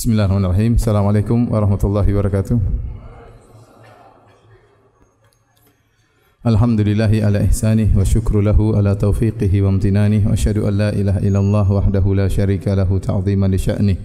Bismillahirrahmanirrahim. 0.00 0.80
Assalamualaikum 0.80 1.52
warahmatullahi 1.52 2.08
wabarakatuh. 2.08 2.56
Alhamdulillahi 6.40 7.20
ala 7.20 7.44
ihsanih 7.44 7.92
wa 7.92 8.00
syukru 8.00 8.40
lahu 8.40 8.72
ala 8.80 8.96
taufiqihi 8.96 9.60
wa 9.60 9.76
amtinanih 9.76 10.24
wa 10.24 10.32
asyhadu 10.32 10.64
an 10.64 10.80
la 10.80 10.90
ilaha 10.96 11.20
illallah 11.20 11.66
wahdahu 11.68 12.16
la 12.16 12.32
syarika 12.32 12.72
lahu 12.72 12.96
ta'ziman 12.96 13.52
li 13.52 13.60
sya'nih 13.60 14.00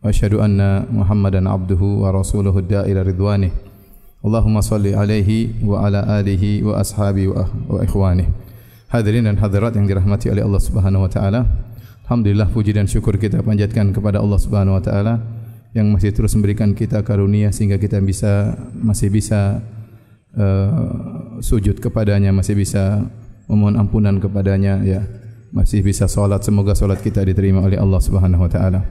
wa 0.00 0.08
asyhadu 0.08 0.40
anna 0.40 0.88
Muhammadan 0.88 1.44
abduhu 1.44 2.08
wa 2.08 2.16
rasuluhu 2.16 2.64
da'ila 2.64 3.04
ridwanih. 3.04 3.52
Allahumma 4.24 4.64
salli 4.64 4.96
alaihi 4.96 5.60
wa 5.60 5.84
ala 5.84 6.24
alihi 6.24 6.64
wa 6.64 6.80
ashabi 6.80 7.28
wa, 7.28 7.44
wa 7.68 7.84
ikhwanih. 7.84 8.32
Hadirin 8.88 9.28
dan 9.28 9.36
hadirat 9.36 9.76
yang 9.76 9.84
dirahmati 9.84 10.32
oleh 10.32 10.40
Allah 10.40 10.62
Subhanahu 10.64 11.04
wa 11.04 11.12
taala. 11.12 11.44
Alhamdulillah 12.04 12.52
puji 12.52 12.76
dan 12.76 12.84
syukur 12.84 13.16
kita 13.16 13.40
panjatkan 13.40 13.96
kepada 13.96 14.20
Allah 14.20 14.36
Subhanahu 14.36 14.76
wa 14.76 14.84
taala 14.84 15.24
yang 15.72 15.88
masih 15.88 16.12
terus 16.12 16.36
memberikan 16.36 16.76
kita 16.76 17.00
karunia 17.00 17.48
sehingga 17.48 17.80
kita 17.80 17.96
bisa 18.04 18.60
masih 18.76 19.08
bisa 19.08 19.64
uh, 20.36 21.40
sujud 21.40 21.80
kepadanya, 21.80 22.28
masih 22.28 22.60
bisa 22.60 23.08
memohon 23.48 23.80
ampunan 23.80 24.20
kepadanya 24.20 24.84
ya. 24.84 25.00
Masih 25.54 25.86
bisa 25.86 26.04
salat, 26.10 26.42
semoga 26.44 26.74
salat 26.76 27.00
kita 27.00 27.24
diterima 27.24 27.64
oleh 27.64 27.80
Allah 27.80 28.02
Subhanahu 28.02 28.42
wa 28.42 28.50
taala. 28.52 28.84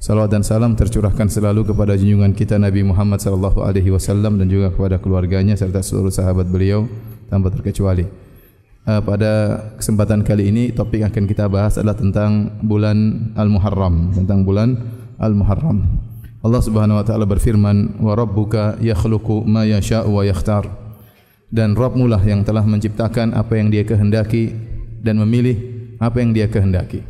Salawat 0.00 0.32
dan 0.32 0.40
salam 0.40 0.72
tercurahkan 0.78 1.28
selalu 1.28 1.66
kepada 1.66 1.92
junjungan 1.92 2.32
kita 2.32 2.56
Nabi 2.56 2.86
Muhammad 2.86 3.20
sallallahu 3.20 3.64
alaihi 3.64 3.92
wasallam 3.92 4.40
dan 4.40 4.48
juga 4.48 4.72
kepada 4.72 4.96
keluarganya 4.96 5.60
serta 5.60 5.84
seluruh 5.84 6.14
sahabat 6.14 6.48
beliau 6.48 6.88
tanpa 7.28 7.52
terkecuali. 7.52 8.25
Uh, 8.86 9.02
pada 9.02 9.58
kesempatan 9.82 10.22
kali 10.22 10.54
ini 10.54 10.70
topik 10.70 11.02
yang 11.02 11.10
akan 11.10 11.26
kita 11.26 11.50
bahas 11.50 11.74
adalah 11.74 11.98
tentang 11.98 12.54
bulan 12.62 13.34
Al-Muharram, 13.34 14.14
tentang 14.14 14.46
bulan 14.46 14.78
Al-Muharram. 15.18 15.82
Allah 16.46 16.62
Subhanahu 16.62 16.94
wa 16.94 17.02
taala 17.02 17.26
berfirman, 17.26 17.98
"Wa 17.98 18.14
rabbuka 18.14 18.78
yakhluqu 18.78 19.42
ma 19.42 19.66
yasha'u 19.66 20.06
wa 20.06 20.22
yakhtar." 20.22 20.70
Dan 21.50 21.74
Rabbmu 21.74 22.06
lah 22.06 22.22
yang 22.22 22.46
telah 22.46 22.62
menciptakan 22.62 23.34
apa 23.34 23.58
yang 23.58 23.74
Dia 23.74 23.82
kehendaki 23.82 24.54
dan 25.02 25.18
memilih 25.18 25.58
apa 25.98 26.22
yang 26.22 26.30
Dia 26.30 26.46
kehendaki. 26.46 27.02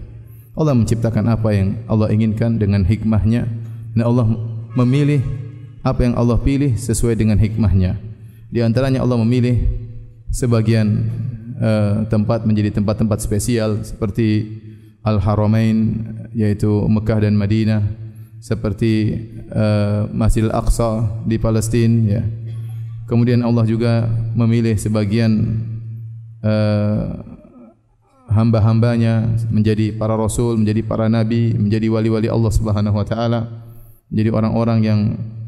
Allah 0.56 0.72
menciptakan 0.72 1.28
apa 1.28 1.52
yang 1.52 1.76
Allah 1.92 2.08
inginkan 2.08 2.56
dengan 2.56 2.88
hikmahnya 2.88 3.44
dan 3.92 4.00
Allah 4.00 4.24
memilih 4.80 5.20
apa 5.84 6.08
yang 6.08 6.16
Allah 6.16 6.40
pilih 6.40 6.72
sesuai 6.72 7.20
dengan 7.20 7.36
hikmahnya. 7.36 8.00
Di 8.48 8.64
antaranya 8.64 9.04
Allah 9.04 9.20
memilih 9.20 9.60
sebagian 10.32 11.12
uh, 11.60 12.04
tempat 12.08 12.44
menjadi 12.44 12.80
tempat-tempat 12.80 13.18
spesial 13.20 13.82
seperti 13.84 14.60
Al-Haramain 15.06 16.02
yaitu 16.34 16.68
Mekah 16.90 17.22
dan 17.22 17.38
Madinah 17.38 17.82
seperti 18.42 19.16
uh, 19.54 20.10
Masjidil 20.10 20.52
Aqsa 20.52 21.22
di 21.24 21.38
Palestina 21.38 22.20
ya. 22.20 22.22
Kemudian 23.06 23.38
Allah 23.46 23.62
juga 23.62 24.10
memilih 24.34 24.74
sebagian 24.74 25.62
uh, 26.42 27.22
hamba-hambanya 28.26 29.30
menjadi 29.46 29.94
para 29.94 30.18
rasul, 30.18 30.58
menjadi 30.58 30.82
para 30.82 31.06
nabi, 31.06 31.54
menjadi 31.54 31.86
wali-wali 31.86 32.26
Allah 32.26 32.50
Subhanahu 32.50 32.98
wa 32.98 33.06
taala, 33.06 33.46
menjadi 34.10 34.30
orang-orang 34.34 34.78
yang 34.82 35.00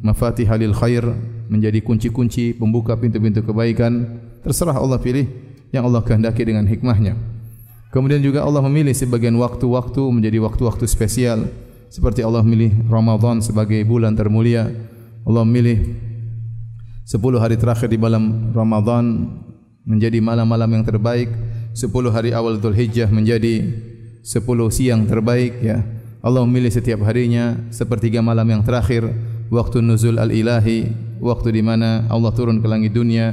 mafatihul 0.06 0.74
khair, 0.74 1.02
menjadi 1.50 1.82
kunci-kunci 1.82 2.54
pembuka 2.54 2.94
pintu-pintu 2.94 3.42
kebaikan. 3.42 4.22
Terserah 4.46 4.78
Allah 4.78 5.02
pilih 5.02 5.26
yang 5.72 5.84
Allah 5.88 6.00
kehendaki 6.04 6.44
dengan 6.44 6.64
hikmahnya. 6.64 7.16
Kemudian 7.88 8.20
juga 8.20 8.44
Allah 8.44 8.60
memilih 8.60 8.92
sebagian 8.92 9.36
waktu-waktu 9.40 10.02
menjadi 10.12 10.38
waktu-waktu 10.44 10.84
spesial 10.84 11.48
seperti 11.88 12.20
Allah 12.20 12.44
memilih 12.44 12.84
Ramadan 12.88 13.40
sebagai 13.40 13.80
bulan 13.88 14.12
termulia. 14.12 14.68
Allah 15.24 15.44
memilih 15.44 15.96
10 17.08 17.16
hari 17.40 17.56
terakhir 17.56 17.88
di 17.88 17.96
malam 17.96 18.52
Ramadan 18.52 19.32
menjadi 19.88 20.20
malam-malam 20.20 20.68
yang 20.68 20.84
terbaik 20.84 21.32
sepuluh 21.72 22.12
hari 22.12 22.36
awal 22.36 22.60
Dhul 22.60 22.76
Hijjah 22.76 23.08
menjadi 23.08 23.64
sepuluh 24.20 24.68
siang 24.68 25.08
terbaik 25.08 25.56
ya. 25.64 25.80
Allah 26.20 26.44
memilih 26.44 26.68
setiap 26.68 27.00
harinya 27.08 27.56
sepertiga 27.72 28.20
malam 28.20 28.44
yang 28.44 28.60
terakhir 28.60 29.08
waktu 29.48 29.80
nuzul 29.80 30.20
al-ilahi 30.20 30.92
waktu 31.24 31.56
di 31.56 31.62
mana 31.64 32.04
Allah 32.12 32.28
turun 32.36 32.60
ke 32.60 32.68
langit 32.68 32.92
dunia 32.92 33.32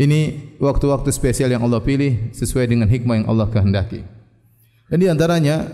ini 0.00 0.52
waktu-waktu 0.60 1.10
spesial 1.12 1.52
yang 1.52 1.64
Allah 1.64 1.80
pilih 1.82 2.32
sesuai 2.32 2.68
dengan 2.68 2.88
hikmah 2.88 3.22
yang 3.22 3.26
Allah 3.28 3.48
kehendaki 3.48 4.04
dan 4.88 4.96
di 5.00 5.08
antaranya 5.08 5.68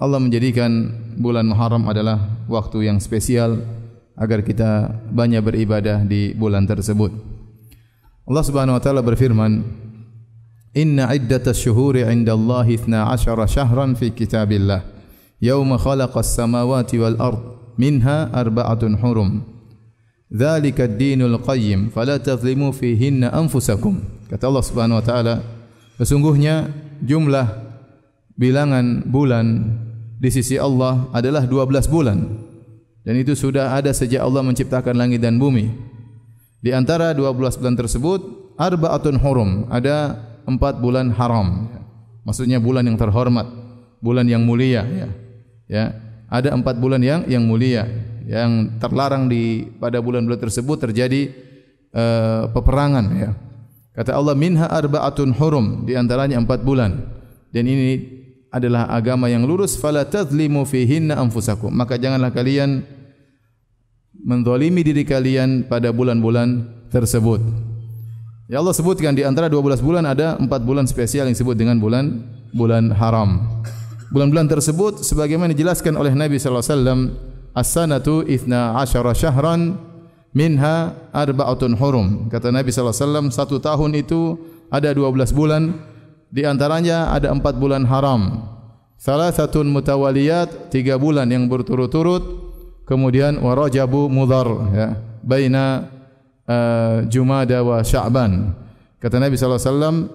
Allah 0.00 0.18
menjadikan 0.18 0.90
bulan 1.16 1.46
Muharram 1.46 1.86
adalah 1.86 2.18
waktu 2.50 2.90
yang 2.90 2.98
spesial 2.98 3.62
agar 4.18 4.42
kita 4.42 4.90
banyak 5.10 5.42
beribadah 5.42 6.02
di 6.02 6.34
bulan 6.34 6.66
tersebut 6.66 7.14
Allah 8.24 8.44
Subhanahu 8.44 8.76
wa 8.76 8.82
taala 8.82 9.04
berfirman 9.04 9.84
Inna 10.74 11.06
iddat 11.14 11.46
ash-shuhuri 11.46 12.02
'inda 12.02 12.34
Allah 12.34 12.66
12 12.66 13.22
shahran 13.46 13.94
fi 13.94 14.10
kitabillah. 14.10 14.82
Yawma 15.38 15.78
khalaqa 15.78 16.18
as-samawati 16.18 16.98
wal 16.98 17.14
ard 17.22 17.40
minha 17.78 18.26
arba'atun 18.34 18.98
hurum. 18.98 19.53
Dzalika 20.34 20.90
ad-dinul 20.90 21.38
qayyim 21.38 21.94
fala 21.94 22.18
tadhlimu 22.18 22.74
fihinna 22.74 23.30
anfusakum. 23.30 24.02
Kata 24.26 24.50
Allah 24.50 24.64
Subhanahu 24.66 24.98
wa 24.98 25.04
taala, 25.06 25.34
sesungguhnya 25.94 26.74
jumlah 26.98 27.46
bilangan 28.34 29.06
bulan 29.06 29.62
di 30.18 30.34
sisi 30.34 30.58
Allah 30.58 31.06
adalah 31.14 31.46
12 31.46 31.86
bulan. 31.86 32.18
Dan 33.06 33.14
itu 33.20 33.38
sudah 33.38 33.78
ada 33.78 33.94
sejak 33.94 34.26
Allah 34.26 34.42
menciptakan 34.42 34.98
langit 34.98 35.22
dan 35.22 35.38
bumi. 35.38 35.70
Di 36.64 36.74
antara 36.74 37.14
12 37.14 37.60
bulan 37.60 37.76
tersebut, 37.78 38.20
arba'atun 38.58 39.20
hurum, 39.22 39.70
ada 39.70 40.18
empat 40.50 40.82
bulan 40.82 41.14
haram. 41.14 41.68
Maksudnya 42.26 42.58
bulan 42.58 42.88
yang 42.88 42.96
terhormat, 42.98 43.46
bulan 44.00 44.26
yang 44.26 44.42
mulia. 44.42 44.82
Ya, 44.82 45.08
ya. 45.68 45.84
ada 46.26 46.56
empat 46.56 46.80
bulan 46.80 47.04
yang 47.04 47.28
yang 47.28 47.44
mulia, 47.44 47.84
yang 48.24 48.80
terlarang 48.80 49.28
di 49.28 49.68
pada 49.76 50.00
bulan-bulan 50.00 50.40
tersebut 50.40 50.80
terjadi 50.88 51.32
uh, 51.92 52.48
peperangan. 52.50 53.04
Ya. 53.14 53.30
Kata 53.94 54.16
Allah 54.18 54.34
minha 54.34 54.66
arbaatun 54.66 55.36
hurum, 55.38 55.86
di 55.86 55.94
antaranya 55.94 56.40
empat 56.40 56.66
bulan. 56.66 56.98
Dan 57.54 57.70
ini 57.70 58.02
adalah 58.50 58.90
agama 58.90 59.30
yang 59.30 59.46
lurus. 59.46 59.78
Fala 59.78 60.02
tadlimu 60.02 60.66
fihinna 60.66 61.14
anfusakum. 61.14 61.70
Maka 61.70 61.94
janganlah 61.94 62.34
kalian 62.34 62.82
mendolimi 64.24 64.82
diri 64.82 65.06
kalian 65.06 65.70
pada 65.70 65.94
bulan-bulan 65.94 66.66
tersebut. 66.90 67.38
Ya 68.50 68.60
Allah 68.60 68.74
sebutkan 68.76 69.16
di 69.16 69.24
antara 69.24 69.48
12 69.48 69.80
bulan 69.80 70.04
ada 70.04 70.36
4 70.36 70.48
bulan 70.62 70.84
spesial 70.84 71.30
yang 71.30 71.34
disebut 71.34 71.56
dengan 71.56 71.78
bulan 71.78 72.24
bulan 72.52 72.92
haram. 72.92 73.62
Bulan-bulan 74.12 74.46
tersebut 74.46 75.02
sebagaimana 75.02 75.56
dijelaskan 75.56 75.98
oleh 75.98 76.14
Nabi 76.14 76.38
sallallahu 76.38 76.62
alaihi 76.62 76.74
wasallam 76.76 77.00
as-sanatu 77.54 78.26
12 78.26 78.50
syahran 79.14 79.78
minha 80.34 80.92
arba'atun 81.14 81.78
hurum. 81.78 82.26
Kata 82.28 82.50
Nabi 82.50 82.74
wasallam 82.74 83.30
satu 83.30 83.62
tahun 83.62 83.94
itu 83.94 84.36
ada 84.68 84.90
12 84.90 85.30
bulan 85.30 85.78
di 86.28 86.42
antaranya 86.42 87.14
ada 87.14 87.30
4 87.30 87.40
bulan 87.56 87.86
haram. 87.86 88.50
Salah 88.98 89.30
satu 89.30 89.62
mutawaliyat 89.62 90.74
tiga 90.74 90.98
bulan 90.98 91.30
yang 91.30 91.46
berturut-turut 91.46 92.24
kemudian 92.84 93.38
warajabu 93.38 94.10
mudhar 94.10 94.48
ya 94.74 94.88
baina 95.24 95.88
uh, 96.48 97.04
Jumada 97.08 97.64
wa 97.64 97.80
Sya'ban. 97.80 98.52
Kata 99.00 99.20
Nabi 99.20 99.36
wasallam, 99.36 100.08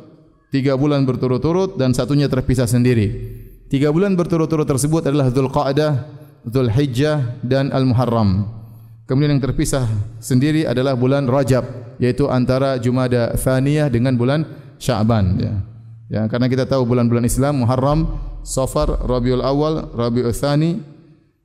tiga 0.49 0.73
bulan 0.73 1.05
berturut-turut 1.05 1.77
dan 1.77 1.93
satunya 1.93 2.25
terpisah 2.29 2.65
sendiri. 2.65 3.37
Tiga 3.69 3.93
bulan 3.93 4.17
berturut-turut 4.17 4.65
tersebut 4.65 5.05
adalah 5.05 5.29
Dzulqa'dah, 5.29 6.18
Dzulhijjah 6.47 7.41
dan 7.43 7.73
Al-Muharram. 7.73 8.47
Kemudian 9.09 9.35
yang 9.35 9.41
terpisah 9.41 9.89
sendiri 10.21 10.69
adalah 10.69 10.93
bulan 10.93 11.25
Rajab, 11.25 11.97
yaitu 11.97 12.29
antara 12.29 12.77
Jumada 12.77 13.33
Thaniyah 13.33 13.89
dengan 13.89 14.13
bulan 14.13 14.45
Sya'ban. 14.77 15.25
Ya. 15.41 15.53
ya, 16.07 16.21
karena 16.29 16.45
kita 16.45 16.69
tahu 16.69 16.85
bulan-bulan 16.85 17.25
Islam 17.25 17.65
Muharram, 17.65 18.05
Safar, 18.45 19.01
Rabiul 19.01 19.41
Awal, 19.41 19.89
Rabiul 19.91 20.31
Thani, 20.31 20.79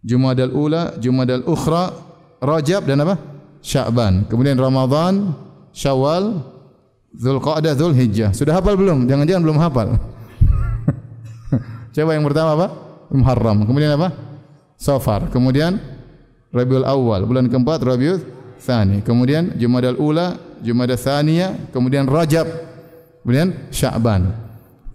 Jumadal 0.04 0.52
Ula, 0.52 0.92
Jumadal 1.00 1.42
Ukhra, 1.48 1.90
Rajab 2.44 2.84
dan 2.84 3.00
apa? 3.00 3.16
Sya'ban. 3.64 4.28
Kemudian 4.28 4.60
Ramadhan, 4.60 5.32
Syawal, 5.72 6.44
Zulqa'dah, 7.16 7.72
Zulhijjah. 7.74 8.36
Sudah 8.36 8.60
hafal 8.60 8.76
belum? 8.76 9.08
Jangan-jangan 9.08 9.42
belum 9.42 9.58
hafal. 9.58 9.88
Coba 11.96 12.10
yang 12.12 12.28
pertama 12.28 12.50
apa? 12.60 12.66
Muharram. 13.08 13.64
Kemudian 13.64 13.96
apa? 13.96 14.12
Safar. 14.76 15.30
Kemudian 15.30 15.78
Rabiul 16.54 16.86
Awal. 16.86 17.26
Bulan 17.26 17.50
keempat 17.50 17.82
Rabiul 17.82 18.18
Thani. 18.60 19.02
Kemudian 19.02 19.54
Jumadal 19.58 19.98
Ula, 19.98 20.38
Jumadal 20.62 20.98
Thaniyah. 21.00 21.70
Kemudian 21.74 22.06
Rajab. 22.06 22.46
Kemudian 23.24 23.72
Sya'ban. 23.72 24.44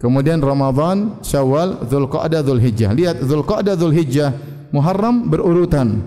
Kemudian 0.00 0.40
Ramadhan, 0.40 1.20
Syawal, 1.20 1.84
Zulqa'dah, 1.84 2.40
Zulhijjah. 2.40 2.96
Lihat 2.96 3.20
Zulqa'dah, 3.20 3.76
Zulhijjah, 3.76 4.32
Muharram 4.72 5.28
berurutan. 5.28 6.00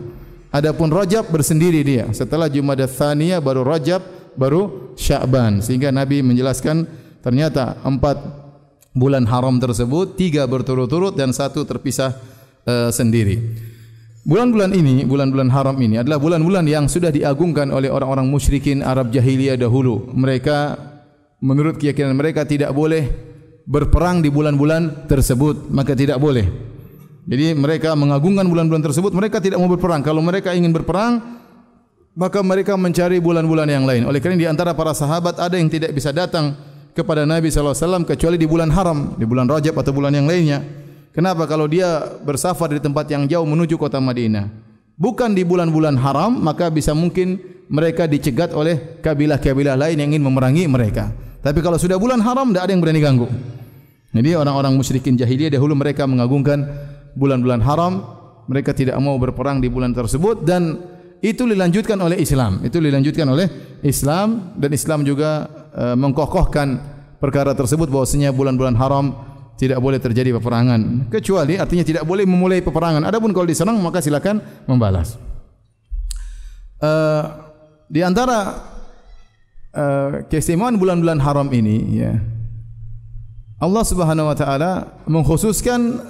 Adapun 0.49 0.89
Rajab 0.89 1.29
bersendiri 1.29 1.85
dia. 1.85 2.09
Setelah 2.09 2.49
Jumadah 2.49 2.89
Tsaniyah 2.89 3.37
baru 3.37 3.61
Rajab, 3.61 4.01
baru 4.33 4.93
Sya'ban. 4.97 5.61
Sehingga 5.61 5.93
Nabi 5.93 6.25
menjelaskan 6.25 6.89
ternyata 7.21 7.77
empat 7.85 8.17
bulan 8.97 9.29
haram 9.29 9.61
tersebut, 9.61 10.17
tiga 10.17 10.45
berturut-turut 10.49 11.13
dan 11.13 11.29
satu 11.29 11.61
terpisah 11.61 12.17
uh, 12.68 12.89
sendiri. 12.92 13.39
Bulan-bulan 14.24 14.71
ini, 14.71 15.04
bulan-bulan 15.04 15.51
haram 15.51 15.75
ini 15.83 16.00
adalah 16.00 16.15
bulan-bulan 16.15 16.63
yang 16.63 16.88
sudah 16.88 17.12
diagungkan 17.12 17.68
oleh 17.75 17.92
orang-orang 17.92 18.24
musyrikin 18.24 18.80
Arab 18.80 19.12
jahiliyah 19.12 19.60
dahulu. 19.60 20.07
Mereka 20.15 20.80
menurut 21.44 21.75
keyakinan 21.75 22.15
mereka 22.15 22.48
tidak 22.48 22.71
boleh 22.71 23.12
berperang 23.68 24.24
di 24.24 24.31
bulan-bulan 24.31 25.12
tersebut, 25.12 25.68
maka 25.68 25.92
tidak 25.92 26.24
boleh. 26.24 26.48
Jadi 27.24 27.56
mereka 27.56 27.95
mengagungkan 28.00 28.48
bulan-bulan 28.48 28.83
tersebut, 28.83 29.12
mereka 29.12 29.44
tidak 29.44 29.59
mau 29.59 29.68
berperang. 29.68 30.04
Kalau 30.04 30.24
mereka 30.24 30.56
ingin 30.56 30.71
berperang, 30.71 31.19
maka 32.16 32.39
mereka 32.44 32.80
mencari 32.80 33.19
bulan-bulan 33.19 33.68
yang 33.68 33.83
lain. 33.83 34.07
Oleh 34.07 34.19
kerana 34.19 34.39
di 34.39 34.48
antara 34.48 34.75
para 34.75 34.95
sahabat 34.95 35.39
ada 35.39 35.56
yang 35.56 35.68
tidak 35.68 35.92
bisa 35.92 36.12
datang 36.12 36.56
kepada 36.94 37.25
Nabi 37.25 37.50
sallallahu 37.50 37.74
alaihi 37.75 37.86
wasallam 37.88 38.04
kecuali 38.07 38.38
di 38.39 38.48
bulan 38.48 38.69
haram, 38.71 39.19
di 39.19 39.25
bulan 39.25 39.51
Rajab 39.51 39.75
atau 39.75 39.92
bulan 39.92 40.16
yang 40.16 40.27
lainnya. 40.27 40.82
Kenapa 41.13 41.45
kalau 41.45 41.69
dia 41.69 42.10
bersafar 42.25 42.74
di 42.74 42.81
tempat 42.81 43.06
yang 43.06 43.30
jauh 43.30 43.45
menuju 43.45 43.77
kota 43.77 44.01
Madinah? 44.01 44.50
Bukan 44.98 45.38
di 45.38 45.45
bulan-bulan 45.45 45.94
haram, 46.01 46.33
maka 46.33 46.74
bisa 46.74 46.98
mungkin 46.98 47.38
mereka 47.69 48.10
dicegat 48.10 48.50
oleh 48.57 48.98
kabilah-kabilah 49.01 49.77
lain 49.77 50.01
yang 50.01 50.10
ingin 50.10 50.25
memerangi 50.25 50.65
mereka. 50.65 51.13
Tapi 51.45 51.62
kalau 51.62 51.77
sudah 51.77 52.01
bulan 52.01 52.18
haram, 52.25 52.50
tidak 52.50 52.65
ada 52.65 52.71
yang 52.74 52.81
berani 52.81 53.01
ganggu. 53.01 53.27
Jadi 54.13 54.30
orang-orang 54.33 54.74
musyrikin 54.74 55.13
jahiliyah 55.13 55.54
dahulu 55.54 55.77
mereka 55.77 56.10
mengagungkan 56.10 56.65
bulan-bulan 57.13 57.62
haram. 57.62 57.94
Mereka 58.50 58.74
tidak 58.74 58.98
mau 58.98 59.16
berperang 59.21 59.62
di 59.62 59.69
bulan 59.69 59.94
tersebut 59.94 60.44
dan 60.44 60.81
itu 61.24 61.45
dilanjutkan 61.45 61.95
oleh 62.01 62.19
Islam. 62.19 62.59
Itu 62.66 62.81
dilanjutkan 62.81 63.25
oleh 63.30 63.48
Islam 63.86 64.54
dan 64.57 64.69
Islam 64.75 65.07
juga 65.07 65.48
uh, 65.77 65.95
mengkokohkan 65.95 66.81
perkara 67.24 67.56
tersebut 67.56 67.88
bahwasanya 67.88 68.36
bulan-bulan 68.36 68.75
haram 68.75 69.32
tidak 69.57 69.79
boleh 69.79 70.01
terjadi 70.01 70.33
peperangan. 70.38 71.07
Kecuali 71.13 71.61
artinya 71.61 71.85
tidak 71.85 72.03
boleh 72.03 72.25
memulai 72.25 72.59
peperangan. 72.65 73.05
Adapun 73.05 73.31
kalau 73.31 73.45
diserang 73.45 73.77
maka 73.79 74.01
silakan 74.01 74.41
membalas. 74.65 75.15
Uh, 76.83 77.53
di 77.88 78.03
antara 78.03 78.59
uh, 79.71 80.27
keistimewaan 80.27 80.75
bulan-bulan 80.75 81.15
haram 81.23 81.47
ini 81.55 81.77
ya 81.95 82.19
Allah 83.63 83.83
Subhanahu 83.88 84.27
wa 84.27 84.35
taala 84.35 84.71
mengkhususkan 85.07 86.03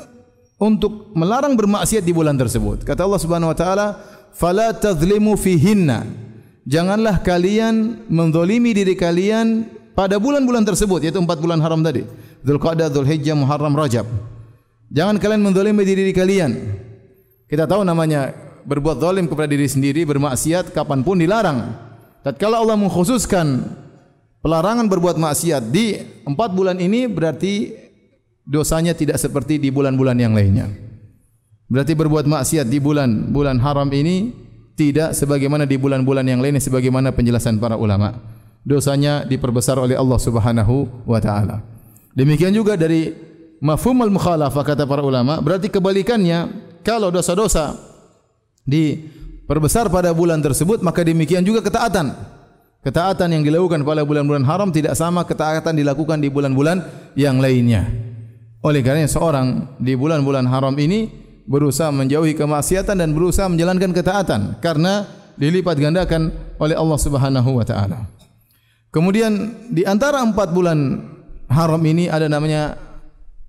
untuk 0.57 1.13
melarang 1.13 1.53
bermaksiat 1.53 2.01
di 2.01 2.09
bulan 2.09 2.33
tersebut. 2.33 2.81
Kata 2.81 3.05
Allah 3.05 3.21
Subhanahu 3.21 3.53
wa 3.53 3.57
taala 3.57 3.87
fala 4.33 4.73
tadhlimu 4.73 5.37
fihinna. 5.37 6.09
Janganlah 6.65 7.21
kalian 7.21 8.07
menzalimi 8.09 8.73
diri 8.73 8.97
kalian 8.97 9.69
pada 9.93 10.17
bulan-bulan 10.17 10.65
tersebut 10.65 11.05
yaitu 11.05 11.21
empat 11.21 11.37
bulan 11.37 11.61
haram 11.61 11.83
tadi 11.85 12.07
Dzulqa'dah, 12.43 12.91
Dzulhijjah, 12.91 13.35
Muharram, 13.39 13.73
Rajab. 13.73 14.05
Jangan 14.91 15.17
kalian 15.17 15.41
menzalimi 15.41 15.87
diri, 15.87 16.11
kalian. 16.11 16.51
Kita 17.47 17.65
tahu 17.65 17.87
namanya 17.87 18.35
berbuat 18.67 18.99
zalim 18.99 19.25
kepada 19.27 19.47
diri 19.47 19.67
sendiri, 19.67 20.03
bermaksiat 20.07 20.71
kapanpun 20.75 21.19
dilarang. 21.19 21.75
Tatkala 22.23 22.59
Allah 22.59 22.79
mengkhususkan 22.79 23.67
pelarangan 24.39 24.87
berbuat 24.87 25.19
maksiat 25.19 25.63
di 25.71 25.99
empat 26.23 26.55
bulan 26.55 26.79
ini 26.79 27.07
berarti 27.11 27.75
dosanya 28.47 28.95
tidak 28.95 29.19
seperti 29.19 29.59
di 29.59 29.71
bulan-bulan 29.71 30.15
yang 30.19 30.31
lainnya. 30.35 30.71
Berarti 31.67 31.95
berbuat 31.95 32.27
maksiat 32.27 32.67
di 32.67 32.79
bulan-bulan 32.79 33.59
haram 33.59 33.89
ini 33.91 34.31
tidak 34.73 35.15
sebagaimana 35.15 35.67
di 35.67 35.75
bulan-bulan 35.79 36.25
yang 36.27 36.39
lainnya 36.39 36.63
sebagaimana 36.63 37.11
penjelasan 37.11 37.59
para 37.59 37.75
ulama. 37.75 38.19
Dosanya 38.63 39.27
diperbesar 39.27 39.75
oleh 39.75 39.99
Allah 39.99 40.19
Subhanahu 40.19 41.03
wa 41.03 41.19
taala. 41.19 41.72
Demikian 42.13 42.53
juga 42.53 42.77
dari 42.77 43.09
mafhum 43.57 43.97
al-mukhalafah 44.05 44.63
kata 44.63 44.85
para 44.85 45.01
ulama, 45.01 45.41
berarti 45.41 45.69
kebalikannya 45.69 46.49
kalau 46.85 47.09
dosa-dosa 47.09 47.73
diperbesar 48.69 49.89
pada 49.89 50.13
bulan 50.13 50.39
tersebut, 50.39 50.85
maka 50.85 51.01
demikian 51.01 51.41
juga 51.41 51.65
ketaatan. 51.65 52.13
Ketaatan 52.83 53.31
yang 53.31 53.43
dilakukan 53.47 53.81
pada 53.87 54.03
bulan-bulan 54.03 54.43
haram 54.43 54.67
tidak 54.67 54.93
sama 54.99 55.23
ketaatan 55.23 55.71
dilakukan 55.71 56.19
di 56.19 56.27
bulan-bulan 56.27 56.83
yang 57.15 57.39
lainnya. 57.39 57.87
Oleh 58.59 58.83
kerana 58.83 59.07
seorang 59.07 59.79
di 59.79 59.95
bulan-bulan 59.95 60.43
haram 60.47 60.75
ini 60.75 61.07
berusaha 61.47 61.91
menjauhi 61.91 62.35
kemaksiatan 62.35 62.99
dan 62.99 63.15
berusaha 63.15 63.47
menjalankan 63.47 63.91
ketaatan 63.95 64.59
karena 64.59 65.07
dilipat 65.39 65.79
gandakan 65.79 66.31
oleh 66.59 66.75
Allah 66.75 66.99
Subhanahu 66.99 67.59
wa 67.59 67.65
taala. 67.67 68.07
Kemudian 68.91 69.31
di 69.71 69.83
antara 69.87 70.21
empat 70.21 70.51
bulan 70.51 71.01
haram 71.53 71.81
ini 71.85 72.09
ada 72.09 72.25
namanya 72.25 72.75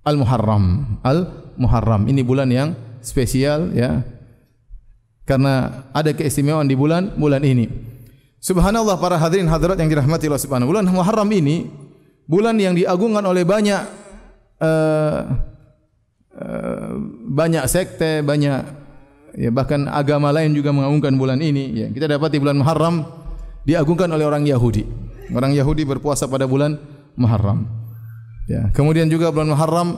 Al-Muharram. 0.05 0.97
Al-Muharram. 1.01 2.05
Ini 2.05 2.21
bulan 2.21 2.53
yang 2.53 2.77
spesial 3.01 3.73
ya. 3.73 4.05
Karena 5.25 5.89
ada 5.89 6.13
keistimewaan 6.13 6.69
di 6.69 6.77
bulan 6.77 7.17
bulan 7.17 7.41
ini. 7.41 7.65
Subhanallah 8.37 9.01
para 9.01 9.17
hadirin 9.17 9.49
hadirat 9.49 9.81
yang 9.81 9.89
dirahmati 9.89 10.29
Allah 10.29 10.43
Subhanahu 10.45 10.69
bulan 10.69 10.85
Muharram 10.85 11.25
ini 11.33 11.65
bulan 12.29 12.53
yang 12.61 12.77
diagungkan 12.77 13.25
oleh 13.25 13.41
banyak 13.41 13.81
uh, 14.61 15.19
uh, 16.37 16.93
banyak 17.25 17.65
sekte, 17.65 18.21
banyak 18.21 18.61
ya 19.33 19.49
bahkan 19.49 19.89
agama 19.89 20.29
lain 20.29 20.53
juga 20.53 20.69
mengagungkan 20.69 21.17
bulan 21.17 21.41
ini 21.41 21.73
ya. 21.73 21.87
Kita 21.89 22.05
dapat 22.05 22.37
di 22.37 22.37
bulan 22.37 22.61
Muharram 22.61 23.01
diagungkan 23.65 24.13
oleh 24.13 24.29
orang 24.29 24.45
Yahudi. 24.45 24.85
Orang 25.33 25.57
Yahudi 25.57 25.81
berpuasa 25.89 26.29
pada 26.29 26.45
bulan 26.45 26.77
Muharram. 27.17 27.84
Ya, 28.45 28.69
kemudian 28.73 29.09
juga 29.09 29.33
bulan 29.33 29.49
Muharram 29.57 29.89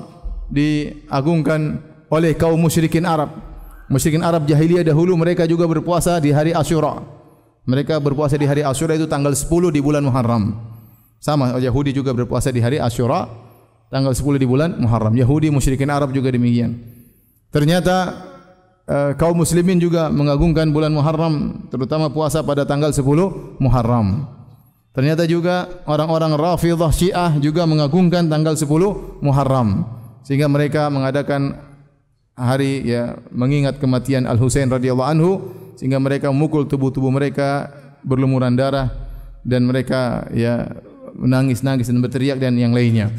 diagungkan 0.47 1.83
oleh 2.07 2.31
kaum 2.35 2.55
musyrikin 2.55 3.03
Arab. 3.03 3.35
Musyrikin 3.91 4.23
Arab 4.23 4.47
jahiliyah 4.47 4.83
dahulu 4.83 5.15
mereka 5.19 5.47
juga 5.47 5.67
berpuasa 5.67 6.19
di 6.19 6.31
hari 6.31 6.55
Asyura. 6.55 7.03
Mereka 7.67 7.99
berpuasa 7.99 8.39
di 8.39 8.47
hari 8.47 8.63
Asyura 8.63 8.95
itu 8.95 9.07
tanggal 9.07 9.35
10 9.35 9.75
di 9.75 9.83
bulan 9.83 10.03
Muharram. 10.03 10.55
Sama 11.19 11.59
Yahudi 11.59 11.91
juga 11.91 12.15
berpuasa 12.15 12.51
di 12.51 12.63
hari 12.63 12.79
Asyura 12.79 13.27
tanggal 13.91 14.15
10 14.15 14.39
di 14.39 14.47
bulan 14.47 14.79
Muharram. 14.79 15.11
Yahudi 15.15 15.51
musyrikin 15.51 15.91
Arab 15.91 16.15
juga 16.15 16.31
demikian. 16.31 16.79
Ternyata 17.51 18.15
uh, 18.87 19.11
kaum 19.19 19.35
muslimin 19.35 19.79
juga 19.79 20.07
mengagungkan 20.07 20.71
bulan 20.71 20.95
Muharram 20.95 21.67
terutama 21.67 22.07
puasa 22.07 22.39
pada 22.43 22.63
tanggal 22.63 22.95
10 22.95 23.03
Muharram. 23.59 24.36
Ternyata 24.97 25.29
juga 25.29 25.69
orang-orang 25.85 26.33
Rafidhah 26.33 26.89
Syiah 26.89 27.37
juga 27.37 27.69
mengagungkan 27.69 28.25
tanggal 28.25 28.57
10 28.57 29.21
Muharram 29.21 29.85
sehingga 30.25 30.49
mereka 30.49 30.89
mengadakan 30.89 31.53
hari 32.33 32.81
ya 32.81 33.13
mengingat 33.29 33.77
kematian 33.77 34.25
Al 34.25 34.41
Husain 34.41 34.65
radhiyallahu 34.65 35.05
anhu 35.05 35.31
sehingga 35.77 36.01
mereka 36.01 36.33
memukul 36.33 36.65
tubuh-tubuh 36.65 37.13
mereka 37.13 37.69
berlumuran 38.01 38.57
darah 38.57 38.89
dan 39.45 39.69
mereka 39.69 40.25
ya 40.33 40.65
menangis-nangis 41.13 41.93
dan 41.93 42.01
berteriak 42.01 42.41
dan 42.41 42.57
yang 42.57 42.73
lainnya. 42.73 43.13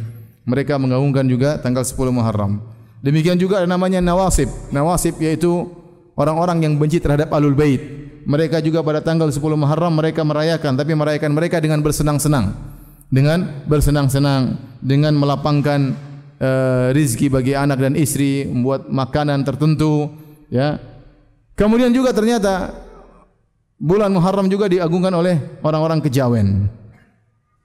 Mereka 0.50 0.82
mengagungkan 0.82 1.30
juga 1.30 1.62
tanggal 1.62 1.86
10 1.86 1.94
Muharram. 2.10 2.58
Demikian 3.06 3.38
juga 3.38 3.62
ada 3.62 3.70
namanya 3.70 4.02
Nawasib. 4.02 4.50
Nawasib 4.74 5.14
yaitu 5.22 5.70
orang-orang 6.18 6.58
yang 6.58 6.74
benci 6.74 6.98
terhadap 6.98 7.30
Alul 7.30 7.54
Bait 7.54 8.07
mereka 8.24 8.58
juga 8.58 8.82
pada 8.82 9.04
tanggal 9.04 9.30
10 9.30 9.38
Muharram 9.38 9.94
mereka 9.94 10.24
merayakan 10.26 10.74
tapi 10.74 10.96
merayakan 10.96 11.30
mereka 11.34 11.62
dengan 11.62 11.84
bersenang-senang. 11.84 12.54
Dengan 13.08 13.64
bersenang-senang 13.64 14.58
dengan 14.84 15.16
melapangkan 15.16 15.96
uh, 16.38 16.94
rizki 16.94 17.28
bagi 17.32 17.56
anak 17.56 17.80
dan 17.80 17.94
istri 17.96 18.46
membuat 18.46 18.88
makanan 18.88 19.42
tertentu 19.42 20.12
ya. 20.52 20.78
Kemudian 21.58 21.90
juga 21.90 22.14
ternyata 22.14 22.70
bulan 23.78 24.14
Muharram 24.14 24.46
juga 24.46 24.70
diagungkan 24.70 25.10
oleh 25.14 25.58
orang-orang 25.62 25.98
kejawen. 26.02 26.70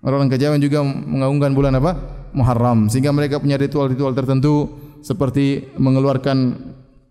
Orang-orang 0.03 0.31
kejawen 0.33 0.59
juga 0.59 0.83
mengagungkan 0.83 1.51
bulan 1.55 1.73
apa? 1.79 1.91
Muharram. 2.33 2.89
Sehingga 2.89 3.13
mereka 3.13 3.37
punya 3.37 3.55
ritual-ritual 3.55 4.11
tertentu 4.17 4.67
seperti 5.05 5.69
mengeluarkan 5.77 6.57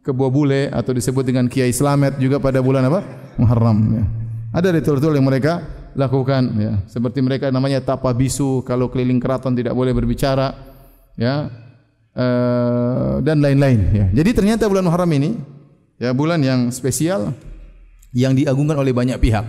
kebuah 0.02 0.30
bule 0.30 0.62
atau 0.68 0.90
disebut 0.90 1.22
dengan 1.22 1.46
kiai 1.46 1.70
Islamet 1.70 2.18
juga 2.18 2.42
pada 2.42 2.58
bulan 2.58 2.90
apa? 2.90 3.00
Muharram 3.38 3.78
ya. 3.94 4.04
Ada 4.52 4.68
ritual-ritual 4.74 5.16
yang 5.16 5.26
mereka 5.26 5.62
lakukan 5.94 6.42
ya. 6.58 6.72
Seperti 6.90 7.22
mereka 7.24 7.48
namanya 7.48 7.80
tapa 7.80 8.10
bisu 8.12 8.66
kalau 8.66 8.90
keliling 8.90 9.22
keraton 9.22 9.54
tidak 9.56 9.72
boleh 9.72 9.94
berbicara 9.94 10.52
ya. 11.16 11.48
E, 12.12 12.26
dan 13.24 13.40
lain-lain 13.40 13.78
ya. 13.94 14.06
Jadi 14.12 14.30
ternyata 14.36 14.68
bulan 14.68 14.84
Muharram 14.84 15.08
ini 15.16 15.38
ya 15.96 16.12
bulan 16.12 16.42
yang 16.42 16.68
spesial 16.74 17.32
yang 18.12 18.36
diagungkan 18.36 18.76
oleh 18.76 18.92
banyak 18.92 19.16
pihak. 19.16 19.46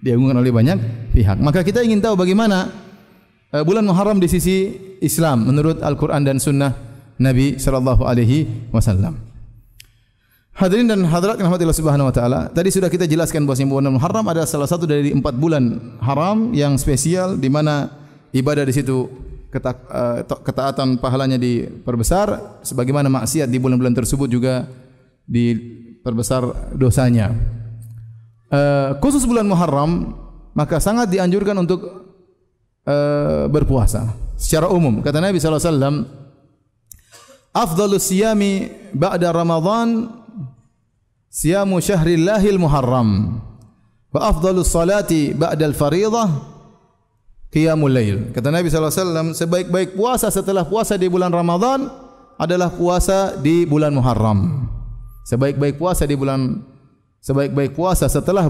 Diagungkan 0.00 0.40
oleh 0.40 0.52
banyak 0.54 0.78
pihak. 1.12 1.36
Maka 1.42 1.60
kita 1.66 1.84
ingin 1.84 2.00
tahu 2.00 2.16
bagaimana 2.16 2.70
e, 3.52 3.60
bulan 3.60 3.84
Muharram 3.84 4.22
di 4.22 4.30
sisi 4.30 4.72
Islam 5.02 5.50
menurut 5.50 5.82
Al-Qur'an 5.82 6.24
dan 6.24 6.40
Sunnah 6.40 6.72
Nabi 7.20 7.60
sallallahu 7.60 8.06
alaihi 8.08 8.70
wasallam. 8.72 9.23
Hadirin 10.54 10.86
dan 10.86 11.02
hadirat 11.02 11.34
yang 11.34 11.50
Allah 11.50 11.74
Subhanahu 11.74 12.06
wa 12.06 12.14
taala, 12.14 12.46
tadi 12.46 12.70
sudah 12.70 12.86
kita 12.86 13.10
jelaskan 13.10 13.42
bahwa 13.42 13.58
bulan 13.74 13.90
Muharram 13.90 14.22
adalah 14.30 14.46
salah 14.46 14.70
satu 14.70 14.86
dari 14.86 15.10
empat 15.10 15.34
bulan 15.34 15.98
haram 15.98 16.54
yang 16.54 16.78
spesial 16.78 17.34
di 17.34 17.50
mana 17.50 17.90
ibadah 18.30 18.62
di 18.62 18.70
situ 18.70 19.10
keta 19.50 19.74
uh, 19.74 20.22
ketaatan 20.22 21.02
pahalanya 21.02 21.42
diperbesar 21.42 22.62
sebagaimana 22.62 23.10
maksiat 23.10 23.50
di 23.50 23.58
bulan-bulan 23.58 23.98
tersebut 23.98 24.30
juga 24.30 24.70
diperbesar 25.26 26.70
dosanya. 26.78 27.34
Uh, 28.46 28.94
khusus 29.02 29.26
bulan 29.26 29.50
Muharram 29.50 30.14
maka 30.54 30.78
sangat 30.78 31.10
dianjurkan 31.10 31.58
untuk 31.58 31.82
uh, 32.86 33.50
berpuasa 33.50 34.06
secara 34.38 34.70
umum. 34.70 35.02
Kata 35.02 35.18
Nabi 35.18 35.42
sallallahu 35.42 35.58
alaihi 35.58 35.70
wasallam, 35.74 35.96
"Afdhalus 37.50 38.06
siyami 38.06 38.70
ba'da 38.94 39.34
Ramadan 39.34 40.22
siyamu 41.34 41.82
syahrillahil 41.82 42.62
muharram. 42.62 43.42
Wa 44.14 44.30
afdalus 44.30 44.70
salati 44.70 45.34
ba'dal 45.34 45.74
fariḍah 45.74 46.30
qiyamul 47.50 47.90
lail. 47.90 48.30
Kata 48.30 48.54
Nabi 48.54 48.70
wasallam 48.70 49.34
sebaik-baik 49.34 49.98
puasa 49.98 50.30
setelah 50.30 50.62
puasa 50.62 50.94
di 50.94 51.10
bulan 51.10 51.34
Ramadan 51.34 51.90
adalah 52.38 52.70
puasa 52.70 53.34
di 53.34 53.66
bulan 53.66 53.90
Muharram. 53.90 54.70
Sebaik-baik 55.26 55.78
puasa 55.78 56.06
di 56.06 56.14
bulan 56.14 56.62
sebaik-baik 57.22 57.74
puasa 57.74 58.06
setelah 58.06 58.46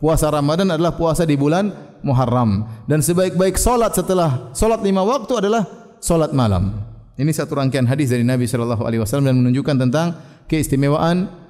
puasa 0.00 0.32
Ramadan 0.32 0.72
adalah 0.72 0.96
puasa 0.96 1.28
di 1.28 1.36
bulan 1.36 1.68
Muharram. 2.00 2.64
Dan 2.88 3.04
sebaik-baik 3.04 3.60
salat 3.60 3.92
setelah 3.92 4.52
salat 4.56 4.80
lima 4.80 5.04
waktu 5.04 5.32
adalah 5.44 5.68
salat 6.00 6.32
malam. 6.32 6.72
Ini 7.20 7.28
satu 7.36 7.60
rangkaian 7.60 7.84
hadis 7.84 8.08
dari 8.08 8.24
Nabi 8.24 8.48
sallallahu 8.48 8.80
alaihi 8.88 9.04
wasallam 9.04 9.28
dan 9.28 9.36
menunjukkan 9.44 9.76
tentang 9.76 10.16
keistimewaan 10.48 11.41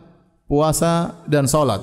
puasa 0.47 1.23
dan 1.29 1.49
solat. 1.51 1.81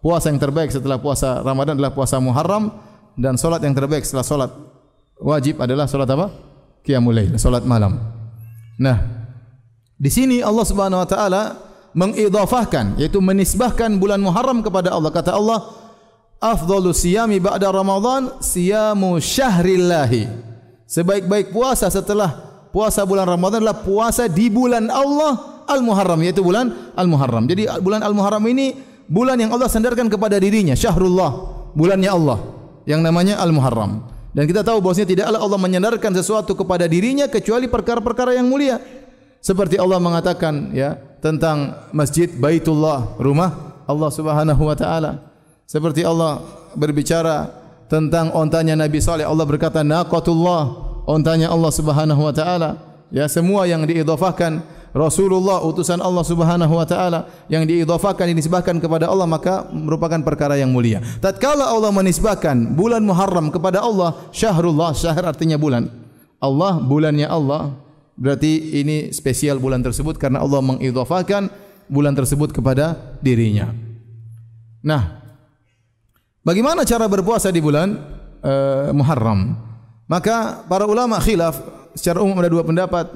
Puasa 0.00 0.30
yang 0.30 0.38
terbaik 0.38 0.70
setelah 0.70 1.02
puasa 1.02 1.42
Ramadan 1.42 1.74
adalah 1.74 1.90
puasa 1.90 2.22
Muharram 2.22 2.70
dan 3.18 3.34
solat 3.34 3.64
yang 3.64 3.74
terbaik 3.74 4.06
setelah 4.06 4.22
solat 4.22 4.50
wajib 5.20 5.58
adalah 5.60 5.88
solat 5.88 6.08
apa? 6.12 6.30
Qiyamul 6.84 7.16
Lail, 7.16 7.34
solat 7.40 7.66
malam. 7.66 7.98
Nah, 8.78 8.98
di 9.96 10.10
sini 10.12 10.44
Allah 10.44 10.62
Subhanahu 10.62 11.02
Wa 11.02 11.08
Taala 11.08 11.42
mengidhafahkan, 11.96 13.00
yaitu 13.00 13.18
menisbahkan 13.24 13.96
bulan 13.96 14.20
Muharram 14.20 14.60
kepada 14.60 14.92
Allah. 14.92 15.10
Kata 15.10 15.32
Allah, 15.34 15.64
Afdalu 16.36 16.92
siyami 16.92 17.40
ba'da 17.40 17.72
Ramadan 17.72 18.44
siyamu 18.44 19.16
syahrillahi. 19.16 20.28
Sebaik-baik 20.84 21.50
puasa 21.50 21.88
setelah 21.88 22.55
puasa 22.70 23.02
bulan 23.06 23.26
Ramadan 23.26 23.62
adalah 23.62 23.80
puasa 23.82 24.26
di 24.30 24.50
bulan 24.50 24.90
Allah 24.90 25.64
Al-Muharram 25.66 26.20
yaitu 26.22 26.40
bulan 26.42 26.94
Al-Muharram. 26.94 27.44
Jadi 27.50 27.66
bulan 27.82 28.00
Al-Muharram 28.06 28.44
ini 28.46 28.76
bulan 29.06 29.38
yang 29.38 29.50
Allah 29.54 29.70
sandarkan 29.70 30.06
kepada 30.06 30.38
dirinya, 30.38 30.74
Syahrullah, 30.78 31.30
bulannya 31.74 32.10
Allah 32.10 32.38
yang 32.86 33.02
namanya 33.02 33.38
Al-Muharram. 33.42 34.06
Dan 34.36 34.44
kita 34.44 34.60
tahu 34.60 34.84
bahwasanya 34.84 35.08
tidaklah 35.08 35.40
Allah 35.40 35.60
menyandarkan 35.60 36.12
sesuatu 36.12 36.52
kepada 36.52 36.84
dirinya 36.84 37.24
kecuali 37.24 37.72
perkara-perkara 37.72 38.36
yang 38.36 38.46
mulia. 38.46 38.76
Seperti 39.40 39.80
Allah 39.80 39.96
mengatakan 39.96 40.76
ya 40.76 40.98
tentang 41.24 41.88
masjid 41.94 42.28
Baitullah, 42.28 43.16
rumah 43.16 43.80
Allah 43.88 44.10
Subhanahu 44.12 44.60
wa 44.60 44.76
taala. 44.76 45.32
Seperti 45.64 46.04
Allah 46.04 46.44
berbicara 46.76 47.48
tentang 47.90 48.34
ontanya 48.34 48.76
Nabi 48.76 49.00
Saleh, 49.00 49.24
Allah 49.26 49.46
berkata 49.48 49.80
naqatullah, 49.80 50.85
ontanya 51.06 51.48
Allah 51.48 51.72
Subhanahu 51.72 52.20
wa 52.20 52.34
taala. 52.34 52.82
Ya 53.14 53.30
semua 53.30 53.70
yang 53.70 53.86
diidhafahkan 53.86 54.60
Rasulullah 54.90 55.60
utusan 55.62 56.00
Allah 56.02 56.24
Subhanahu 56.26 56.74
wa 56.74 56.86
taala 56.88 57.30
yang 57.52 57.68
diidhafakan 57.68 58.32
dinisbahkan 58.32 58.80
kepada 58.82 59.06
Allah 59.06 59.28
maka 59.28 59.68
merupakan 59.70 60.18
perkara 60.24 60.58
yang 60.58 60.74
mulia. 60.74 60.98
Tatkala 61.22 61.68
Allah 61.68 61.94
menisbahkan 61.94 62.74
bulan 62.74 63.04
Muharram 63.06 63.52
kepada 63.54 63.84
Allah, 63.84 64.16
syahrullah, 64.34 64.96
syahr 64.96 65.22
artinya 65.22 65.54
bulan. 65.60 65.86
Allah 66.42 66.82
bulannya 66.82 67.28
Allah. 67.28 67.76
Berarti 68.16 68.80
ini 68.80 69.12
spesial 69.12 69.60
bulan 69.60 69.84
tersebut 69.84 70.16
karena 70.16 70.40
Allah 70.40 70.64
mengidhafakan 70.64 71.52
bulan 71.86 72.16
tersebut 72.16 72.48
kepada 72.56 72.96
dirinya. 73.20 73.68
Nah, 74.80 75.20
bagaimana 76.40 76.88
cara 76.88 77.04
berpuasa 77.04 77.52
di 77.52 77.60
bulan 77.60 77.92
uh, 78.40 78.88
Muharram? 78.96 79.65
Maka 80.06 80.62
para 80.70 80.86
ulama 80.86 81.18
khilaf 81.18 81.58
secara 81.98 82.22
umum 82.22 82.38
ada 82.38 82.50
dua 82.50 82.62
pendapat. 82.62 83.10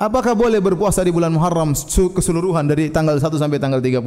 Apakah 0.00 0.32
boleh 0.32 0.58
berpuasa 0.58 1.04
di 1.04 1.12
bulan 1.12 1.30
Muharram 1.30 1.76
keseluruhan 2.16 2.64
dari 2.64 2.88
tanggal 2.88 3.20
1 3.20 3.36
sampai 3.36 3.60
tanggal 3.60 3.84
30? 3.84 4.00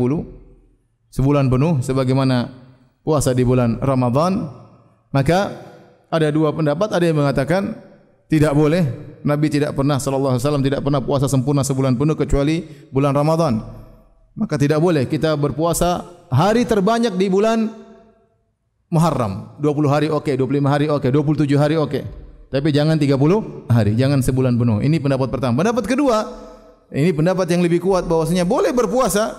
Sebulan 1.13 1.53
penuh 1.53 1.85
sebagaimana 1.85 2.49
puasa 3.05 3.29
di 3.29 3.45
bulan 3.45 3.77
Ramadan? 3.77 4.49
Maka 5.13 5.53
ada 6.09 6.33
dua 6.33 6.49
pendapat, 6.49 6.89
ada 6.97 7.05
yang 7.05 7.21
mengatakan 7.21 7.77
tidak 8.25 8.57
boleh. 8.57 8.81
Nabi 9.21 9.47
tidak 9.53 9.77
pernah 9.77 10.01
sallallahu 10.01 10.35
alaihi 10.35 10.43
wasallam 10.43 10.65
tidak 10.65 10.81
pernah 10.81 10.99
puasa 10.99 11.29
sempurna 11.29 11.61
sebulan 11.61 11.93
penuh 11.95 12.17
kecuali 12.17 12.65
bulan 12.89 13.13
Ramadan. 13.13 13.61
Maka 14.33 14.57
tidak 14.57 14.81
boleh 14.81 15.05
kita 15.05 15.37
berpuasa 15.37 16.01
hari 16.33 16.65
terbanyak 16.65 17.13
di 17.13 17.29
bulan 17.29 17.69
Muharram. 18.93 19.57
20 19.57 19.89
hari 19.89 20.07
oke, 20.13 20.29
okay, 20.29 20.37
25 20.37 20.69
hari 20.69 20.85
oke, 20.85 21.01
okay, 21.01 21.09
27 21.09 21.57
hari 21.57 21.75
oke. 21.81 21.89
Okay. 21.89 22.03
Tapi 22.53 22.69
jangan 22.69 23.01
30 23.01 23.17
hari, 23.73 23.97
jangan 23.97 24.21
sebulan 24.21 24.53
penuh. 24.53 24.77
Ini 24.85 25.01
pendapat 25.01 25.33
pertama. 25.33 25.65
Pendapat 25.65 25.89
kedua, 25.89 26.21
ini 26.93 27.09
pendapat 27.09 27.49
yang 27.49 27.65
lebih 27.65 27.81
kuat 27.81 28.05
bahwasanya 28.05 28.45
boleh 28.45 28.69
berpuasa 28.69 29.33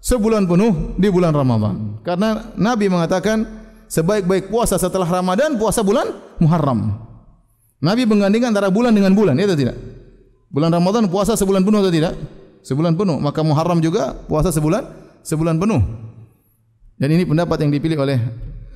sebulan 0.00 0.48
penuh 0.48 0.96
di 0.96 1.12
bulan 1.12 1.36
Ramadan. 1.36 2.00
Karena 2.00 2.56
Nabi 2.56 2.88
mengatakan 2.88 3.44
sebaik-baik 3.92 4.48
puasa 4.48 4.80
setelah 4.80 5.04
Ramadan 5.04 5.60
puasa 5.60 5.84
bulan 5.84 6.16
Muharram. 6.40 6.96
Nabi 7.84 8.08
menggandingkan 8.08 8.56
antara 8.56 8.72
bulan 8.72 8.96
dengan 8.96 9.12
bulan, 9.12 9.36
itu 9.36 9.52
tidak? 9.52 9.76
Bulan 10.48 10.72
Ramadan 10.72 11.12
puasa 11.12 11.36
sebulan 11.36 11.60
penuh 11.60 11.84
atau 11.84 11.92
tidak? 11.92 12.16
Sebulan 12.64 12.96
penuh. 12.96 13.20
Maka 13.20 13.44
Muharram 13.44 13.84
juga 13.84 14.16
puasa 14.24 14.48
sebulan 14.48 14.88
sebulan 15.20 15.60
penuh. 15.60 15.84
Dan 16.96 17.12
ini 17.12 17.28
pendapat 17.28 17.60
yang 17.60 17.68
dipilih 17.68 18.00
oleh 18.00 18.16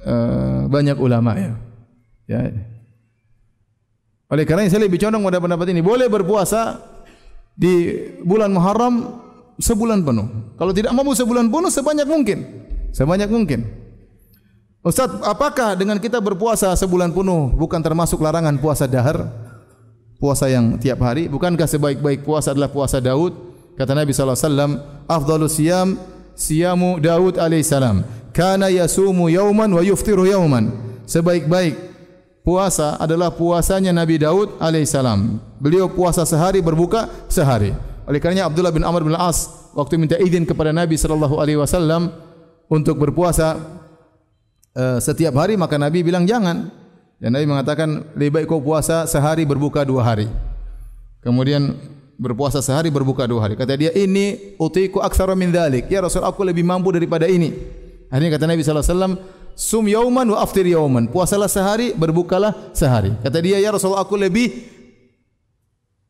uh, 0.04 0.68
banyak 0.68 0.96
ulama 1.00 1.32
ya. 1.36 1.52
Ya, 2.30 2.40
oleh 4.30 4.46
kerana 4.46 4.70
saya 4.70 4.86
lebih 4.86 5.02
condong 5.02 5.26
pada 5.26 5.42
pendapat 5.42 5.66
ini. 5.74 5.82
Boleh 5.82 6.06
berpuasa 6.06 6.78
di 7.58 7.98
bulan 8.22 8.54
Muharram 8.54 9.18
sebulan 9.58 10.06
penuh. 10.06 10.54
Kalau 10.54 10.70
tidak 10.70 10.94
mampu 10.94 11.18
sebulan 11.18 11.50
penuh, 11.50 11.70
sebanyak 11.70 12.06
mungkin. 12.06 12.38
Sebanyak 12.94 13.26
mungkin. 13.26 13.66
Ustaz, 14.86 15.10
apakah 15.26 15.74
dengan 15.74 15.98
kita 15.98 16.22
berpuasa 16.22 16.72
sebulan 16.78 17.10
penuh 17.10 17.52
bukan 17.58 17.82
termasuk 17.82 18.22
larangan 18.22 18.54
puasa 18.62 18.86
dahar? 18.86 19.26
Puasa 20.22 20.46
yang 20.46 20.78
tiap 20.78 21.02
hari. 21.02 21.26
Bukankah 21.26 21.66
sebaik-baik 21.66 22.22
puasa 22.22 22.54
adalah 22.54 22.70
puasa 22.70 23.02
Daud? 23.02 23.34
Kata 23.74 23.96
Nabi 23.96 24.12
SAW, 24.14 24.78
Afdalu 25.08 25.48
siyam, 25.48 25.96
siyamu 26.38 27.02
Daud 27.02 27.40
AS. 27.40 27.72
Kana 28.30 28.70
yasumu 28.70 29.26
yauman 29.26 29.70
wa 29.70 29.82
yuftiru 29.82 30.26
yauman. 30.26 30.70
Sebaik-baik 31.06 31.74
puasa 32.46 32.94
adalah 32.98 33.34
puasanya 33.34 33.90
Nabi 33.90 34.22
Daud 34.22 34.58
alaihissalam. 34.62 35.42
Beliau 35.58 35.90
puasa 35.90 36.22
sehari 36.22 36.62
berbuka 36.62 37.10
sehari. 37.26 37.74
Oleh 38.06 38.18
karenanya 38.18 38.50
Abdullah 38.50 38.74
bin 38.74 38.82
Amr 38.86 39.06
bin 39.06 39.14
As 39.14 39.70
waktu 39.74 39.98
minta 39.98 40.18
izin 40.18 40.46
kepada 40.46 40.74
Nabi 40.74 40.98
sallallahu 40.98 41.38
alaihi 41.38 41.58
wasallam 41.58 42.10
untuk 42.66 42.98
berpuasa 42.98 43.58
uh, 44.74 44.98
setiap 44.98 45.34
hari 45.38 45.54
maka 45.58 45.78
Nabi 45.78 46.02
bilang 46.02 46.26
jangan. 46.26 46.70
Dan 47.20 47.36
Nabi 47.36 47.44
mengatakan 47.44 48.16
lebih 48.16 48.32
baik 48.40 48.46
kau 48.48 48.64
puasa 48.64 49.04
sehari 49.04 49.44
berbuka 49.44 49.84
dua 49.84 50.00
hari. 50.00 50.24
Kemudian 51.20 51.76
berpuasa 52.16 52.64
sehari 52.64 52.88
berbuka 52.88 53.28
dua 53.28 53.44
hari. 53.44 53.60
Kata 53.60 53.76
dia 53.76 53.92
ini 53.92 54.56
utiku 54.56 55.04
aksara 55.04 55.36
min 55.36 55.52
dzalik. 55.52 55.92
Ya 55.92 56.00
Rasul 56.00 56.24
aku 56.24 56.40
lebih 56.40 56.64
mampu 56.64 56.88
daripada 56.96 57.28
ini. 57.28 57.52
Akhirnya 58.10 58.34
kata 58.34 58.44
Nabi 58.50 58.60
wasallam 58.66 59.12
sum 59.54 59.86
yauman 59.86 60.26
wa 60.26 60.42
aftir 60.42 60.66
yauman. 60.66 61.06
Puasalah 61.06 61.46
sehari, 61.46 61.94
berbukalah 61.94 62.74
sehari. 62.74 63.14
Kata 63.22 63.38
dia, 63.38 63.62
ya 63.62 63.70
Rasulullah 63.70 64.02
aku 64.02 64.18
lebih 64.18 64.50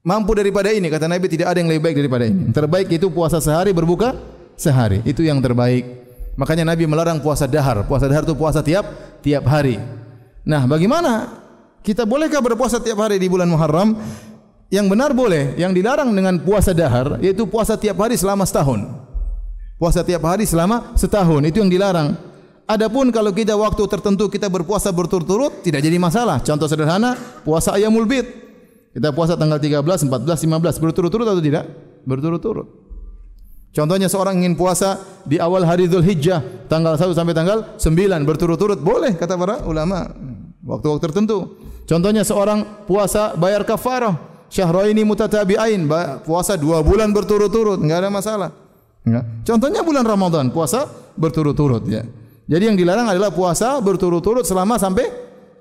mampu 0.01 0.33
daripada 0.33 0.73
ini. 0.73 0.89
Kata 0.89 1.05
Nabi, 1.05 1.29
tidak 1.29 1.53
ada 1.53 1.61
yang 1.61 1.69
lebih 1.69 1.93
baik 1.93 1.97
daripada 2.01 2.25
ini. 2.25 2.49
Yang 2.49 2.57
terbaik 2.57 2.89
itu 2.89 3.07
puasa 3.13 3.37
sehari, 3.37 3.77
berbuka 3.77 4.17
sehari. 4.57 5.05
Itu 5.05 5.21
yang 5.21 5.45
terbaik. 5.45 5.85
Makanya 6.41 6.73
Nabi 6.73 6.89
melarang 6.89 7.21
puasa 7.21 7.45
dahar. 7.45 7.85
Puasa 7.85 8.09
dahar 8.09 8.25
itu 8.25 8.33
puasa 8.33 8.65
tiap 8.65 8.89
tiap 9.21 9.45
hari. 9.45 9.77
Nah, 10.41 10.65
bagaimana? 10.65 11.37
Kita 11.85 12.09
bolehkah 12.09 12.41
berpuasa 12.41 12.81
tiap 12.81 12.97
hari 13.01 13.21
di 13.21 13.29
bulan 13.29 13.49
Muharram? 13.49 13.93
Yang 14.73 14.87
benar 14.89 15.13
boleh. 15.13 15.53
Yang 15.61 15.85
dilarang 15.85 16.17
dengan 16.17 16.41
puasa 16.41 16.73
dahar, 16.73 17.21
yaitu 17.21 17.45
puasa 17.45 17.77
tiap 17.77 18.01
hari 18.01 18.17
selama 18.17 18.49
setahun. 18.49 19.10
Puasa 19.81 20.05
tiap 20.05 20.21
hari 20.29 20.45
selama 20.45 20.93
setahun. 20.93 21.41
Itu 21.49 21.65
yang 21.65 21.73
dilarang. 21.73 22.13
Adapun 22.69 23.09
kalau 23.09 23.33
kita 23.33 23.57
waktu 23.57 23.81
tertentu 23.89 24.29
kita 24.29 24.53
berpuasa 24.53 24.93
berturut-turut 24.93 25.65
tidak 25.65 25.81
jadi 25.81 25.97
masalah. 25.97 26.45
Contoh 26.45 26.69
sederhana, 26.69 27.17
puasa 27.49 27.73
Ayyamul 27.73 28.05
Bid. 28.05 28.29
Kita 28.93 29.09
puasa 29.17 29.41
tanggal 29.41 29.57
13, 29.57 29.81
14, 29.81 30.45
15 30.45 30.85
berturut-turut 30.85 31.25
atau 31.25 31.41
tidak? 31.41 31.65
Berturut-turut. 32.05 32.69
Contohnya 33.73 34.13
seorang 34.13 34.45
ingin 34.45 34.53
puasa 34.59 35.01
di 35.25 35.41
awal 35.41 35.65
hari 35.65 35.89
Dhul 35.89 36.05
Hijjah, 36.05 36.45
tanggal 36.69 37.01
1 37.01 37.17
sampai 37.17 37.33
tanggal 37.33 37.79
9 37.81 38.29
berturut-turut, 38.29 38.83
boleh 38.85 39.17
kata 39.17 39.39
para 39.41 39.65
ulama. 39.65 40.13
Waktu-waktu 40.61 41.09
tertentu. 41.09 41.57
Contohnya 41.89 42.21
seorang 42.21 42.85
puasa 42.85 43.33
bayar 43.33 43.65
kafarah, 43.65 44.45
syahraini 44.53 45.09
mutatabi'ain, 45.09 45.89
puasa 46.29 46.59
dua 46.61 46.85
bulan 46.85 47.15
berturut-turut, 47.17 47.81
enggak 47.81 48.05
ada 48.05 48.11
masalah. 48.13 48.60
Ya. 49.07 49.25
Contohnya 49.49 49.81
bulan 49.81 50.05
Ramadan, 50.05 50.53
puasa 50.53 50.85
berturut-turut 51.17 51.85
ya. 51.89 52.05
Jadi 52.51 52.63
yang 52.67 52.77
dilarang 52.77 53.07
adalah 53.07 53.31
puasa 53.31 53.79
berturut-turut 53.79 54.43
selama 54.43 54.77
sampai 54.77 55.07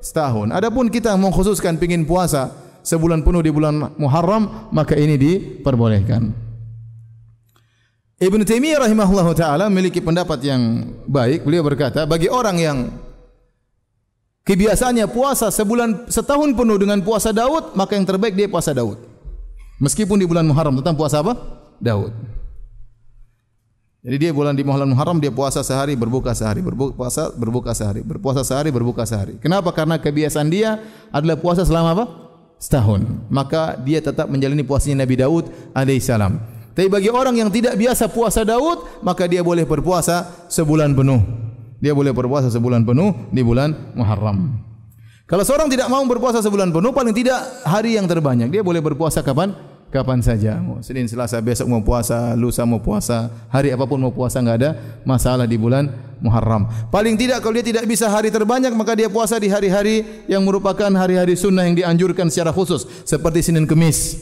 setahun. 0.02 0.50
Adapun 0.50 0.90
kita 0.90 1.14
mengkhususkan 1.16 1.78
pingin 1.78 2.04
puasa 2.04 2.50
sebulan 2.82 3.22
penuh 3.22 3.46
di 3.46 3.52
bulan 3.54 3.94
Muharram, 4.00 4.72
maka 4.74 4.98
ini 4.98 5.16
diperbolehkan. 5.16 6.34
Ibn 8.20 8.42
Taimiyah 8.44 8.84
rahimahullah 8.84 9.32
taala 9.32 9.66
memiliki 9.72 10.04
pendapat 10.04 10.44
yang 10.44 10.92
baik. 11.08 11.48
Beliau 11.48 11.64
berkata, 11.64 12.04
bagi 12.04 12.28
orang 12.28 12.58
yang 12.60 12.78
kebiasaannya 14.44 15.08
puasa 15.08 15.48
sebulan 15.48 16.12
setahun 16.12 16.52
penuh 16.52 16.76
dengan 16.76 17.00
puasa 17.00 17.32
Daud, 17.32 17.78
maka 17.80 17.96
yang 17.96 18.04
terbaik 18.04 18.36
dia 18.36 18.52
puasa 18.52 18.76
Daud. 18.76 19.00
Meskipun 19.80 20.20
di 20.20 20.28
bulan 20.28 20.44
Muharram 20.44 20.76
tentang 20.84 21.00
puasa 21.00 21.24
apa? 21.24 21.38
Daud. 21.80 22.12
Jadi 24.00 24.16
dia 24.16 24.32
bulan 24.32 24.56
di 24.56 24.64
bulan 24.64 24.88
Muharram 24.88 25.20
dia 25.20 25.28
puasa 25.28 25.60
sehari, 25.60 25.92
berbuka 25.92 26.32
sehari, 26.32 26.64
berbuka 26.64 26.96
puasa, 26.96 27.36
berbuka 27.36 27.76
sehari, 27.76 28.00
berpuasa 28.00 28.48
sehari, 28.48 28.72
berbuka 28.72 29.04
sehari. 29.04 29.36
Kenapa? 29.44 29.76
Karena 29.76 30.00
kebiasaan 30.00 30.48
dia 30.48 30.80
adalah 31.12 31.36
puasa 31.36 31.68
selama 31.68 31.92
apa? 31.92 32.06
Setahun. 32.64 33.04
Maka 33.28 33.76
dia 33.76 34.00
tetap 34.00 34.32
menjalani 34.32 34.64
puasanya 34.64 35.04
Nabi 35.04 35.20
Daud 35.20 35.52
alaihissalam. 35.76 36.32
Tapi 36.72 36.88
bagi 36.88 37.12
orang 37.12 37.44
yang 37.44 37.52
tidak 37.52 37.76
biasa 37.76 38.08
puasa 38.08 38.48
Daud, 38.48 39.04
maka 39.04 39.28
dia 39.28 39.44
boleh 39.44 39.68
berpuasa 39.68 40.48
sebulan 40.48 40.96
penuh. 40.96 41.20
Dia 41.84 41.92
boleh 41.92 42.16
berpuasa 42.16 42.48
sebulan 42.48 42.88
penuh 42.88 43.12
di 43.36 43.44
bulan 43.44 43.76
Muharram. 44.00 44.64
Kalau 45.28 45.44
seorang 45.44 45.68
tidak 45.68 45.92
mau 45.92 46.00
berpuasa 46.08 46.40
sebulan 46.40 46.72
penuh, 46.72 46.96
paling 46.96 47.12
tidak 47.12 47.36
hari 47.68 48.00
yang 48.00 48.08
terbanyak. 48.08 48.48
Dia 48.48 48.64
boleh 48.64 48.80
berpuasa 48.80 49.20
kapan? 49.20 49.52
Kapan 49.90 50.22
saja. 50.22 50.62
Senin, 50.86 51.10
Selasa, 51.10 51.42
besok 51.42 51.66
mau 51.66 51.82
puasa, 51.82 52.38
lusa 52.38 52.62
mau 52.62 52.78
puasa, 52.78 53.34
hari 53.50 53.74
apapun 53.74 53.98
mau 53.98 54.14
puasa, 54.14 54.38
enggak 54.38 54.58
ada 54.62 54.72
masalah 55.02 55.50
di 55.50 55.58
bulan 55.58 55.90
Muharram. 56.22 56.70
Paling 56.94 57.18
tidak 57.18 57.42
kalau 57.42 57.58
dia 57.58 57.66
tidak 57.66 57.90
bisa 57.90 58.06
hari 58.06 58.30
terbanyak, 58.30 58.70
maka 58.78 58.94
dia 58.94 59.10
puasa 59.10 59.42
di 59.42 59.50
hari-hari 59.50 60.26
yang 60.30 60.46
merupakan 60.46 60.94
hari-hari 60.94 61.34
sunnah 61.34 61.66
yang 61.66 61.74
dianjurkan 61.74 62.30
secara 62.30 62.54
khusus. 62.54 62.86
Seperti 63.02 63.42
Senin 63.42 63.66
Kemis. 63.66 64.14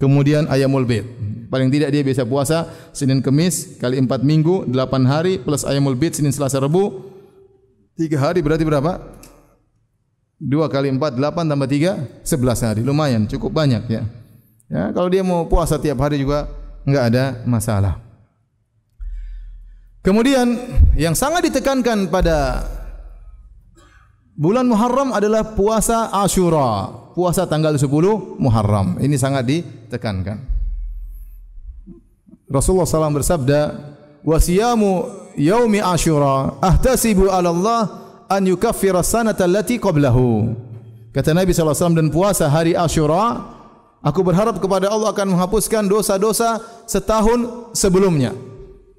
Kemudian 0.00 0.48
Ayamul 0.48 0.88
Bid. 0.88 1.04
Paling 1.52 1.68
tidak 1.68 1.92
dia 1.92 2.02
biasa 2.02 2.24
puasa 2.24 2.66
Senin 2.90 3.20
Kemis 3.20 3.76
kali 3.76 4.00
empat 4.00 4.24
minggu, 4.24 4.66
delapan 4.66 5.04
hari 5.06 5.38
plus 5.38 5.62
ayamul 5.62 5.94
bid 5.94 6.16
Senin 6.16 6.34
Selasa 6.34 6.58
Rabu. 6.58 7.12
Tiga 7.94 8.18
hari 8.18 8.42
berarti 8.42 8.66
berapa? 8.66 8.98
Dua 10.34 10.66
kali 10.66 10.90
empat, 10.90 11.14
delapan 11.14 11.46
tambah 11.46 11.70
tiga, 11.70 11.94
sebelas 12.26 12.58
hari. 12.64 12.82
Lumayan, 12.82 13.30
cukup 13.30 13.54
banyak 13.54 13.86
ya. 13.86 14.02
Ya, 14.74 14.90
kalau 14.90 15.06
dia 15.06 15.22
mau 15.22 15.46
puasa 15.46 15.78
tiap 15.78 16.02
hari 16.02 16.18
juga 16.18 16.50
enggak 16.82 17.04
ada 17.14 17.24
masalah. 17.46 18.02
Kemudian 20.02 20.58
yang 20.98 21.14
sangat 21.14 21.46
ditekankan 21.46 22.10
pada 22.10 22.66
bulan 24.34 24.66
Muharram 24.66 25.14
adalah 25.14 25.54
puasa 25.54 26.10
Ashura, 26.10 26.90
puasa 27.14 27.46
tanggal 27.46 27.78
10 27.78 27.86
Muharram. 28.42 28.98
Ini 28.98 29.14
sangat 29.14 29.46
ditekankan. 29.46 30.42
Rasulullah 32.50 32.90
SAW 32.90 33.14
bersabda, 33.22 33.60
"Wasiyamu 34.26 35.06
yaumi 35.38 35.78
Ashura 35.78 36.58
ahtasibu 36.58 37.30
'ala 37.30 37.54
Allah 37.54 37.82
an 38.26 38.42
yukaffira 38.42 39.06
sanata 39.06 39.46
allati 39.46 39.78
qablahu." 39.78 40.50
Kata 41.14 41.30
Nabi 41.30 41.54
SAW 41.54 41.94
dan 41.94 42.10
puasa 42.10 42.50
hari 42.50 42.74
Ashura, 42.74 43.53
aku 44.04 44.20
berharap 44.20 44.60
kepada 44.60 44.92
Allah 44.92 45.10
akan 45.10 45.34
menghapuskan 45.34 45.88
dosa-dosa 45.88 46.60
setahun 46.84 47.72
sebelumnya. 47.72 48.36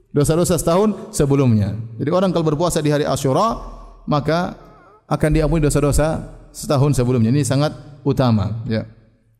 Dosa-dosa 0.09 0.57
setahun 0.57 1.13
sebelumnya. 1.13 1.77
Jadi 2.01 2.09
orang 2.09 2.33
kalau 2.33 2.49
berpuasa 2.49 2.81
di 2.81 2.89
hari 2.89 3.05
Ashura, 3.05 3.61
maka 4.09 4.57
akan 5.05 5.29
diampuni 5.29 5.61
dosa-dosa 5.61 6.23
setahun 6.49 6.97
sebelumnya. 6.97 7.29
Ini 7.29 7.45
sangat 7.45 7.75
utama, 8.01 8.65
ya. 8.65 8.87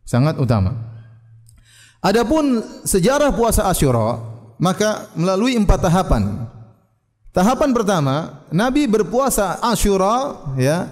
Sangat 0.05 0.37
utama. 0.37 0.75
Adapun 2.05 2.61
sejarah 2.85 3.33
puasa 3.33 3.65
Asyura, 3.65 4.21
maka 4.61 5.09
melalui 5.17 5.57
empat 5.57 5.89
tahapan. 5.89 6.45
Tahapan 7.33 7.73
pertama, 7.73 8.45
Nabi 8.53 8.85
berpuasa 8.85 9.57
Asyura 9.65 10.45
ya 10.61 10.85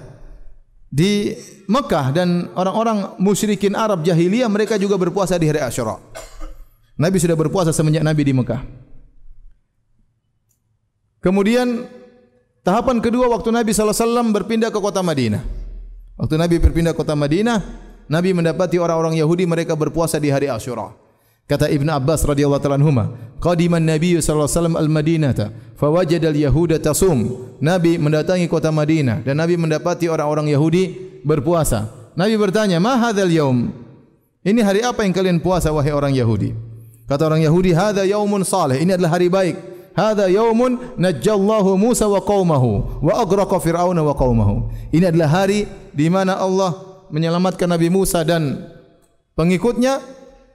di 0.94 1.34
Mekah 1.66 2.14
dan 2.14 2.54
orang-orang 2.54 3.18
musyrikin 3.18 3.74
Arab 3.74 4.06
jahiliyah 4.06 4.46
mereka 4.46 4.78
juga 4.78 4.94
berpuasa 4.94 5.42
di 5.42 5.50
hari 5.50 5.58
Asyura. 5.58 5.98
Nabi 6.94 7.18
sudah 7.18 7.34
berpuasa 7.34 7.74
semenjak 7.74 8.06
Nabi 8.06 8.22
di 8.22 8.34
Mekah. 8.38 8.62
Kemudian 11.18 11.90
tahapan 12.62 13.02
kedua 13.02 13.26
waktu 13.34 13.50
Nabi 13.50 13.74
sallallahu 13.74 13.98
alaihi 13.98 14.06
wasallam 14.06 14.28
berpindah 14.38 14.70
ke 14.70 14.78
kota 14.78 15.02
Madinah. 15.02 15.42
Waktu 16.14 16.36
Nabi 16.38 16.56
berpindah 16.62 16.94
ke 16.94 17.02
kota 17.02 17.18
Madinah, 17.18 17.58
Nabi 18.06 18.30
mendapati 18.38 18.78
orang-orang 18.78 19.18
Yahudi 19.18 19.50
mereka 19.50 19.74
berpuasa 19.74 20.22
di 20.22 20.30
hari 20.30 20.46
Asyura. 20.46 20.94
Kata 21.44 21.68
Ibn 21.68 21.88
Abbas 22.00 22.24
radhiyallahu 22.24 22.64
ta'ala 22.64 22.80
anhuma, 22.80 23.12
qadiman 23.44 23.84
Nabi 23.84 24.16
sallallahu 24.18 24.48
alaihi 24.48 24.58
wasallam 24.58 24.78
al-Madinah, 24.80 25.32
fa 25.76 25.88
wajada 25.92 26.32
al-yahuda 26.32 26.80
tasum. 26.80 27.52
Nabi 27.60 28.00
mendatangi 28.00 28.48
kota 28.48 28.72
Madinah 28.72 29.28
dan 29.28 29.40
Nabi 29.40 29.60
mendapati 29.60 30.08
orang-orang 30.08 30.48
Yahudi 30.52 30.96
berpuasa. 31.28 31.92
Nabi 32.16 32.40
bertanya, 32.40 32.80
"Ma 32.80 32.96
hadzal 32.96 33.28
yaum?" 33.28 33.84
Ini 34.44 34.60
hari 34.60 34.84
apa 34.84 35.08
yang 35.08 35.16
kalian 35.16 35.40
puasa 35.40 35.72
wahai 35.72 35.96
orang 35.96 36.12
Yahudi? 36.12 36.52
Kata 37.08 37.32
orang 37.32 37.40
Yahudi, 37.44 37.72
"Hadza 37.72 38.04
yaumun 38.04 38.44
salih." 38.44 38.76
Ini 38.76 39.00
adalah 39.00 39.16
hari 39.16 39.32
baik. 39.32 39.56
Hadza 39.96 40.28
yaumun 40.28 41.00
najjallahu 41.00 41.80
Musa 41.80 42.12
wa 42.12 42.20
qaumahu 42.20 43.00
wa 43.00 43.14
aghraqa 43.24 43.56
Fir'auna 43.64 44.04
wa 44.04 44.12
qaumahu. 44.12 44.68
Ini 44.92 45.16
adalah 45.16 45.44
hari 45.44 45.64
di 45.96 46.12
mana 46.12 46.36
Allah 46.36 46.76
menyelamatkan 47.08 47.72
Nabi 47.72 47.88
Musa 47.88 48.26
dan 48.28 48.68
pengikutnya 49.38 50.04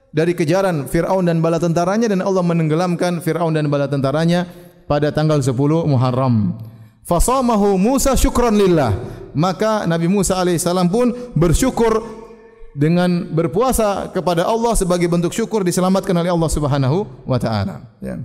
dari 0.09 0.33
kejaran 0.33 0.89
Fir'aun 0.89 1.25
dan 1.29 1.39
bala 1.39 1.61
tentaranya 1.61 2.09
dan 2.09 2.25
Allah 2.25 2.41
menenggelamkan 2.41 3.21
Fir'aun 3.21 3.53
dan 3.53 3.69
bala 3.69 3.85
tentaranya 3.85 4.49
pada 4.89 5.13
tanggal 5.13 5.41
10 5.41 5.53
Muharram. 5.85 6.57
Fasamahu 7.05 7.77
Musa 7.77 8.13
syukran 8.17 8.57
lillah. 8.57 8.93
Maka 9.33 9.85
Nabi 9.85 10.09
Musa 10.09 10.41
AS 10.41 10.65
pun 10.89 11.13
bersyukur 11.37 12.01
dengan 12.73 13.29
berpuasa 13.29 14.09
kepada 14.09 14.45
Allah 14.45 14.73
sebagai 14.73 15.05
bentuk 15.05 15.33
syukur 15.33 15.61
diselamatkan 15.61 16.13
oleh 16.17 16.33
Allah 16.33 16.49
Subhanahu 16.49 17.05
wa 17.29 17.37
taala. 17.37 17.85
Ya. 18.01 18.17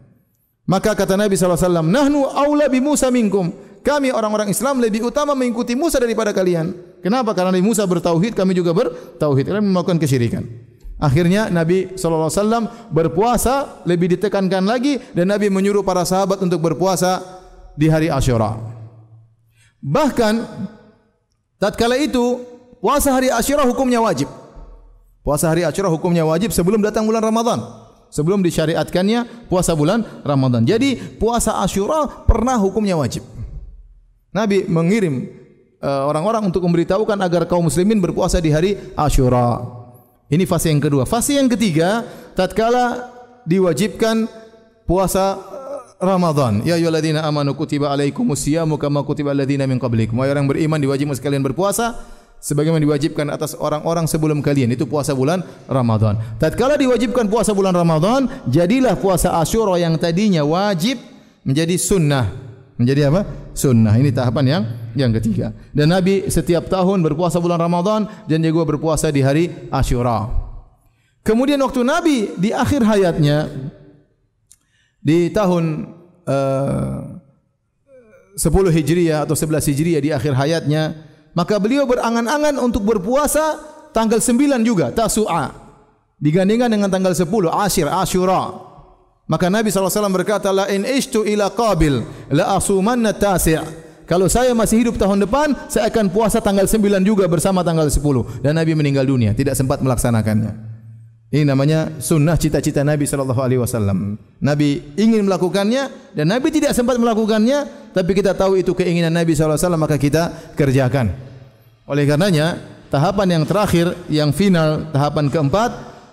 Maka 0.65 0.97
kata 0.97 1.21
Nabi 1.21 1.37
wasallam, 1.37 1.93
"Nahnu 1.93 2.25
aula 2.25 2.73
bi 2.73 2.81
Musa 2.81 3.13
minkum." 3.13 3.53
Kami 3.85 4.09
orang-orang 4.09 4.49
Islam 4.49 4.81
lebih 4.81 5.13
utama 5.13 5.37
mengikuti 5.37 5.77
Musa 5.77 6.01
daripada 6.01 6.33
kalian. 6.33 6.73
Kenapa? 7.05 7.37
Karena 7.37 7.53
Nabi 7.53 7.61
Musa 7.69 7.85
bertauhid, 7.85 8.33
kami 8.33 8.57
juga 8.57 8.73
bertauhid. 8.73 9.45
Kalian 9.53 9.77
melakukan 9.77 10.01
kesyirikan. 10.01 10.49
Akhirnya 11.05 11.53
Nabi 11.53 11.93
SAW 12.01 12.33
berpuasa 12.89 13.85
lebih 13.85 14.17
ditekankan 14.17 14.65
lagi 14.65 14.97
dan 15.13 15.29
Nabi 15.29 15.53
menyuruh 15.53 15.85
para 15.85 16.01
sahabat 16.09 16.41
untuk 16.41 16.65
berpuasa 16.65 17.21
di 17.77 17.93
hari 17.93 18.09
Ashura. 18.09 18.57
Bahkan 19.85 20.35
tatkala 21.61 22.01
itu 22.01 22.41
puasa 22.81 23.13
hari 23.13 23.29
Ashura 23.29 23.69
hukumnya 23.69 24.01
wajib. 24.01 24.33
Puasa 25.21 25.53
hari 25.53 25.69
Ashura 25.69 25.93
hukumnya 25.93 26.25
wajib 26.25 26.57
sebelum 26.57 26.81
datang 26.81 27.05
bulan 27.05 27.21
Ramadan. 27.21 27.61
Sebelum 28.09 28.41
disyariatkannya 28.41 29.53
puasa 29.53 29.77
bulan 29.77 30.09
Ramadan. 30.25 30.65
Jadi 30.65 31.21
puasa 31.21 31.61
Ashura 31.61 32.09
pernah 32.25 32.57
hukumnya 32.57 32.97
wajib. 32.97 33.29
Nabi 34.33 34.65
mengirim 34.65 35.29
uh, 35.85 36.09
orang-orang 36.09 36.49
untuk 36.49 36.65
memberitahukan 36.65 37.21
agar 37.21 37.45
kaum 37.45 37.69
muslimin 37.69 38.01
berpuasa 38.01 38.41
di 38.41 38.49
hari 38.49 38.81
Ashura. 38.97 39.84
Ini 40.33 40.45
fase 40.49 40.73
yang 40.73 40.81
kedua. 40.81 41.05
Fase 41.05 41.37
yang 41.37 41.49
ketiga, 41.53 42.05
tatkala 42.33 43.13
diwajibkan 43.45 44.25
puasa 44.89 45.37
eh, 45.37 45.81
Ramadan. 46.01 46.65
Ya 46.65 46.81
ayyuhalladzina 46.81 47.25
amanu 47.25 47.53
kutiba 47.53 47.93
alaikumusyamu 47.93 48.81
kama 48.81 49.05
kutiba 49.05 49.37
alladzina 49.37 49.69
min 49.69 49.77
qablikum. 49.77 50.17
Wahai 50.17 50.33
orang 50.33 50.49
beriman 50.49 50.81
diwajibkan 50.81 51.17
sekalian 51.17 51.45
berpuasa 51.45 52.01
sebagaimana 52.41 52.81
diwajibkan 52.81 53.29
atas 53.29 53.53
orang-orang 53.57 54.09
sebelum 54.09 54.41
kalian. 54.41 54.73
Itu 54.73 54.89
puasa 54.89 55.13
bulan 55.13 55.45
Ramadan. 55.69 56.17
Tatkala 56.41 56.81
diwajibkan 56.81 57.29
puasa 57.29 57.53
bulan 57.53 57.77
Ramadan, 57.77 58.29
jadilah 58.49 58.97
puasa 58.97 59.37
Asyura 59.41 59.77
yang 59.77 60.01
tadinya 60.01 60.41
wajib 60.45 61.01
menjadi 61.45 61.77
sunnah 61.77 62.33
menjadi 62.81 63.13
apa? 63.13 63.23
Sunnah. 63.55 63.95
Ini 63.95 64.11
tahapan 64.11 64.45
yang 64.45 64.63
yang 64.99 65.11
ketiga. 65.15 65.55
Dan 65.71 65.95
Nabi 65.95 66.27
setiap 66.27 66.67
tahun 66.67 67.01
berpuasa 67.07 67.39
bulan 67.39 67.63
Ramadan 67.63 68.11
dan 68.27 68.43
juga 68.43 68.75
berpuasa 68.75 69.09
di 69.15 69.23
hari 69.23 69.71
Ashura. 69.71 70.27
Kemudian 71.25 71.57
waktu 71.63 71.81
Nabi 71.87 72.37
di 72.37 72.53
akhir 72.53 72.85
hayatnya 72.85 73.49
di 75.01 75.33
tahun 75.33 75.89
uh, 76.29 77.23
10 78.35 78.51
Hijriah 78.51 79.25
atau 79.25 79.39
11 79.39 79.71
Hijriah 79.71 80.01
di 80.03 80.11
akhir 80.11 80.35
hayatnya, 80.35 80.99
maka 81.33 81.57
beliau 81.63 81.87
berangan-angan 81.87 82.59
untuk 82.59 82.83
berpuasa 82.83 83.63
tanggal 83.95 84.19
9 84.19 84.67
juga, 84.67 84.91
Tasu'a. 84.91 85.55
Digandingkan 86.19 86.67
dengan 86.67 86.91
tanggal 86.91 87.15
10, 87.15 87.31
Ashir, 87.53 87.87
Ashura. 87.87 88.74
Maka 89.25 89.49
Nabi 89.49 89.73
SAW 89.73 90.13
berkata, 90.13 90.53
La 90.53 90.69
in 90.69 90.85
ishtu 90.85 91.25
ila 91.25 91.49
qabil, 91.49 92.05
la 92.29 92.57
asumanna 92.57 93.17
tasi' 93.17 93.85
Kalau 94.05 94.29
saya 94.29 94.53
masih 94.53 94.85
hidup 94.85 95.01
tahun 95.01 95.25
depan, 95.25 95.57
saya 95.73 95.89
akan 95.89 96.13
puasa 96.13 96.37
tanggal 96.37 96.69
9 96.69 97.01
juga 97.01 97.25
bersama 97.25 97.65
tanggal 97.65 97.89
10. 97.89 98.45
Dan 98.45 98.53
Nabi 98.53 98.77
meninggal 98.77 99.09
dunia, 99.09 99.33
tidak 99.33 99.57
sempat 99.57 99.81
melaksanakannya. 99.81 100.53
Ini 101.33 101.43
namanya 101.49 101.89
sunnah 101.99 102.37
cita-cita 102.37 102.85
Nabi 102.85 103.09
sallallahu 103.09 103.41
alaihi 103.43 103.59
wasallam. 103.59 104.21
Nabi 104.39 104.95
ingin 104.95 105.25
melakukannya 105.27 106.15
dan 106.15 106.31
Nabi 106.31 106.53
tidak 106.53 106.77
sempat 106.77 106.95
melakukannya, 107.01 107.91
tapi 107.91 108.13
kita 108.15 108.37
tahu 108.37 108.61
itu 108.61 108.71
keinginan 108.77 109.11
Nabi 109.11 109.35
sallallahu 109.35 109.57
alaihi 109.57 109.67
wasallam 109.67 109.83
maka 109.83 109.97
kita 109.99 110.23
kerjakan. 110.55 111.11
Oleh 111.89 112.07
karenanya, 112.07 112.61
tahapan 112.93 113.41
yang 113.41 113.45
terakhir, 113.49 113.99
yang 114.07 114.31
final, 114.31 114.87
tahapan 114.95 115.27
keempat, 115.27 115.71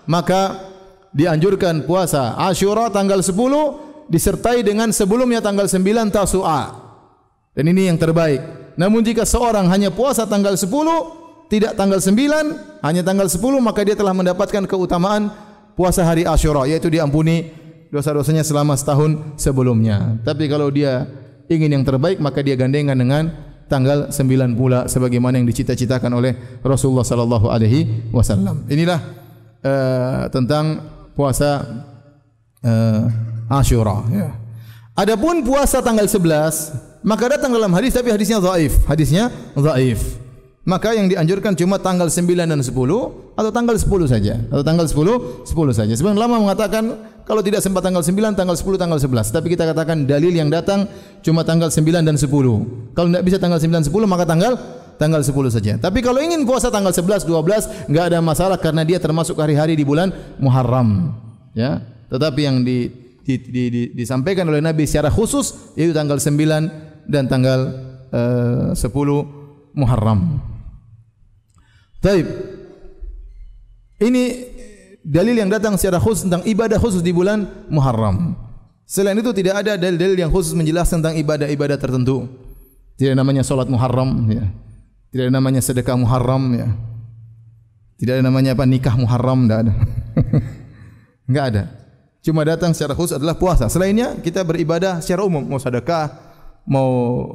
maka 0.09 0.70
dianjurkan 1.11 1.83
puasa 1.87 2.35
Asyura 2.39 2.91
tanggal 2.91 3.19
10 3.19 4.11
disertai 4.11 4.63
dengan 4.63 4.91
sebelumnya 4.91 5.39
tanggal 5.39 5.67
9 5.67 6.11
Tasu'a. 6.11 6.61
Dan 7.51 7.67
ini 7.67 7.91
yang 7.91 7.99
terbaik. 7.99 8.39
Namun 8.79 9.03
jika 9.03 9.27
seorang 9.27 9.67
hanya 9.67 9.91
puasa 9.91 10.23
tanggal 10.23 10.55
10, 10.55 10.67
tidak 11.51 11.75
tanggal 11.75 11.99
9 11.99 12.15
hanya 12.79 13.01
tanggal 13.03 13.27
10 13.27 13.43
maka 13.59 13.83
dia 13.83 13.99
telah 13.99 14.15
mendapatkan 14.15 14.63
keutamaan 14.63 15.27
puasa 15.75 15.99
hari 16.07 16.23
Asyura 16.23 16.63
yaitu 16.63 16.87
diampuni 16.87 17.51
dosa-dosanya 17.91 18.47
selama 18.47 18.79
setahun 18.79 19.35
sebelumnya 19.35 20.15
tapi 20.23 20.47
kalau 20.47 20.71
dia 20.71 21.03
ingin 21.51 21.75
yang 21.75 21.83
terbaik 21.83 22.23
maka 22.23 22.39
dia 22.39 22.55
gandengan 22.55 22.95
dengan 22.95 23.23
tanggal 23.67 24.07
9 24.15 24.55
pula 24.55 24.87
sebagaimana 24.87 25.43
yang 25.43 25.47
dicita-citakan 25.51 26.11
oleh 26.15 26.63
Rasulullah 26.63 27.03
sallallahu 27.03 27.51
alaihi 27.51 28.11
wasallam 28.15 28.63
inilah 28.71 28.99
uh, 29.59 30.31
tentang 30.31 30.79
puasa 31.21 31.61
uh, 32.65 33.05
Asyura 33.53 34.01
ya. 34.09 34.33
Adapun 34.97 35.45
puasa 35.45 35.85
tanggal 35.85 36.09
11 36.09 37.05
maka 37.05 37.37
datang 37.37 37.53
dalam 37.53 37.69
hadis 37.77 37.93
tapi 37.93 38.09
hadisnya 38.09 38.41
dhaif. 38.41 38.81
Hadisnya 38.89 39.29
dhaif. 39.53 40.17
Maka 40.61 40.93
yang 40.93 41.09
dianjurkan 41.09 41.57
cuma 41.57 41.81
tanggal 41.81 42.05
9 42.05 42.25
dan 42.37 42.61
10 42.61 42.69
atau 43.33 43.49
tanggal 43.49 43.73
10 43.73 43.85
saja? 44.05 44.37
Atau 44.49 44.61
tanggal 44.61 44.85
10 44.85 45.45
10 45.45 45.73
saja. 45.73 45.93
Sebenarnya 45.97 46.21
lama 46.21 46.37
mengatakan 46.37 46.83
kalau 47.25 47.41
tidak 47.41 47.65
sempat 47.65 47.81
tanggal 47.81 48.05
9 48.05 48.37
tanggal 48.37 48.53
10 48.53 48.81
tanggal 48.81 48.99
11 49.01 49.33
tapi 49.33 49.47
kita 49.53 49.63
katakan 49.73 50.05
dalil 50.05 50.33
yang 50.33 50.49
datang 50.53 50.85
cuma 51.25 51.41
tanggal 51.45 51.69
9 51.69 51.81
dan 52.05 52.17
10 52.17 52.27
kalau 52.93 53.07
tidak 53.09 53.23
bisa 53.25 53.37
tanggal 53.41 53.57
9 53.57 53.89
10 53.89 53.93
maka 54.09 54.25
tanggal 54.25 54.53
tanggal 55.01 55.25
10 55.25 55.33
saja 55.49 55.73
tapi 55.81 56.05
kalau 56.05 56.21
ingin 56.21 56.45
puasa 56.45 56.69
tanggal 56.69 56.93
11 56.93 57.25
12 57.25 57.89
enggak 57.89 58.05
ada 58.13 58.21
masalah 58.21 58.61
karena 58.61 58.85
dia 58.85 59.01
termasuk 59.01 59.33
hari-hari 59.41 59.73
di 59.73 59.81
bulan 59.81 60.13
Muharram 60.37 61.17
ya 61.57 61.81
tetapi 62.11 62.41
yang 62.43 62.59
di, 62.67 62.91
di, 63.23 63.35
di, 63.39 63.63
di, 63.71 63.81
disampaikan 63.95 64.43
oleh 64.51 64.59
Nabi 64.59 64.83
secara 64.83 65.07
khusus 65.07 65.73
yaitu 65.79 65.95
tanggal 65.95 66.19
9 66.19 67.07
dan 67.07 67.23
tanggal 67.31 67.59
uh, 68.11 68.75
10 68.75 68.83
Muharram. 69.71 70.43
Baik. 72.03 72.27
Ini 74.03 74.23
dalil 74.99 75.39
yang 75.39 75.47
datang 75.47 75.79
secara 75.79 76.03
khusus 76.03 76.27
tentang 76.27 76.43
ibadah 76.43 76.75
khusus 76.75 76.99
di 76.99 77.15
bulan 77.15 77.47
Muharram. 77.71 78.35
Selain 78.83 79.15
itu 79.15 79.31
tidak 79.31 79.63
ada 79.63 79.79
dalil-dalil 79.79 80.19
yang 80.19 80.31
khusus 80.33 80.51
menjelaskan 80.51 80.99
tentang 80.99 81.15
ibadah-ibadah 81.15 81.79
tertentu. 81.79 82.27
Tidak 82.99 83.15
namanya 83.15 83.45
solat 83.47 83.71
Muharram, 83.71 84.27
ya. 84.27 84.51
Tidak 85.11 85.27
ada 85.27 85.33
namanya 85.33 85.59
sedekah 85.59 85.99
Muharram, 85.99 86.55
ya. 86.55 86.71
Tidak 87.99 88.17
ada 88.17 88.23
namanya 88.23 88.55
apa 88.55 88.63
nikah 88.63 88.95
Muharram, 88.95 89.45
tidak 89.45 89.59
ada. 89.67 89.73
Enggak 91.27 91.45
ada. 91.51 91.63
Cuma 92.23 92.41
datang 92.47 92.71
secara 92.71 92.95
khusus 92.95 93.19
adalah 93.19 93.35
puasa. 93.35 93.67
Selainnya 93.67 94.15
kita 94.23 94.41
beribadah 94.47 95.03
secara 95.03 95.27
umum, 95.27 95.43
mau 95.43 95.59
sedekah, 95.59 96.09
mau 96.63 96.89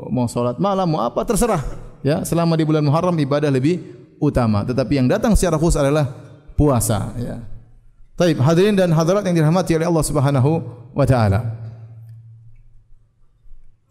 mau 0.08 0.26
solat 0.30 0.56
malam, 0.56 0.88
mau 0.88 1.04
apa 1.04 1.22
terserah. 1.26 1.62
Ya, 2.00 2.22
selama 2.22 2.54
di 2.54 2.62
bulan 2.62 2.86
Muharram 2.86 3.18
ibadah 3.18 3.50
lebih 3.50 3.82
utama 4.22 4.64
tetapi 4.64 4.96
yang 4.96 5.08
datang 5.10 5.36
secara 5.36 5.60
khusus 5.60 5.80
adalah 5.80 6.08
puasa 6.56 7.12
ya. 7.20 7.36
Baik, 8.16 8.40
hadirin 8.40 8.72
dan 8.72 8.96
hadirat 8.96 9.28
yang 9.28 9.36
dirahmati 9.36 9.76
oleh 9.76 9.84
Allah 9.92 10.04
Subhanahu 10.06 10.50
wa 10.96 11.04
taala. 11.04 11.52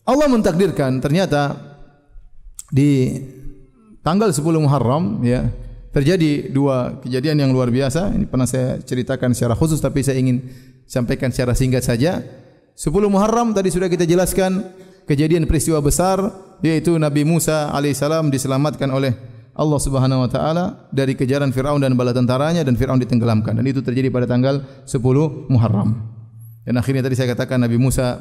Allah 0.05 0.27
mentakdirkan 0.29 0.97
ternyata 0.97 1.53
di 2.73 3.21
tanggal 4.05 4.29
10 4.29 4.45
Muharram 4.61 5.25
ya 5.25 5.49
terjadi 5.89 6.53
dua 6.53 7.01
kejadian 7.01 7.41
yang 7.41 7.51
luar 7.51 7.73
biasa. 7.73 8.13
Ini 8.13 8.29
pernah 8.29 8.45
saya 8.45 8.77
ceritakan 8.77 9.33
secara 9.33 9.57
khusus 9.57 9.81
tapi 9.81 10.05
saya 10.05 10.21
ingin 10.21 10.45
sampaikan 10.85 11.33
secara 11.33 11.57
singkat 11.57 11.81
saja. 11.81 12.21
10 12.77 12.93
Muharram 13.09 13.57
tadi 13.57 13.73
sudah 13.73 13.89
kita 13.89 14.05
jelaskan 14.05 14.61
kejadian 15.09 15.49
peristiwa 15.49 15.81
besar 15.81 16.21
yaitu 16.61 16.93
Nabi 17.01 17.25
Musa 17.25 17.73
alaihissalam 17.73 18.29
diselamatkan 18.29 18.91
oleh 18.93 19.15
Allah 19.55 19.79
Subhanahu 19.79 20.27
wa 20.27 20.29
taala 20.29 20.65
dari 20.91 21.15
kejaran 21.15 21.55
Firaun 21.55 21.79
dan 21.79 21.95
bala 21.95 22.11
tentaranya 22.11 22.61
dan 22.67 22.75
Firaun 22.75 22.99
ditenggelamkan 22.99 23.55
dan 23.55 23.63
itu 23.63 23.79
terjadi 23.79 24.11
pada 24.11 24.27
tanggal 24.27 24.61
10 24.83 24.99
Muharram. 25.47 25.95
Dan 26.67 26.75
akhirnya 26.75 27.07
tadi 27.07 27.15
saya 27.15 27.31
katakan 27.31 27.63
Nabi 27.63 27.79
Musa 27.79 28.19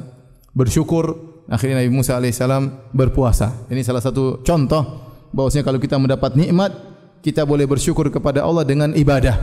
bersyukur, 0.55 1.11
akhirnya 1.51 1.83
Nabi 1.83 1.91
Musa 1.91 2.15
alaihissalam 2.15 2.95
berpuasa. 2.95 3.67
Ini 3.67 3.83
salah 3.83 3.99
satu 3.99 4.39
contoh 4.47 5.14
bahwasanya 5.31 5.65
kalau 5.65 5.79
kita 5.79 5.95
mendapat 5.97 6.37
nikmat, 6.37 6.75
kita 7.25 7.41
boleh 7.41 7.65
bersyukur 7.65 8.05
kepada 8.13 8.45
Allah 8.45 8.61
dengan 8.61 8.93
ibadah. 8.93 9.33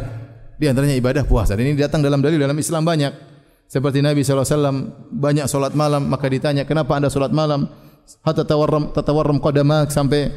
Di 0.54 0.70
antaranya 0.70 0.94
ibadah 0.94 1.26
puasa. 1.26 1.58
Dan 1.58 1.66
ini 1.66 1.74
datang 1.74 1.98
dalam 1.98 2.22
dalil 2.22 2.38
dalam 2.38 2.54
Islam 2.54 2.86
banyak. 2.86 3.10
Seperti 3.66 4.04
Nabi 4.04 4.20
SAW 4.20 4.46
banyak 5.10 5.48
solat 5.48 5.72
malam, 5.72 6.06
maka 6.06 6.28
ditanya, 6.28 6.62
kenapa 6.68 6.94
anda 6.94 7.08
solat 7.08 7.32
malam? 7.32 7.66
Hatta 8.20 8.44
tawarram, 8.44 8.92
tatawarram 8.92 9.40
qadamak 9.40 9.88
sampai 9.88 10.28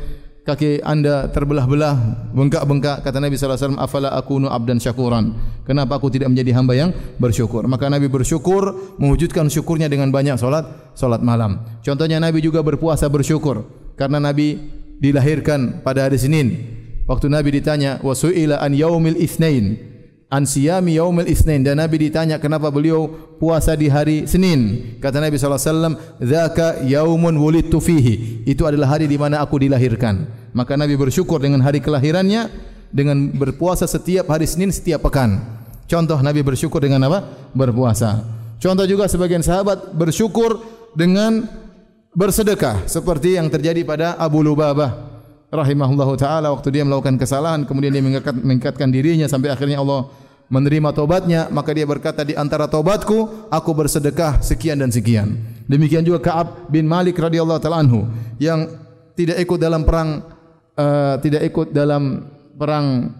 kaki 0.45 0.79
anda 0.85 1.27
terbelah-belah, 1.33 2.29
bengkak-bengkak. 2.31 3.01
Kata 3.01 3.17
Nabi 3.17 3.35
wasallam, 3.35 3.81
"Afala 3.81 4.13
akunu 4.13 4.47
abdan 4.47 4.77
syakuran?" 4.77 5.33
Kenapa 5.65 5.97
aku 5.97 6.13
tidak 6.13 6.29
menjadi 6.31 6.53
hamba 6.55 6.77
yang 6.77 6.89
bersyukur? 7.17 7.65
Maka 7.65 7.89
Nabi 7.89 8.07
bersyukur, 8.07 8.95
mewujudkan 9.01 9.49
syukurnya 9.49 9.89
dengan 9.89 10.13
banyak 10.13 10.37
solat, 10.37 10.93
solat 10.93 11.25
malam. 11.25 11.65
Contohnya 11.81 12.21
Nabi 12.21 12.45
juga 12.45 12.61
berpuasa 12.61 13.09
bersyukur 13.09 13.65
karena 13.97 14.21
Nabi 14.21 14.61
dilahirkan 14.99 15.81
pada 15.83 16.07
hari 16.07 16.19
Senin. 16.19 16.47
Waktu 17.05 17.29
Nabi 17.29 17.61
ditanya, 17.61 18.01
"Wa 18.01 18.17
su'ila 18.17 18.59
an 18.59 18.73
yaumil 18.73 19.17
itsnain?" 19.19 19.95
an 20.35 20.43
siyami 20.43 20.97
yaumil 20.97 21.29
isnin 21.29 21.61
dan 21.61 21.77
Nabi 21.77 22.09
ditanya 22.09 22.41
kenapa 22.41 22.73
beliau 22.73 23.07
puasa 23.37 23.77
di 23.77 23.87
hari 23.87 24.25
Senin? 24.25 24.93
Kata 24.99 25.21
Nabi 25.21 25.37
sallallahu 25.37 25.61
alaihi 25.61 25.71
wasallam 25.71 25.95
dzaka 26.19 26.67
yaumun 26.83 27.35
wulidtu 27.37 27.77
fihi. 27.77 28.43
Itu 28.43 28.65
adalah 28.65 28.97
hari 28.97 29.05
di 29.05 29.15
mana 29.15 29.39
aku 29.39 29.61
dilahirkan. 29.61 30.27
Maka 30.55 30.75
Nabi 30.75 30.97
bersyukur 30.97 31.39
dengan 31.39 31.61
hari 31.61 31.79
kelahirannya 31.79 32.49
dengan 32.89 33.31
berpuasa 33.31 33.85
setiap 33.85 34.27
hari 34.31 34.49
Senin 34.49 34.73
setiap 34.75 35.05
pekan. 35.05 35.39
Contoh 35.85 36.17
Nabi 36.19 36.41
bersyukur 36.41 36.81
dengan 36.81 37.05
apa? 37.05 37.21
Berpuasa. 37.53 38.25
Contoh 38.57 38.87
juga 38.89 39.05
sebagian 39.05 39.45
sahabat 39.45 39.93
bersyukur 39.93 40.63
dengan 40.97 41.45
bersedekah 42.15 42.87
seperti 42.87 43.35
yang 43.35 43.51
terjadi 43.51 43.83
pada 43.83 44.07
Abu 44.15 44.39
Lubabah 44.39 44.95
rahimahullahu 45.51 46.15
taala. 46.15 46.55
Waktu 46.55 46.71
dia 46.71 46.83
melakukan 46.87 47.19
kesalahan 47.19 47.67
kemudian 47.67 47.91
dia 47.91 48.01
mengangkat, 48.01 48.33
mengangkatkan 48.39 48.89
dirinya 48.89 49.27
sampai 49.27 49.51
akhirnya 49.51 49.83
Allah 49.83 50.07
menerima 50.47 50.89
tobatnya 50.95 51.51
maka 51.51 51.75
dia 51.75 51.83
berkata 51.83 52.23
di 52.23 52.33
antara 52.37 52.71
tobatku 52.71 53.49
aku 53.51 53.71
bersedekah 53.75 54.39
sekian 54.39 54.79
dan 54.79 54.89
sekian. 54.89 55.35
Demikian 55.67 56.05
juga 56.07 56.23
Ka'ab 56.23 56.71
bin 56.71 56.87
Malik 56.87 57.19
radhiyallahu 57.19 57.59
taala 57.59 57.83
anhu 57.83 58.07
yang 58.39 58.69
tidak 59.13 59.43
ikut 59.43 59.59
dalam 59.59 59.83
perang 59.83 60.23
uh, 60.79 61.15
tidak 61.19 61.41
ikut 61.51 61.75
dalam 61.75 62.31
perang 62.55 63.11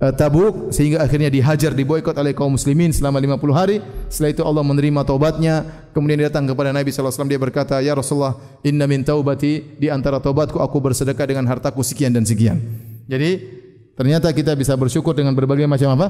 uh, 0.00 0.12
Tabuk 0.16 0.72
sehingga 0.72 1.04
akhirnya 1.04 1.28
dihajar 1.28 1.76
diboikot 1.76 2.16
oleh 2.16 2.32
kaum 2.32 2.56
muslimin 2.56 2.90
selama 2.90 3.20
50 3.20 3.52
hari. 3.54 3.76
Setelah 4.08 4.30
itu 4.32 4.42
Allah 4.42 4.64
menerima 4.64 5.00
taubatnya. 5.04 5.54
Kemudian 5.92 6.18
dia 6.18 6.32
datang 6.32 6.48
kepada 6.48 6.72
Nabi 6.72 6.90
sallallahu 6.90 7.12
alaihi 7.12 7.18
wasallam 7.20 7.32
dia 7.32 7.40
berkata 7.40 7.74
ya 7.84 7.92
Rasulullah 7.94 8.38
inna 8.64 8.88
min 8.88 9.04
taubati 9.04 9.76
di 9.76 9.92
antara 9.92 10.18
taubatku 10.18 10.58
aku 10.58 10.76
bersedekah 10.80 11.26
dengan 11.28 11.44
hartaku 11.46 11.84
sekian 11.84 12.10
dan 12.16 12.24
sekian. 12.24 12.58
Jadi 13.06 13.42
ternyata 13.94 14.32
kita 14.32 14.56
bisa 14.56 14.72
bersyukur 14.78 15.12
dengan 15.12 15.36
berbagai 15.36 15.68
macam 15.68 15.94
apa? 15.98 16.08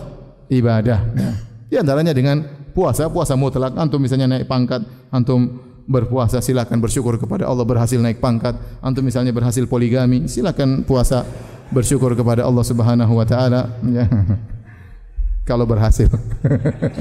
Ibadah. 0.50 1.00
Ya. 1.14 1.33
di 1.70 1.76
antaranya 1.79 2.11
dengan 2.11 2.42
puasa. 2.74 3.07
Puasa 3.07 3.38
mutlak. 3.38 3.74
Antum 3.79 4.03
misalnya 4.03 4.26
naik 4.26 4.50
pangkat 4.50 4.83
antum 5.14 5.69
berpuasa 5.88 6.42
silakan 6.44 6.80
bersyukur 6.80 7.16
kepada 7.16 7.48
Allah 7.48 7.64
berhasil 7.64 8.00
naik 8.00 8.20
pangkat 8.20 8.56
antum 8.80 9.04
misalnya 9.04 9.32
berhasil 9.32 9.64
poligami 9.64 10.28
silakan 10.28 10.84
puasa 10.84 11.24
bersyukur 11.70 12.12
kepada 12.18 12.42
Allah 12.44 12.64
Subhanahu 12.66 13.14
wa 13.14 13.26
taala 13.26 13.70
ya. 13.86 14.04
Kalau 15.48 15.66
berhasil. 15.66 16.06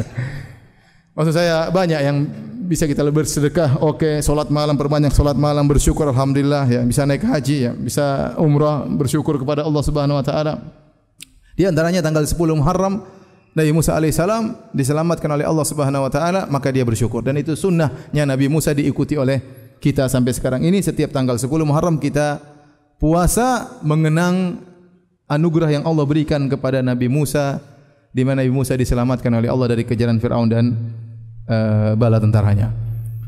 Maksud 1.18 1.36
saya 1.36 1.68
banyak 1.70 2.00
yang 2.00 2.18
bisa 2.70 2.86
kita 2.86 3.04
bersedekah, 3.10 3.82
oke, 3.82 3.98
okay. 3.98 4.16
solat 4.22 4.48
malam 4.54 4.78
perbanyak 4.78 5.12
solat 5.12 5.36
malam 5.36 5.66
bersyukur 5.66 6.06
alhamdulillah 6.08 6.70
ya, 6.70 6.82
bisa 6.86 7.04
naik 7.04 7.26
haji 7.26 7.58
ya, 7.66 7.72
bisa 7.74 8.38
umrah 8.38 8.86
bersyukur 8.86 9.36
kepada 9.42 9.66
Allah 9.66 9.84
Subhanahu 9.84 10.22
wa 10.22 10.26
taala. 10.26 10.54
Di 11.60 11.68
antaranya 11.68 12.00
tanggal 12.00 12.24
10 12.24 12.40
Muharram 12.56 13.04
Nabi 13.58 13.72
Musa 13.74 13.98
alaihissalam 13.98 14.74
diselamatkan 14.78 15.30
oleh 15.34 15.46
Allah 15.46 15.66
Subhanahu 15.66 16.06
wa 16.06 16.12
taala, 16.12 16.46
maka 16.48 16.70
dia 16.70 16.86
bersyukur. 16.86 17.26
Dan 17.26 17.42
itu 17.42 17.58
sunnahnya 17.58 18.24
Nabi 18.30 18.46
Musa 18.46 18.78
diikuti 18.78 19.18
oleh 19.18 19.42
kita 19.82 20.06
sampai 20.06 20.38
sekarang 20.38 20.62
ini. 20.62 20.84
Setiap 20.86 21.10
tanggal 21.10 21.40
10 21.40 21.50
Muharram 21.66 21.98
kita 21.98 22.38
puasa 23.02 23.80
mengenang 23.82 24.62
anugerah 25.26 25.70
yang 25.74 25.84
Allah 25.88 26.06
berikan 26.06 26.46
kepada 26.46 26.86
Nabi 26.86 27.10
Musa 27.10 27.58
di 28.14 28.22
mana 28.22 28.46
Nabi 28.46 28.54
Musa 28.54 28.78
diselamatkan 28.78 29.30
oleh 29.34 29.50
Allah 29.50 29.68
dari 29.74 29.86
kejaran 29.86 30.22
Firaun 30.22 30.50
dan 30.50 30.66
uh, 31.50 31.94
bala 31.98 32.22
tentaranya. 32.22 32.70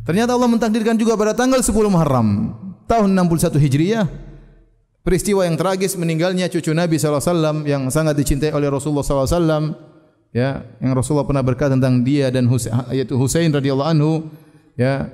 Ternyata 0.05 0.33
Allah 0.33 0.49
mentakdirkan 0.49 0.97
juga 0.97 1.17
pada 1.17 1.33
tanggal 1.33 1.61
10 1.61 1.73
Muharram 1.89 2.53
tahun 2.89 3.09
61 3.13 3.57
Hijriah 3.57 4.05
peristiwa 5.01 5.45
yang 5.45 5.57
tragis 5.57 5.97
meninggalnya 5.97 6.49
cucu 6.49 6.73
Nabi 6.73 6.97
SAW 6.97 7.65
yang 7.65 7.89
sangat 7.93 8.17
dicintai 8.17 8.53
oleh 8.53 8.69
Rasulullah 8.69 9.05
SAW 9.05 9.90
ya 10.31 10.63
yang 10.79 10.91
Rasulullah 10.95 11.27
pernah 11.27 11.43
berkata 11.43 11.75
tentang 11.75 12.03
dia 12.03 12.31
dan 12.31 12.47
Husain 12.47 12.73
yaitu 12.95 13.15
Husain 13.19 13.51
radhiyallahu 13.51 13.89
anhu 13.91 14.11
ya 14.79 15.11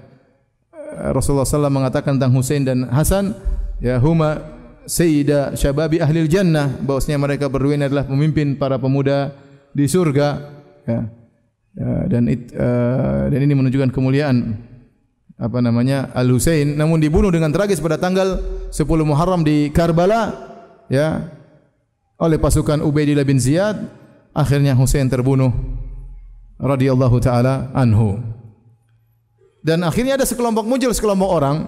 Rasulullah 0.97 1.45
SAW 1.45 1.69
mengatakan 1.69 2.17
tentang 2.17 2.33
Husain 2.33 2.63
dan 2.63 2.87
Hasan 2.89 3.35
ya 3.83 4.01
huma 4.01 4.41
sayyida 4.87 5.53
syababi 5.53 5.99
ahli 5.99 6.25
jannah 6.25 6.71
bahwasanya 6.79 7.19
mereka 7.19 7.45
berdua 7.51 7.75
ini 7.75 7.85
adalah 7.85 8.07
pemimpin 8.07 8.55
para 8.55 8.79
pemuda 8.79 9.35
di 9.75 9.85
surga 9.85 10.27
ya. 10.87 11.01
Ya, 11.77 12.09
dan 12.09 12.25
it, 12.25 12.49
uh, 12.57 13.29
dan 13.29 13.37
ini 13.37 13.53
menunjukkan 13.53 13.93
kemuliaan 13.93 14.57
apa 15.37 15.61
namanya 15.61 16.09
Al 16.17 16.25
Husain 16.33 16.73
namun 16.73 16.97
dibunuh 16.97 17.29
dengan 17.29 17.53
tragis 17.53 17.77
pada 17.77 18.01
tanggal 18.01 18.41
10 18.73 18.81
Muharram 19.05 19.45
di 19.45 19.69
Karbala 19.69 20.33
ya 20.89 21.29
oleh 22.17 22.41
pasukan 22.41 22.81
Ubaidillah 22.81 23.21
bin 23.21 23.37
Ziyad 23.37 23.77
akhirnya 24.37 24.77
Husain 24.77 25.09
terbunuh 25.09 25.49
radhiyallahu 26.61 27.17
taala 27.17 27.73
anhu 27.73 28.21
dan 29.65 29.81
akhirnya 29.81 30.21
ada 30.21 30.25
sekelompok 30.29 30.61
muncul 30.69 30.93
sekelompok 30.93 31.29
orang 31.33 31.65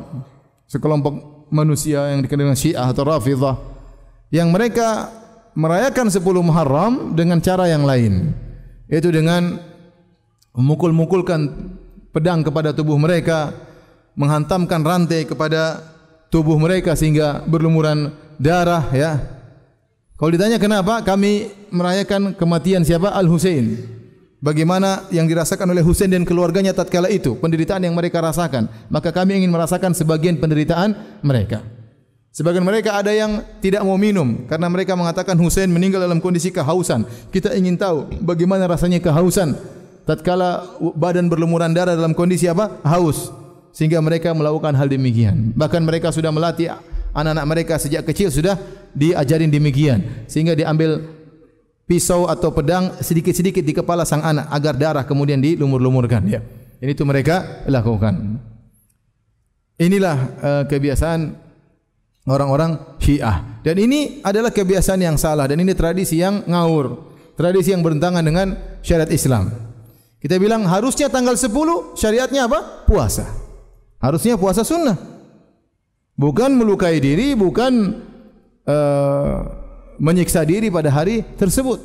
sekelompok 0.69 1.13
manusia 1.49 2.13
yang 2.13 2.21
dikenal 2.21 2.53
dengan 2.53 2.59
Syiah 2.59 2.85
atau 2.85 3.01
Rafidhah 3.09 3.57
yang 4.29 4.53
mereka 4.53 5.09
merayakan 5.57 6.13
10 6.13 6.21
Muharram 6.45 7.17
dengan 7.17 7.41
cara 7.41 7.65
yang 7.65 7.89
lain 7.89 8.37
yaitu 8.85 9.09
dengan 9.09 9.57
memukul-mukulkan 10.53 11.49
pedang 12.09 12.41
kepada 12.41 12.73
tubuh 12.73 12.97
mereka, 12.97 13.53
menghantamkan 14.17 14.81
rantai 14.81 15.23
kepada 15.23 15.79
tubuh 16.33 16.57
mereka 16.57 16.97
sehingga 16.97 17.45
berlumuran 17.45 18.11
darah 18.41 18.83
ya. 18.91 19.38
Kalau 20.19 20.35
ditanya 20.35 20.59
kenapa 20.59 20.99
kami 20.99 21.47
merayakan 21.71 22.35
kematian 22.35 22.83
siapa 22.83 23.07
Al 23.15 23.23
Husain? 23.31 23.79
Bagaimana 24.43 25.07
yang 25.15 25.23
dirasakan 25.31 25.71
oleh 25.71 25.79
Husain 25.79 26.11
dan 26.11 26.27
keluarganya 26.27 26.75
tatkala 26.75 27.07
itu, 27.07 27.39
penderitaan 27.39 27.87
yang 27.87 27.95
mereka 27.95 28.19
rasakan, 28.19 28.67
maka 28.91 29.15
kami 29.15 29.39
ingin 29.39 29.51
merasakan 29.51 29.95
sebagian 29.95 30.35
penderitaan 30.35 30.91
mereka. 31.23 31.63
Sebagian 32.35 32.67
mereka 32.67 32.99
ada 32.99 33.15
yang 33.15 33.43
tidak 33.63 33.79
mau 33.87 33.95
minum 33.95 34.43
karena 34.47 34.67
mereka 34.67 34.91
mengatakan 34.99 35.39
Husain 35.39 35.71
meninggal 35.71 36.03
dalam 36.03 36.19
kondisi 36.19 36.51
kehausan. 36.51 37.07
Kita 37.31 37.55
ingin 37.55 37.79
tahu 37.79 38.11
bagaimana 38.19 38.67
rasanya 38.67 38.99
kehausan 38.99 39.55
tatkala 40.03 40.67
badan 40.99 41.31
berlumuran 41.31 41.71
darah 41.71 41.95
dalam 41.95 42.11
kondisi 42.11 42.43
apa? 42.51 42.75
haus. 42.83 43.31
Sehingga 43.71 44.03
mereka 44.03 44.35
melakukan 44.35 44.75
hal 44.75 44.91
demikian. 44.91 45.55
Bahkan 45.55 45.79
mereka 45.79 46.11
sudah 46.11 46.29
melatih 46.31 46.75
anak-anak 47.13 47.45
mereka 47.45 47.73
sejak 47.81 48.05
kecil 48.05 48.29
sudah 48.33 48.59
diajarin 48.93 49.49
demikian. 49.49 50.25
Sehingga 50.25 50.53
diambil 50.57 51.03
pisau 51.89 52.29
atau 52.29 52.53
pedang 52.53 53.01
sedikit-sedikit 53.01 53.65
di 53.65 53.73
kepala 53.73 54.05
sang 54.05 54.21
anak 54.21 54.45
agar 54.53 54.73
darah 54.77 55.05
kemudian 55.09 55.41
dilumur-lumurkan 55.41 56.21
ya. 56.29 56.41
Ini 56.79 56.93
itu 56.93 57.03
mereka 57.03 57.65
lakukan. 57.65 58.39
Inilah 59.79 60.17
uh, 60.39 60.63
kebiasaan 60.69 61.33
orang-orang 62.29 62.99
Syiah. 63.01 63.63
Dan 63.65 63.79
ini 63.81 64.21
adalah 64.21 64.53
kebiasaan 64.53 65.01
yang 65.01 65.17
salah 65.17 65.49
dan 65.49 65.59
ini 65.59 65.73
tradisi 65.73 66.21
yang 66.21 66.45
ngawur. 66.45 67.09
Tradisi 67.33 67.71
yang 67.71 67.81
bertentangan 67.81 68.21
dengan 68.21 68.53
syariat 68.83 69.07
Islam. 69.09 69.49
Kita 70.19 70.35
bilang 70.35 70.67
harusnya 70.67 71.07
tanggal 71.07 71.39
10 71.39 71.95
syariatnya 71.95 72.51
apa? 72.51 72.83
Puasa. 72.83 73.23
Harusnya 74.03 74.35
puasa 74.35 74.67
sunnah. 74.67 75.08
Bukan 76.19 76.51
melukai 76.59 76.99
diri, 76.99 77.31
bukan 77.31 77.95
uh, 78.67 79.37
menyiksa 79.95 80.43
diri 80.43 80.67
pada 80.67 80.91
hari 80.91 81.23
tersebut. 81.39 81.79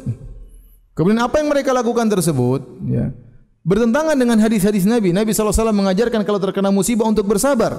Kemudian 0.98 1.22
apa 1.22 1.38
yang 1.38 1.54
mereka 1.54 1.70
lakukan 1.70 2.10
tersebut? 2.10 2.66
Ya, 2.90 3.14
bertentangan 3.62 4.18
dengan 4.18 4.42
hadis-hadis 4.42 4.90
Nabi. 4.90 5.14
Nabi 5.14 5.30
SAW 5.30 5.70
mengajarkan 5.70 6.26
kalau 6.26 6.42
terkena 6.42 6.74
musibah 6.74 7.06
untuk 7.06 7.30
bersabar. 7.30 7.78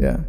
Ya. 0.00 0.24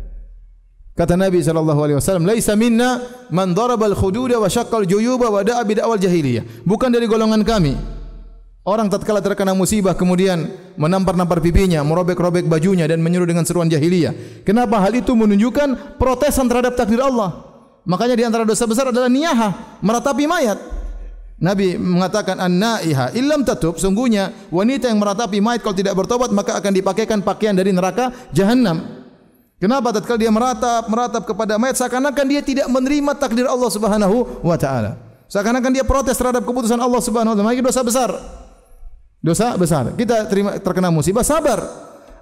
Kata 0.95 1.19
Nabi 1.19 1.43
SAW, 1.43 2.23
Laisa 2.23 2.55
minna 2.55 3.03
man 3.27 3.51
darabal 3.51 3.91
khududa 3.95 4.39
wa 4.39 4.47
syakkal 4.47 4.87
juyuba 4.87 5.27
wa 5.27 5.43
da'a 5.43 5.59
bida'wal 5.63 5.99
jahiliyah. 5.99 6.63
Bukan 6.63 6.87
dari 6.87 7.03
golongan 7.07 7.43
kami. 7.43 7.75
Orang 8.65 8.89
tatkala 8.89 9.21
terkena 9.21 9.53
musibah 9.53 9.93
kemudian 9.93 10.49
menampar-nampar 10.73 11.37
pipinya, 11.37 11.85
merobek-robek 11.85 12.49
bajunya 12.49 12.89
dan 12.89 12.97
menyuruh 12.97 13.29
dengan 13.29 13.45
seruan 13.45 13.69
jahiliyah. 13.69 14.41
Kenapa 14.41 14.81
hal 14.81 14.97
itu 14.97 15.13
menunjukkan 15.13 16.01
protesan 16.01 16.49
terhadap 16.49 16.73
takdir 16.73 16.97
Allah? 16.97 17.45
Makanya 17.85 18.17
di 18.17 18.25
antara 18.25 18.41
dosa 18.41 18.65
besar 18.65 18.89
adalah 18.89 19.05
niyaha, 19.05 19.77
meratapi 19.85 20.25
mayat. 20.25 20.57
Nabi 21.37 21.77
mengatakan 21.77 22.41
an-naiha 22.41 23.13
illam 23.13 23.45
tatub 23.45 23.77
sungguhnya 23.77 24.33
wanita 24.49 24.89
yang 24.89 24.97
meratapi 24.97 25.45
mayat 25.45 25.61
kalau 25.61 25.77
tidak 25.77 25.93
bertobat 25.93 26.33
maka 26.33 26.57
akan 26.57 26.73
dipakaikan 26.73 27.21
pakaian 27.21 27.53
dari 27.53 27.69
neraka 27.69 28.09
jahanam. 28.33 28.81
Kenapa 29.61 29.93
tatkala 29.93 30.17
dia 30.17 30.33
meratap 30.33 30.89
meratap 30.89 31.21
kepada 31.21 31.61
mayat 31.61 31.77
seakan-akan 31.77 32.25
dia 32.25 32.41
tidak 32.41 32.65
menerima 32.65 33.13
takdir 33.13 33.45
Allah 33.45 33.69
Subhanahu 33.69 34.41
wa 34.41 34.57
taala. 34.57 34.97
Seakan-akan 35.29 35.69
dia 35.69 35.85
protes 35.85 36.17
terhadap 36.17 36.41
keputusan 36.41 36.81
Allah 36.81 37.03
Subhanahu 37.03 37.35
wa 37.35 37.37
taala. 37.37 37.53
Ini 37.53 37.61
dosa 37.61 37.85
besar 37.85 38.09
dosa 39.25 39.57
besar. 39.57 39.97
Kita 39.97 40.29
terima 40.29 40.61
terkena 40.61 40.93
musibah, 40.93 41.25
sabar. 41.25 41.65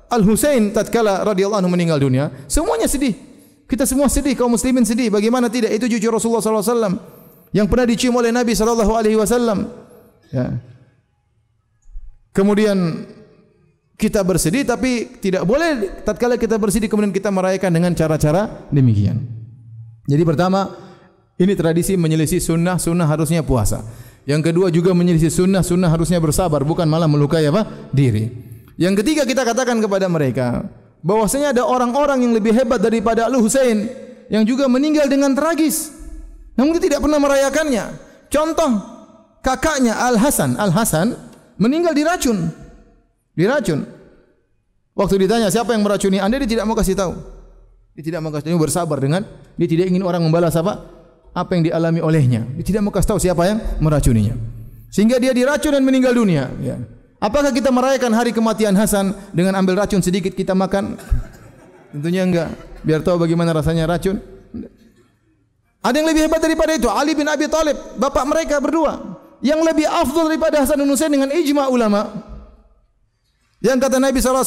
Al 0.08 0.24
Husain 0.24 0.72
tatkala 0.72 1.28
radhiyallahu 1.28 1.60
anhu 1.60 1.72
meninggal 1.76 2.00
dunia, 2.00 2.32
semuanya 2.48 2.88
sedih. 2.88 3.12
Kita 3.68 3.84
semua 3.84 4.08
sedih, 4.08 4.38
kaum 4.40 4.56
muslimin 4.56 4.88
sedih. 4.88 5.12
Bagaimana 5.12 5.52
tidak? 5.52 5.76
Itu 5.76 5.92
cucu 5.92 6.08
Rasulullah 6.08 6.40
sallallahu 6.40 6.64
alaihi 6.64 6.78
wasallam 6.80 6.94
yang 7.52 7.68
pernah 7.68 7.86
dicium 7.90 8.16
oleh 8.16 8.32
Nabi 8.32 8.54
sallallahu 8.56 8.94
alaihi 8.96 9.18
wasallam. 9.20 9.68
Ya. 10.32 10.64
Kemudian 12.34 13.10
kita 13.98 14.26
bersedih 14.26 14.66
tapi 14.66 15.22
tidak 15.22 15.46
boleh 15.46 16.02
tatkala 16.02 16.36
kita 16.36 16.58
bersedih 16.58 16.90
kemudian 16.90 17.14
kita 17.14 17.30
merayakan 17.30 17.72
dengan 17.74 17.92
cara-cara 17.94 18.70
demikian. 18.74 19.22
Jadi 20.10 20.24
pertama, 20.28 20.68
ini 21.40 21.54
tradisi 21.56 21.96
menyelisih 21.96 22.44
sunnah, 22.44 22.76
sunnah 22.78 23.08
harusnya 23.08 23.42
puasa. 23.42 23.86
Yang 24.24 24.52
kedua 24.52 24.72
juga 24.72 24.96
menyelisih 24.96 25.32
sunnah, 25.32 25.60
sunnah 25.60 25.92
harusnya 25.92 26.20
bersabar, 26.24 26.64
bukan 26.64 26.88
malah 26.88 27.12
melukai 27.12 27.44
apa? 27.44 27.68
Diri. 27.92 28.32
Yang 28.80 29.04
ketiga 29.04 29.28
kita 29.28 29.44
katakan 29.44 29.84
kepada 29.84 30.08
mereka, 30.08 30.64
bahwasanya 31.04 31.52
ada 31.52 31.68
orang-orang 31.68 32.24
yang 32.24 32.34
lebih 32.34 32.56
hebat 32.56 32.80
daripada 32.80 33.28
Al 33.28 33.36
Husain 33.36 33.92
yang 34.32 34.48
juga 34.48 34.72
meninggal 34.72 35.12
dengan 35.12 35.36
tragis. 35.36 35.92
Namun 36.56 36.80
dia 36.80 36.84
tidak 36.88 37.04
pernah 37.04 37.20
merayakannya. 37.20 37.86
Contoh 38.32 38.72
kakaknya 39.44 40.00
Al 40.00 40.16
Hasan, 40.16 40.56
Al 40.56 40.72
Hasan 40.72 41.20
meninggal 41.60 41.92
diracun. 41.92 42.48
Diracun. 43.36 43.84
Waktu 44.94 45.26
ditanya 45.26 45.50
siapa 45.50 45.74
yang 45.74 45.84
meracuni 45.84 46.22
Anda 46.22 46.40
dia 46.40 46.50
tidak 46.58 46.66
mau 46.70 46.78
kasih 46.78 46.96
tahu. 46.96 47.14
Dia 47.98 48.04
tidak 48.06 48.20
mau 48.24 48.32
kasih 48.32 48.54
tahu 48.54 48.62
bersabar 48.62 48.98
dengan 49.02 49.26
dia 49.58 49.68
tidak 49.68 49.92
ingin 49.92 50.02
orang 50.06 50.24
membalas 50.24 50.56
apa? 50.56 50.93
Apa 51.34 51.58
yang 51.58 51.66
dialami 51.66 52.00
olehnya. 52.00 52.46
Dia 52.56 52.66
tidak 52.66 52.82
mau 52.86 52.94
kasih 52.94 53.10
tahu 53.14 53.20
siapa 53.20 53.42
yang 53.50 53.58
meracuninya. 53.82 54.38
Sehingga 54.94 55.18
dia 55.18 55.34
diracun 55.34 55.74
dan 55.74 55.82
meninggal 55.82 56.14
dunia. 56.14 56.54
Ya. 56.62 56.78
Apakah 57.18 57.50
kita 57.50 57.74
merayakan 57.74 58.14
hari 58.14 58.30
kematian 58.30 58.78
Hasan 58.78 59.18
dengan 59.34 59.58
ambil 59.58 59.82
racun 59.82 60.06
sedikit 60.06 60.38
kita 60.38 60.54
makan? 60.54 61.02
Tentunya 61.90 62.22
enggak. 62.22 62.50
Biar 62.86 63.02
tahu 63.02 63.18
bagaimana 63.18 63.50
rasanya 63.58 63.90
racun. 63.90 64.22
Ada 65.84 65.96
yang 66.00 66.08
lebih 66.08 66.22
hebat 66.30 66.40
daripada 66.40 66.72
itu. 66.78 66.88
Ali 66.88 67.18
bin 67.18 67.26
Abi 67.26 67.50
Talib. 67.50 67.76
Bapak 67.98 68.24
mereka 68.30 68.62
berdua. 68.62 69.20
Yang 69.44 69.60
lebih 69.66 69.88
afdal 69.90 70.32
daripada 70.32 70.62
Hasan 70.62 70.80
dan 70.80 70.88
Husain 70.88 71.12
dengan 71.12 71.34
ijma 71.34 71.68
ulama. 71.68 72.33
Yang 73.64 73.80
kata 73.88 73.96
Nabi 73.96 74.20
SAW, 74.20 74.44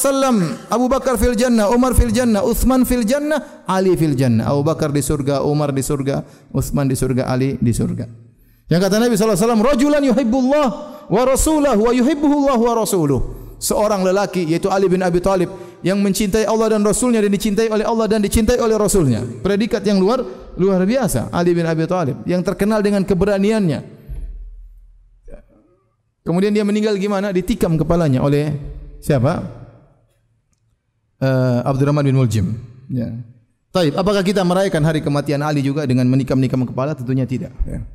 Abu 0.69 0.93
Bakar 0.93 1.17
fil 1.17 1.33
jannah, 1.33 1.73
Umar 1.73 1.97
fil 1.97 2.13
jannah, 2.13 2.45
Uthman 2.45 2.85
fil 2.85 3.01
jannah, 3.01 3.65
Ali 3.65 3.97
fil 3.97 4.13
jannah. 4.13 4.53
Abu 4.53 4.61
Bakar 4.61 4.93
di 4.93 5.01
surga, 5.01 5.41
Umar 5.41 5.73
di 5.73 5.81
surga, 5.81 6.21
Uthman 6.53 6.85
di 6.85 6.93
surga, 6.93 7.25
Ali 7.25 7.57
di 7.57 7.73
surga. 7.73 8.05
Yang 8.69 8.81
kata 8.85 8.97
Nabi 9.01 9.17
SAW, 9.17 9.57
Rajulan 9.65 10.05
yuhibbullah 10.05 10.67
wa 11.09 11.23
rasulah 11.25 11.81
wa 11.81 11.97
yuhibbuhullah 11.97 12.61
wa 12.61 12.73
rasuluh. 12.77 13.47
seorang 13.57 14.05
lelaki 14.05 14.45
yaitu 14.45 14.69
Ali 14.69 14.85
bin 14.85 15.01
Abi 15.01 15.17
Thalib 15.21 15.49
yang 15.81 15.97
mencintai 16.01 16.45
Allah 16.45 16.77
dan 16.77 16.85
Rasulnya 16.85 17.25
dan 17.25 17.33
dicintai 17.33 17.73
oleh 17.73 17.89
Allah 17.89 18.05
dan 18.05 18.21
dicintai 18.21 18.61
oleh 18.61 18.77
Rasulnya. 18.77 19.25
Predikat 19.25 19.81
yang 19.81 19.97
luar 19.97 20.21
luar 20.61 20.85
biasa. 20.85 21.33
Ali 21.33 21.57
bin 21.57 21.65
Abi 21.65 21.89
Thalib 21.89 22.21
yang 22.29 22.45
terkenal 22.45 22.85
dengan 22.85 23.01
keberaniannya. 23.05 23.97
Kemudian 26.27 26.51
dia 26.51 26.67
meninggal 26.67 26.99
gimana? 26.99 27.31
Ditikam 27.31 27.79
kepalanya 27.79 28.19
oleh 28.19 28.51
siapa? 29.07 29.47
Uh, 31.23 31.63
Abdurrahman 31.63 32.03
bin 32.03 32.19
Muljim. 32.19 32.59
Ya. 32.91 33.15
Taib, 33.71 33.95
apakah 33.95 34.27
kita 34.27 34.43
merayakan 34.43 34.83
hari 34.83 34.99
kematian 34.99 35.39
Ali 35.47 35.63
juga 35.63 35.87
dengan 35.87 36.11
menikam-nikam 36.11 36.67
kepala? 36.67 36.99
Tentunya 36.99 37.23
tidak. 37.23 37.55
Ya. 37.63 37.87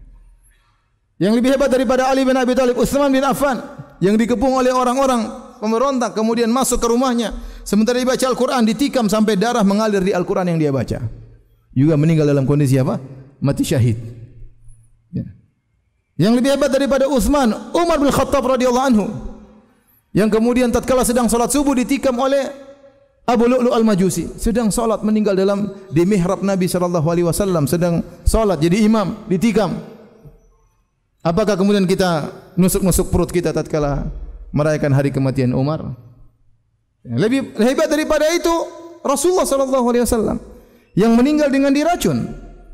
Yang 1.22 1.34
lebih 1.44 1.50
hebat 1.54 1.70
daripada 1.70 2.08
Ali 2.08 2.24
bin 2.24 2.34
Abi 2.34 2.56
Thalib, 2.58 2.80
Utsman 2.80 3.12
bin 3.14 3.22
Affan 3.22 3.62
yang 4.02 4.18
dikepung 4.18 4.58
oleh 4.58 4.74
orang-orang 4.74 5.54
pemberontak 5.62 6.18
kemudian 6.18 6.50
masuk 6.50 6.82
ke 6.82 6.88
rumahnya 6.90 7.38
sementara 7.62 8.02
dia 8.02 8.10
baca 8.10 8.26
Al-Quran 8.26 8.66
ditikam 8.66 9.06
sampai 9.06 9.38
darah 9.38 9.62
mengalir 9.62 10.02
di 10.02 10.10
Al-Quran 10.18 10.50
yang 10.56 10.58
dia 10.58 10.72
baca. 10.74 10.98
Juga 11.78 11.94
meninggal 11.94 12.26
dalam 12.26 12.50
kondisi 12.50 12.82
apa? 12.82 12.98
Mati 13.38 13.62
syahid. 13.62 14.02
Ya. 15.14 15.30
Yang 16.18 16.42
lebih 16.42 16.50
hebat 16.58 16.74
daripada 16.74 17.06
Utsman, 17.06 17.54
Umar 17.74 18.02
bin 18.02 18.10
Khattab 18.10 18.42
radhiyallahu 18.42 18.88
anhu 18.90 19.31
yang 20.12 20.28
kemudian 20.28 20.72
tatkala 20.72 21.08
sedang 21.08 21.32
salat 21.32 21.52
subuh 21.52 21.76
ditikam 21.76 22.16
oleh 22.20 22.52
Abu 23.28 23.48
Lu'lu 23.48 23.72
al-Majusi 23.72 24.36
sedang 24.36 24.74
solat 24.74 25.06
meninggal 25.06 25.38
dalam 25.38 25.72
di 25.94 26.04
mihrab 26.04 26.42
Nabi 26.44 26.68
sallallahu 26.68 27.08
alaihi 27.08 27.28
wasallam 27.28 27.70
sedang 27.70 28.04
solat 28.26 28.60
jadi 28.60 28.84
imam 28.84 29.24
ditikam. 29.30 29.78
Apakah 31.22 31.54
kemudian 31.54 31.86
kita 31.86 32.34
nusuk-nusuk 32.58 33.14
perut 33.14 33.30
kita 33.30 33.54
tatkala 33.54 34.10
merayakan 34.50 34.92
hari 34.92 35.14
kematian 35.14 35.54
Umar? 35.54 35.86
Lebih 37.06 37.56
hebat 37.62 37.94
daripada 37.94 38.26
itu 38.34 38.52
Rasulullah 39.06 39.46
sallallahu 39.46 39.86
alaihi 39.86 40.04
wasallam 40.04 40.38
yang 40.98 41.14
meninggal 41.14 41.48
dengan 41.54 41.72
diracun. 41.72 42.26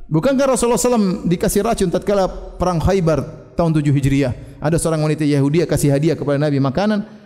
Bukankah 0.07 0.55
Rasulullah 0.55 0.79
SAW 0.79 1.27
dikasih 1.27 1.67
racun 1.67 1.91
tatkala 1.91 2.31
perang 2.55 2.79
Khaybar 2.79 3.51
tahun 3.59 3.75
7 3.75 3.91
Hijriah? 3.91 4.63
Ada 4.63 4.79
seorang 4.79 5.03
wanita 5.03 5.27
Yahudi 5.27 5.67
kasih 5.67 5.91
hadiah 5.91 6.15
kepada 6.15 6.39
Nabi 6.39 6.63
makanan. 6.63 7.16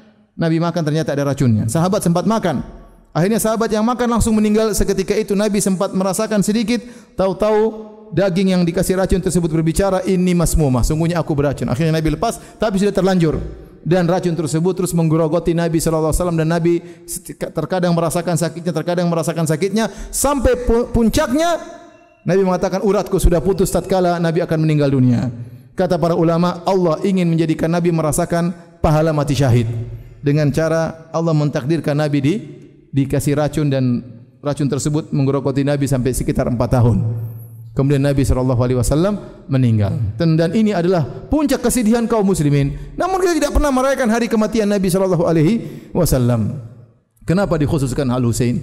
Nabi 0.41 0.57
makan 0.57 0.81
ternyata 0.81 1.13
ada 1.13 1.29
racunnya. 1.29 1.69
Sahabat 1.69 2.01
sempat 2.01 2.25
makan. 2.25 2.65
Akhirnya 3.13 3.37
sahabat 3.37 3.69
yang 3.69 3.85
makan 3.85 4.17
langsung 4.17 4.33
meninggal 4.33 4.73
seketika 4.73 5.13
itu 5.13 5.37
Nabi 5.37 5.61
sempat 5.61 5.93
merasakan 5.93 6.41
sedikit 6.41 6.81
tahu-tahu 7.13 7.91
daging 8.15 8.55
yang 8.55 8.63
dikasih 8.63 8.97
racun 8.97 9.19
tersebut 9.19 9.51
berbicara 9.51 10.03
ini 10.07 10.31
masmumah 10.31 10.79
sungguhnya 10.83 11.19
aku 11.19 11.35
beracun 11.35 11.67
akhirnya 11.67 11.95
Nabi 11.95 12.15
lepas 12.15 12.39
tapi 12.55 12.79
sudah 12.79 12.95
terlanjur 12.95 13.35
dan 13.83 14.07
racun 14.07 14.31
tersebut 14.31 14.79
terus 14.79 14.95
menggerogoti 14.95 15.51
Nabi 15.51 15.79
wasallam 15.83 16.39
dan 16.39 16.51
Nabi 16.51 16.79
terkadang 17.51 17.91
merasakan 17.91 18.39
sakitnya 18.39 18.71
terkadang 18.71 19.07
merasakan 19.11 19.43
sakitnya 19.43 19.91
sampai 20.11 20.67
puncaknya 20.91 21.59
Nabi 22.23 22.41
mengatakan 22.47 22.79
uratku 22.79 23.19
sudah 23.19 23.43
putus 23.43 23.71
tatkala 23.71 24.23
Nabi 24.23 24.39
akan 24.43 24.59
meninggal 24.63 24.91
dunia 24.91 25.31
kata 25.75 25.99
para 25.99 26.15
ulama 26.15 26.63
Allah 26.63 26.99
ingin 27.03 27.27
menjadikan 27.27 27.67
Nabi 27.71 27.91
merasakan 27.91 28.55
pahala 28.79 29.11
mati 29.11 29.35
syahid 29.35 29.67
dengan 30.21 30.49
cara 30.53 31.09
Allah 31.13 31.33
mentakdirkan 31.33 31.97
Nabi 31.97 32.19
di 32.21 32.35
dikasih 32.93 33.37
racun 33.37 33.67
dan 33.69 34.05
racun 34.41 34.69
tersebut 34.69 35.13
menggerogoti 35.13 35.61
Nabi 35.65 35.85
sampai 35.85 36.13
sekitar 36.13 36.49
empat 36.49 36.69
tahun. 36.81 36.97
Kemudian 37.71 38.03
Nabi 38.03 38.27
wasallam 38.27 39.15
meninggal. 39.47 39.95
Dan, 40.19 40.35
ini 40.51 40.75
adalah 40.75 41.07
puncak 41.07 41.63
kesedihan 41.63 42.03
kaum 42.03 42.27
muslimin. 42.27 42.75
Namun 42.99 43.23
kita 43.23 43.33
tidak 43.39 43.51
pernah 43.55 43.71
merayakan 43.71 44.11
hari 44.11 44.27
kematian 44.27 44.67
Nabi 44.67 44.91
wasallam. 45.95 46.59
Kenapa 47.23 47.55
dikhususkan 47.55 48.11
Al 48.11 48.27
Husain? 48.27 48.59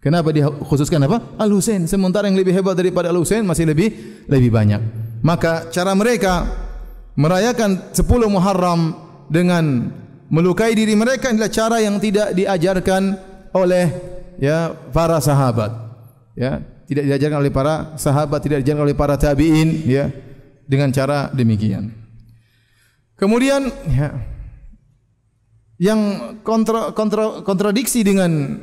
Kenapa 0.00 0.32
dikhususkan 0.32 1.04
apa? 1.04 1.36
Al 1.36 1.52
Husain. 1.52 1.84
Sementara 1.84 2.24
yang 2.24 2.40
lebih 2.40 2.56
hebat 2.56 2.72
daripada 2.72 3.12
Al 3.12 3.20
Husain 3.20 3.44
masih 3.44 3.68
lebih 3.68 3.92
lebih 4.24 4.48
banyak. 4.48 4.80
Maka 5.20 5.68
cara 5.68 5.92
mereka 5.92 6.48
merayakan 7.12 7.92
10 7.92 8.00
Muharram 8.32 8.96
dengan 9.28 9.92
melukai 10.32 10.72
diri 10.72 10.96
mereka 10.96 11.28
adalah 11.28 11.52
cara 11.52 11.76
yang 11.84 12.00
tidak 12.00 12.32
diajarkan 12.32 13.20
oleh 13.52 13.92
ya 14.40 14.72
para 14.72 15.20
sahabat. 15.20 15.76
Ya 16.32 16.64
tidak 16.88 17.04
diajarkan 17.12 17.38
oleh 17.44 17.52
para 17.52 17.92
sahabat 18.00 18.40
tidak 18.40 18.64
diajarkan 18.64 18.84
oleh 18.88 18.96
para 18.96 19.20
tabiin 19.20 19.84
ya 19.84 20.08
dengan 20.64 20.88
cara 20.88 21.28
demikian. 21.36 21.92
Kemudian 23.20 23.68
ya 23.92 24.08
yang 25.76 26.00
kontra, 26.40 26.96
kontra, 26.96 27.44
kontradiksi 27.44 28.00
dengan 28.00 28.56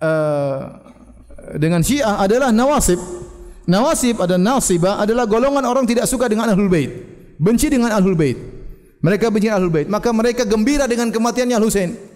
uh, 0.00 0.60
dengan 1.60 1.84
Syiah 1.84 2.24
adalah 2.24 2.48
nawasib. 2.48 2.98
Nawasib 3.62 4.18
ada 4.18 4.40
nasibah 4.40 4.98
adalah 4.98 5.28
golongan 5.28 5.62
orang 5.62 5.86
tidak 5.86 6.08
suka 6.10 6.26
dengan 6.26 6.50
ahlul 6.50 6.72
bait. 6.72 6.90
Benci 7.38 7.70
dengan 7.70 7.94
ahlul 7.94 8.18
bait 8.18 8.61
mereka 9.02 9.28
benci 9.28 9.50
ahlul 9.50 9.68
bait 9.68 9.90
maka 9.90 10.08
mereka 10.14 10.46
gembira 10.46 10.86
dengan 10.86 11.10
kematiannya 11.10 11.58
Al 11.58 11.66
Husain 11.66 12.12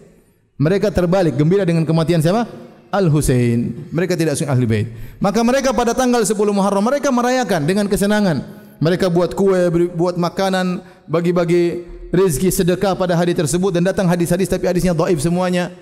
mereka 0.57 0.89
terbalik 0.89 1.37
gembira 1.37 1.69
dengan 1.69 1.85
kematian 1.85 2.25
siapa? 2.25 2.49
Al 2.89 3.13
Husain. 3.13 3.77
Mereka 3.93 4.17
tidak 4.17 4.41
suka 4.41 4.57
ahli 4.57 4.65
bait. 4.65 4.89
Maka 5.21 5.45
mereka 5.45 5.77
pada 5.77 5.93
tanggal 5.93 6.25
10 6.25 6.33
Muharram 6.33 6.81
mereka 6.81 7.13
merayakan 7.13 7.69
dengan 7.69 7.85
kesenangan. 7.93 8.41
Mereka 8.81 9.13
buat 9.13 9.37
kue, 9.37 9.69
buat 9.93 10.17
makanan, 10.21 10.85
bagi-bagi 11.09 11.85
rezeki 12.13 12.49
sedekah 12.53 12.93
pada 12.97 13.17
hari 13.17 13.37
tersebut 13.37 13.73
dan 13.73 13.85
datang 13.85 14.09
hadis-hadis 14.09 14.49
tapi 14.49 14.65
hadisnya 14.65 14.97
dhaif 14.97 15.21
semuanya. 15.21 15.73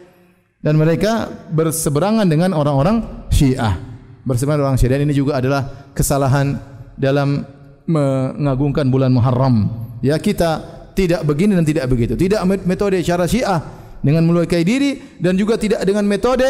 Dan 0.58 0.74
mereka 0.74 1.30
berseberangan 1.54 2.26
dengan 2.26 2.50
orang-orang 2.50 3.28
Syiah. 3.30 3.78
Berseberangan 4.26 4.74
orang 4.74 4.78
Syiah 4.80 4.98
dan 4.98 5.06
ini 5.06 5.14
juga 5.14 5.38
adalah 5.38 5.92
kesalahan 5.94 6.58
dalam 6.98 7.46
mengagungkan 7.86 8.90
bulan 8.90 9.14
Muharram. 9.14 9.70
Ya 10.02 10.18
kita 10.18 10.73
tidak 10.94 11.26
begini 11.26 11.58
dan 11.58 11.66
tidak 11.66 11.86
begitu. 11.90 12.14
Tidak 12.14 12.40
metode 12.64 13.02
cara 13.02 13.26
Syiah 13.26 13.60
dengan 14.04 14.24
melukai 14.28 14.62
diri 14.62 15.00
dan 15.16 15.34
juga 15.34 15.56
tidak 15.56 15.82
dengan 15.82 16.04
metode 16.04 16.46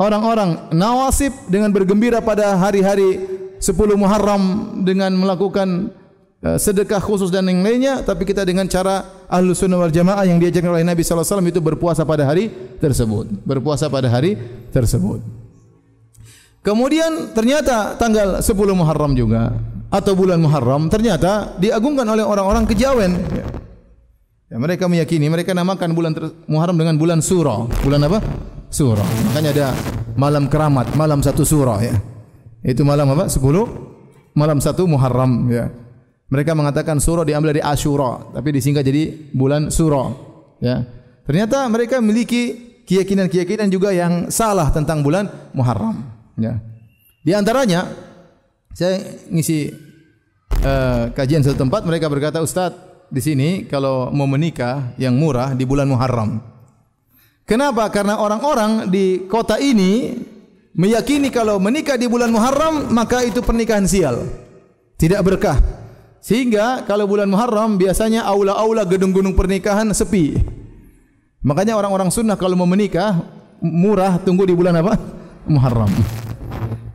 orang-orang 0.00 0.72
nawasib 0.72 1.30
dengan 1.46 1.68
bergembira 1.70 2.24
pada 2.24 2.56
hari-hari 2.56 3.20
10 3.60 3.76
Muharram 3.94 4.42
dengan 4.80 5.12
melakukan 5.12 5.92
uh, 6.40 6.56
sedekah 6.56 6.98
khusus 6.98 7.28
dan 7.28 7.44
yang 7.44 7.60
lainnya 7.60 8.00
tapi 8.00 8.24
kita 8.24 8.48
dengan 8.48 8.64
cara 8.64 9.04
ahlu 9.28 9.52
sunnah 9.52 9.76
wal 9.76 9.92
jamaah 9.92 10.24
yang 10.24 10.40
diajarkan 10.40 10.80
oleh 10.80 10.84
Nabi 10.88 11.04
SAW 11.04 11.44
itu 11.44 11.60
berpuasa 11.60 12.08
pada 12.08 12.24
hari 12.24 12.48
tersebut 12.80 13.28
berpuasa 13.44 13.92
pada 13.92 14.08
hari 14.08 14.40
tersebut 14.72 15.20
kemudian 16.64 17.36
ternyata 17.36 18.00
tanggal 18.00 18.40
10 18.40 18.50
Muharram 18.72 19.12
juga 19.12 19.52
atau 19.92 20.16
bulan 20.16 20.40
Muharram 20.40 20.88
ternyata 20.88 21.60
diagungkan 21.60 22.08
oleh 22.08 22.24
orang-orang 22.24 22.64
kejawen 22.64 23.20
ya. 23.36 23.59
Ya, 24.50 24.58
mereka 24.58 24.90
meyakini 24.90 25.30
mereka 25.30 25.54
namakan 25.54 25.94
bulan 25.94 26.10
Muharram 26.50 26.74
dengan 26.74 26.98
bulan 26.98 27.22
Surah. 27.22 27.70
Bulan 27.86 28.02
apa? 28.02 28.18
Surah. 28.66 29.06
Makanya 29.30 29.50
ada 29.54 29.68
malam 30.18 30.50
keramat, 30.50 30.90
malam 30.98 31.22
satu 31.22 31.46
surah 31.46 31.78
ya. 31.78 31.94
Itu 32.66 32.82
malam 32.82 33.14
apa? 33.14 33.30
Sepuluh 33.30 33.70
malam 34.34 34.58
satu 34.58 34.90
Muharram 34.90 35.46
ya. 35.46 35.70
Mereka 36.30 36.54
mengatakan 36.58 36.98
surah 36.98 37.22
diambil 37.22 37.54
dari 37.54 37.62
Ashura, 37.62 38.22
tapi 38.34 38.54
disingkat 38.54 38.86
jadi 38.86 39.30
bulan 39.34 39.70
Surah 39.70 40.14
ya. 40.62 40.82
Ternyata 41.26 41.66
mereka 41.70 42.02
memiliki 42.02 42.70
keyakinan-keyakinan 42.90 43.70
juga 43.70 43.94
yang 43.94 44.34
salah 44.34 44.66
tentang 44.74 45.06
bulan 45.06 45.30
Muharram 45.54 46.02
ya. 46.38 46.58
Di 47.22 47.38
antaranya 47.38 47.86
saya 48.74 48.98
ngisi 49.30 49.70
uh, 50.62 51.14
kajian 51.14 51.42
satu 51.46 51.54
tempat 51.54 51.86
mereka 51.86 52.10
berkata 52.10 52.42
Ustaz 52.42 52.89
di 53.10 53.20
sini 53.20 53.48
kalau 53.66 54.08
mau 54.14 54.24
menikah 54.30 54.94
yang 54.94 55.18
murah 55.18 55.52
di 55.52 55.66
bulan 55.66 55.90
Muharram. 55.90 56.38
Kenapa? 57.42 57.90
Karena 57.90 58.22
orang-orang 58.22 58.86
di 58.86 59.26
kota 59.26 59.58
ini 59.58 60.14
meyakini 60.78 61.34
kalau 61.34 61.58
menikah 61.58 61.98
di 61.98 62.06
bulan 62.06 62.30
Muharram 62.30 62.94
maka 62.94 63.26
itu 63.26 63.42
pernikahan 63.42 63.90
sial. 63.90 64.22
Tidak 64.94 65.18
berkah. 65.26 65.58
Sehingga 66.22 66.86
kalau 66.86 67.10
bulan 67.10 67.26
Muharram 67.26 67.74
biasanya 67.74 68.22
aula-aula 68.22 68.86
gedung-gedung 68.86 69.34
pernikahan 69.34 69.90
sepi. 69.90 70.38
Makanya 71.42 71.74
orang-orang 71.74 72.14
sunnah 72.14 72.38
kalau 72.38 72.54
mau 72.54 72.68
menikah 72.68 73.18
murah 73.58 74.20
tunggu 74.22 74.46
di 74.46 74.54
bulan 74.54 74.78
apa? 74.78 74.94
Muharram. 75.50 75.90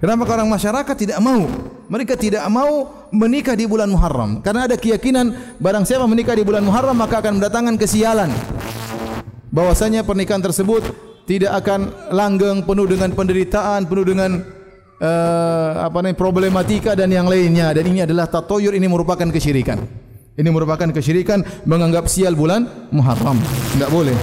Kenapa 0.02 0.28
orang 0.38 0.50
masyarakat 0.52 0.96
tidak 0.96 1.20
mau? 1.24 1.50
Mereka 1.86 2.18
tidak 2.18 2.46
mau 2.50 2.90
menikah 3.14 3.54
di 3.54 3.70
bulan 3.70 3.88
Muharram 3.88 4.42
karena 4.42 4.66
ada 4.66 4.76
keyakinan 4.76 5.58
barang 5.62 5.86
siapa 5.86 6.06
menikah 6.10 6.34
di 6.34 6.42
bulan 6.42 6.66
Muharram 6.66 6.98
maka 6.98 7.22
akan 7.22 7.38
mendatangkan 7.42 7.78
kesialan. 7.78 8.30
Bahwasanya 9.54 10.04
pernikahan 10.04 10.44
tersebut 10.44 10.84
tidak 11.26 11.58
akan 11.64 11.90
langgeng 12.14 12.66
penuh 12.66 12.86
dengan 12.90 13.14
penderitaan, 13.14 13.88
penuh 13.90 14.06
dengan 14.06 14.44
uh, 15.00 15.70
apa 15.88 16.06
namanya 16.06 16.18
problematika 16.18 16.94
dan 16.94 17.10
yang 17.10 17.26
lainnya 17.26 17.72
dan 17.72 17.86
ini 17.86 18.04
adalah 18.06 18.28
tatoyur 18.30 18.76
ini 18.76 18.86
merupakan 18.86 19.26
kesyirikan. 19.30 19.80
Ini 20.36 20.50
merupakan 20.52 20.92
kesyirikan 20.92 21.64
menganggap 21.64 22.12
sial 22.12 22.36
bulan 22.36 22.92
Muharram. 22.92 23.40
Tidak 23.72 23.88
boleh. 23.88 24.18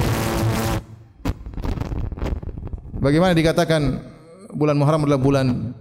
Bagaimana 3.01 3.33
dikatakan 3.33 4.12
bulan 4.53 4.77
Muharram 4.77 5.03
adalah 5.05 5.21
bulan 5.21 5.73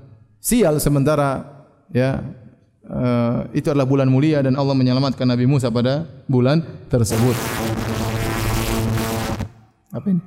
sial 0.42 0.80
sementara 0.82 1.44
ya 1.92 2.24
uh, 2.88 3.46
itu 3.52 3.68
adalah 3.70 3.86
bulan 3.88 4.08
mulia 4.10 4.42
dan 4.42 4.56
Allah 4.56 4.74
menyelamatkan 4.74 5.28
Nabi 5.28 5.46
Musa 5.46 5.70
pada 5.70 6.08
bulan 6.26 6.64
tersebut. 6.88 7.36
Apa 9.92 10.08
ini? 10.08 10.22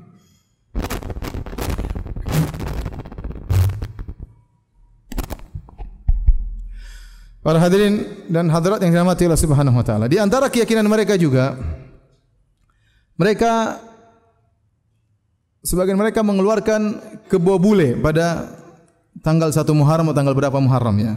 Para 7.44 7.60
hadirin 7.60 8.24
dan 8.32 8.48
hadirat 8.48 8.80
yang 8.80 8.92
dirahmati 8.96 9.28
Allah 9.28 9.36
Subhanahu 9.36 9.76
wa 9.76 9.84
taala. 9.84 10.08
Di 10.08 10.16
antara 10.16 10.48
keyakinan 10.48 10.88
mereka 10.88 11.20
juga 11.20 11.60
mereka 13.20 13.76
sebagian 15.64 15.96
mereka 15.96 16.20
mengeluarkan 16.20 17.00
kebo 17.32 17.56
bule 17.56 17.96
pada 17.96 18.52
tanggal 19.24 19.48
1 19.48 19.64
Muharram 19.72 20.12
atau 20.12 20.16
tanggal 20.20 20.36
berapa 20.36 20.60
Muharram 20.60 20.96
ya. 21.00 21.14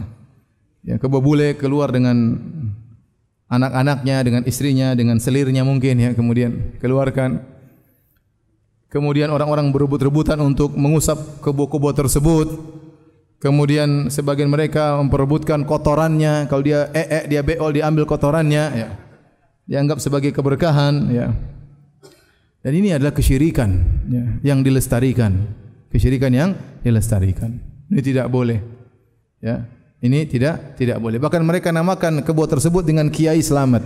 Ya, 0.82 0.96
kebo 0.96 1.20
bule 1.20 1.52
keluar 1.60 1.92
dengan 1.92 2.40
anak-anaknya, 3.52 4.16
dengan 4.24 4.42
istrinya, 4.48 4.96
dengan 4.96 5.20
selirnya 5.20 5.68
mungkin 5.68 6.00
ya, 6.00 6.10
kemudian 6.16 6.80
keluarkan. 6.80 7.44
Kemudian 8.88 9.28
orang-orang 9.28 9.68
berebut-rebutan 9.68 10.40
untuk 10.40 10.72
mengusap 10.72 11.44
kebo-kebo 11.44 11.92
tersebut. 11.92 12.48
Kemudian 13.36 14.08
sebagian 14.08 14.48
mereka 14.48 14.96
memperebutkan 14.96 15.68
kotorannya. 15.68 16.48
Kalau 16.48 16.64
dia 16.64 16.88
ee, 16.96 17.28
dia 17.28 17.44
beol, 17.44 17.76
dia 17.76 17.84
ambil 17.84 18.08
kotorannya. 18.08 18.64
Ya. 18.72 18.88
Dianggap 19.68 20.00
sebagai 20.00 20.32
keberkahan. 20.32 21.04
Ya. 21.12 21.36
Dan 22.58 22.72
ini 22.74 22.90
adalah 22.90 23.14
kesyirikan 23.14 23.70
ya, 24.10 24.24
yang 24.54 24.66
dilestarikan. 24.66 25.32
Kesyirikan 25.88 26.32
yang 26.34 26.50
dilestarikan. 26.82 27.54
Ini 27.88 28.00
tidak 28.02 28.26
boleh. 28.28 28.58
Ya. 29.38 29.64
Ini 29.98 30.26
tidak 30.30 30.78
tidak 30.78 30.98
boleh. 31.02 31.18
Bahkan 31.18 31.42
mereka 31.42 31.74
namakan 31.74 32.22
kebo 32.22 32.46
tersebut 32.46 32.86
dengan 32.86 33.10
Kiai 33.10 33.42
Selamat. 33.42 33.82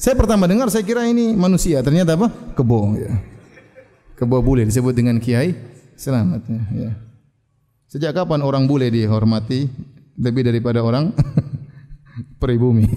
Saya 0.00 0.16
pertama 0.16 0.48
dengar 0.48 0.72
saya 0.72 0.84
kira 0.84 1.04
ini 1.04 1.36
manusia. 1.36 1.84
Ternyata 1.84 2.16
apa? 2.16 2.28
Kebo. 2.56 2.96
Ya. 2.96 3.12
Kebo 4.16 4.40
boleh 4.40 4.64
disebut 4.68 4.92
dengan 4.96 5.20
Kiai 5.20 5.52
Selamat. 5.96 6.44
Ya. 6.48 6.62
ya. 6.88 6.92
Sejak 7.88 8.16
kapan 8.16 8.40
orang 8.40 8.64
bule 8.64 8.88
dihormati 8.88 9.68
lebih 10.16 10.48
daripada 10.48 10.80
orang 10.80 11.12
peribumi? 12.40 12.88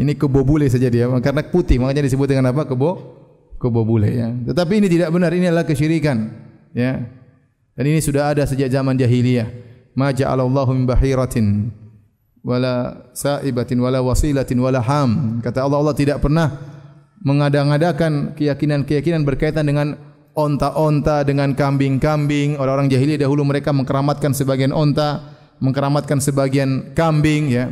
Ini 0.00 0.16
kebo 0.16 0.40
bule 0.40 0.68
saja 0.72 0.88
dia 0.88 1.04
karena 1.20 1.44
putih 1.44 1.76
makanya 1.76 2.08
disebut 2.08 2.32
dengan 2.32 2.48
apa? 2.48 2.64
Kebo 2.64 3.21
kebo 3.62 3.86
bule 3.86 4.10
ya. 4.10 4.34
Tetapi 4.50 4.82
ini 4.82 4.90
tidak 4.90 5.14
benar, 5.14 5.30
ini 5.30 5.46
adalah 5.46 5.62
kesyirikan 5.62 6.26
ya. 6.74 6.98
Dan 7.78 7.84
ini 7.86 8.02
sudah 8.02 8.34
ada 8.34 8.42
sejak 8.42 8.68
zaman 8.68 8.98
jahiliyah. 8.98 9.48
Ma 9.94 10.10
ja'alallahu 10.10 10.74
min 10.74 10.84
bahiratin 10.88 11.70
wala 12.42 13.06
sa'ibatin 13.14 13.78
wala 13.78 14.02
wasilatin 14.02 14.58
wala 14.58 14.82
ham. 14.82 15.38
Kata 15.40 15.62
Allah 15.62 15.78
Allah 15.78 15.96
tidak 15.96 16.18
pernah 16.18 16.50
mengadang-adakan 17.22 18.34
keyakinan-keyakinan 18.34 19.22
berkaitan 19.22 19.70
dengan 19.70 19.94
onta-onta 20.34 21.22
dengan 21.22 21.54
kambing-kambing. 21.54 22.58
Orang-orang 22.58 22.90
jahiliyah 22.90 23.24
dahulu 23.24 23.46
mereka 23.46 23.70
mengkeramatkan 23.70 24.34
sebagian 24.34 24.74
onta, 24.74 25.22
mengkeramatkan 25.62 26.18
sebagian 26.18 26.92
kambing. 26.98 27.48
Ya. 27.48 27.70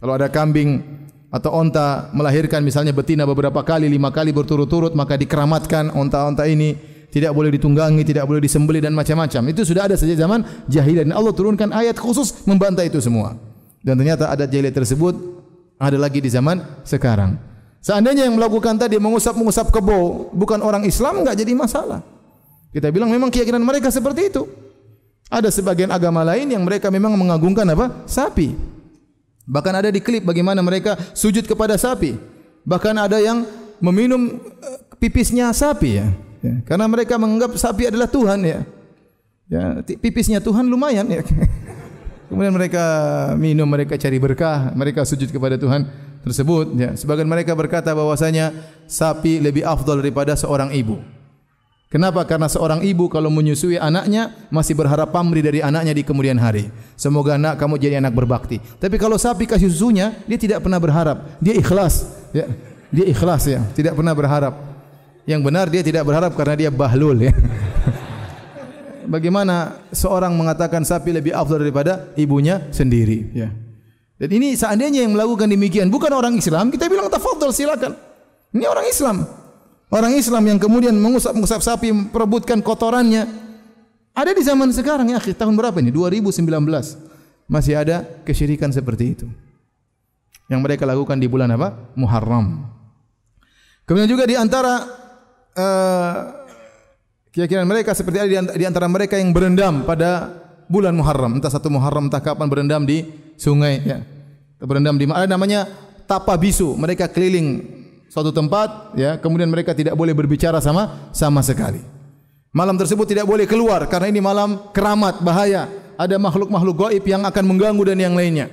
Kalau 0.00 0.16
ada 0.16 0.32
kambing 0.32 0.82
atau 1.30 1.50
onta 1.52 2.08
melahirkan 2.14 2.62
misalnya 2.62 2.94
betina 2.94 3.26
beberapa 3.26 3.60
kali, 3.66 3.90
lima 3.90 4.14
kali 4.14 4.30
berturut-turut, 4.30 4.94
maka 4.94 5.18
dikeramatkan 5.18 5.90
onta-onta 5.90 6.46
ini 6.46 6.78
tidak 7.10 7.32
boleh 7.32 7.50
ditunggangi, 7.54 8.02
tidak 8.06 8.28
boleh 8.28 8.44
disembelih 8.44 8.82
dan 8.82 8.94
macam-macam. 8.94 9.42
Itu 9.50 9.64
sudah 9.66 9.90
ada 9.90 9.96
sejak 9.98 10.20
zaman 10.20 10.44
jahiliyah 10.70 11.08
dan 11.08 11.14
Allah 11.16 11.34
turunkan 11.34 11.72
ayat 11.72 11.96
khusus 11.98 12.44
membantai 12.46 12.92
itu 12.92 13.00
semua. 13.02 13.34
Dan 13.82 13.98
ternyata 13.98 14.30
adat 14.30 14.50
jahiliyah 14.50 14.74
tersebut 14.74 15.14
ada 15.80 15.96
lagi 15.96 16.20
di 16.20 16.30
zaman 16.30 16.62
sekarang. 16.84 17.38
Seandainya 17.80 18.26
yang 18.26 18.34
melakukan 18.34 18.74
tadi 18.76 18.98
mengusap-mengusap 18.98 19.70
kebo 19.70 20.30
bukan 20.34 20.58
orang 20.58 20.82
Islam 20.82 21.22
enggak 21.22 21.38
jadi 21.38 21.54
masalah. 21.54 22.02
Kita 22.74 22.90
bilang 22.90 23.08
memang 23.08 23.30
keyakinan 23.30 23.62
mereka 23.62 23.88
seperti 23.94 24.28
itu. 24.28 24.42
Ada 25.30 25.50
sebagian 25.50 25.90
agama 25.90 26.22
lain 26.22 26.50
yang 26.50 26.62
mereka 26.62 26.90
memang 26.90 27.14
mengagungkan 27.14 27.66
apa? 27.66 28.04
Sapi. 28.06 28.75
Bahkan 29.46 29.72
ada 29.78 29.88
di 29.94 30.02
klip 30.02 30.26
bagaimana 30.26 30.58
mereka 30.60 30.98
sujud 31.14 31.46
kepada 31.46 31.78
sapi. 31.78 32.18
Bahkan 32.66 32.94
ada 32.98 33.22
yang 33.22 33.46
meminum 33.78 34.42
eh, 34.42 34.78
pipisnya 34.98 35.54
sapi 35.54 36.02
ya. 36.02 36.06
ya. 36.42 36.54
Karena 36.66 36.90
mereka 36.90 37.14
menganggap 37.16 37.54
sapi 37.54 37.86
adalah 37.86 38.10
Tuhan 38.10 38.42
ya. 38.42 38.60
Ya, 39.46 39.78
pipisnya 39.86 40.42
Tuhan 40.42 40.66
lumayan 40.66 41.06
ya. 41.06 41.22
Kemudian 42.28 42.50
mereka 42.50 42.82
minum, 43.38 43.70
mereka 43.70 43.94
cari 43.94 44.18
berkah, 44.18 44.74
mereka 44.74 45.06
sujud 45.06 45.30
kepada 45.30 45.54
Tuhan 45.54 45.86
tersebut 46.26 46.74
ya 46.74 46.90
sebagian 46.98 47.30
mereka 47.30 47.54
berkata 47.54 47.94
bahwasanya 47.94 48.50
sapi 48.90 49.38
lebih 49.38 49.62
afdal 49.62 50.02
daripada 50.02 50.34
seorang 50.34 50.74
ibu 50.74 50.98
kenapa? 51.88 52.22
Karena 52.26 52.50
seorang 52.50 52.82
ibu 52.82 53.06
kalau 53.06 53.28
menyusui 53.32 53.78
anaknya 53.80 54.34
masih 54.48 54.74
berharap 54.76 55.10
pamrih 55.12 55.42
dari 55.42 55.60
anaknya 55.62 55.92
di 55.94 56.02
kemudian 56.02 56.38
hari. 56.38 56.68
Semoga 56.94 57.34
anak 57.36 57.58
kamu 57.60 57.74
jadi 57.78 57.98
anak 57.98 58.14
berbakti. 58.14 58.58
Tapi 58.58 58.96
kalau 58.96 59.16
sapi 59.16 59.46
kasih 59.46 59.70
susunya 59.70 60.14
dia 60.24 60.38
tidak 60.38 60.62
pernah 60.64 60.80
berharap. 60.82 61.38
Dia 61.38 61.54
ikhlas 61.56 62.06
ya. 62.34 62.46
Dia 62.90 63.06
ikhlas 63.10 63.42
ya. 63.46 63.60
Tidak 63.74 63.92
pernah 63.94 64.14
berharap. 64.14 64.54
Yang 65.26 65.40
benar 65.42 65.66
dia 65.66 65.82
tidak 65.82 66.06
berharap 66.06 66.32
karena 66.38 66.54
dia 66.54 66.70
bahlul 66.70 67.18
ya. 67.18 67.34
Bagaimana 69.14 69.78
seorang 69.94 70.34
mengatakan 70.34 70.82
sapi 70.82 71.14
lebih 71.14 71.30
afdal 71.34 71.62
daripada 71.62 72.10
ibunya 72.18 72.62
sendiri 72.74 73.30
ya. 73.34 73.48
Dan 74.16 74.32
ini 74.32 74.56
seandainya 74.56 75.04
yang 75.04 75.12
melakukan 75.12 75.44
demikian 75.44 75.92
bukan 75.92 76.08
orang 76.08 76.40
Islam, 76.40 76.72
kita 76.72 76.88
bilang 76.88 77.12
tafadhol 77.12 77.52
silakan. 77.52 77.92
Ini 78.56 78.64
orang 78.64 78.86
Islam. 78.88 79.45
Orang 79.86 80.18
Islam 80.18 80.42
yang 80.50 80.58
kemudian 80.58 80.94
mengusap-ngusap 80.98 81.62
sapi, 81.62 81.94
perebutkan 82.10 82.58
kotorannya. 82.58 83.26
Ada 84.16 84.34
di 84.34 84.42
zaman 84.42 84.72
sekarang 84.74 85.14
ya, 85.14 85.20
tahun 85.22 85.54
berapa 85.54 85.78
ini? 85.78 85.94
2019. 85.94 86.42
Masih 87.46 87.78
ada 87.78 88.02
kesyirikan 88.26 88.74
seperti 88.74 89.14
itu. 89.14 89.26
Yang 90.50 90.60
mereka 90.62 90.82
lakukan 90.82 91.14
di 91.22 91.30
bulan 91.30 91.54
apa? 91.54 91.74
Muharram. 91.94 92.66
Kemudian 93.86 94.10
juga 94.10 94.26
di 94.26 94.34
antara 94.34 94.82
uh, 95.54 96.16
keyakinan 97.30 97.66
mereka 97.70 97.94
seperti 97.94 98.18
ada 98.18 98.58
di 98.58 98.64
antara 98.66 98.90
mereka 98.90 99.14
yang 99.14 99.30
berendam 99.30 99.86
pada 99.86 100.34
bulan 100.66 100.94
Muharram. 100.98 101.38
Entah 101.38 101.50
satu 101.50 101.70
Muharram, 101.70 102.10
entah 102.10 102.18
kapan 102.18 102.50
berendam 102.50 102.82
di 102.82 103.06
sungai 103.38 103.78
ya. 103.86 104.02
Berendam 104.58 104.98
di 104.98 105.06
mana 105.06 105.30
namanya 105.30 105.70
tapa 106.10 106.34
bisu. 106.34 106.74
Mereka 106.74 107.06
keliling 107.14 107.62
suatu 108.16 108.32
tempat 108.32 108.96
ya, 108.96 109.20
kemudian 109.20 109.44
mereka 109.44 109.76
tidak 109.76 109.92
boleh 109.92 110.16
berbicara 110.16 110.56
sama 110.64 111.12
sama 111.12 111.44
sekali. 111.44 111.84
Malam 112.48 112.80
tersebut 112.80 113.04
tidak 113.04 113.28
boleh 113.28 113.44
keluar 113.44 113.84
karena 113.84 114.08
ini 114.08 114.24
malam 114.24 114.72
keramat 114.72 115.20
bahaya. 115.20 115.68
Ada 116.00 116.16
makhluk-makhluk 116.16 116.88
gaib 116.88 117.04
yang 117.04 117.28
akan 117.28 117.44
mengganggu 117.44 117.92
dan 117.92 118.00
yang 118.00 118.16
lainnya. 118.16 118.48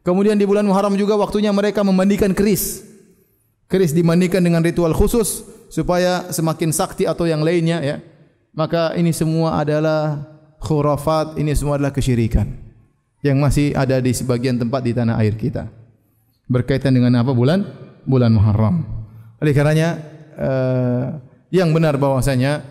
Kemudian 0.00 0.40
di 0.40 0.48
bulan 0.48 0.64
Muharram 0.64 0.96
juga 0.96 1.12
waktunya 1.16 1.52
mereka 1.52 1.84
memandikan 1.84 2.32
keris. 2.32 2.88
Keris 3.68 3.92
dimandikan 3.92 4.40
dengan 4.40 4.64
ritual 4.64 4.96
khusus 4.96 5.44
supaya 5.68 6.32
semakin 6.32 6.72
sakti 6.72 7.04
atau 7.04 7.28
yang 7.28 7.44
lainnya 7.44 7.84
ya. 7.84 7.96
Maka 8.56 8.96
ini 8.96 9.12
semua 9.12 9.60
adalah 9.60 10.24
khurafat, 10.64 11.36
ini 11.36 11.52
semua 11.52 11.76
adalah 11.76 11.92
kesyirikan 11.92 12.48
yang 13.20 13.36
masih 13.44 13.76
ada 13.76 14.00
di 14.00 14.16
sebagian 14.16 14.56
tempat 14.56 14.80
di 14.80 14.96
tanah 14.96 15.20
air 15.20 15.36
kita. 15.36 15.68
Berkaitan 16.48 16.96
dengan 16.96 17.20
apa 17.20 17.36
bulan? 17.36 17.85
Bulan 18.06 18.32
Muharram. 18.32 18.86
Oleh 19.42 19.52
karenanya 19.52 19.98
uh, 20.38 21.06
yang 21.52 21.74
benar 21.74 21.98
bahwasanya 22.00 22.62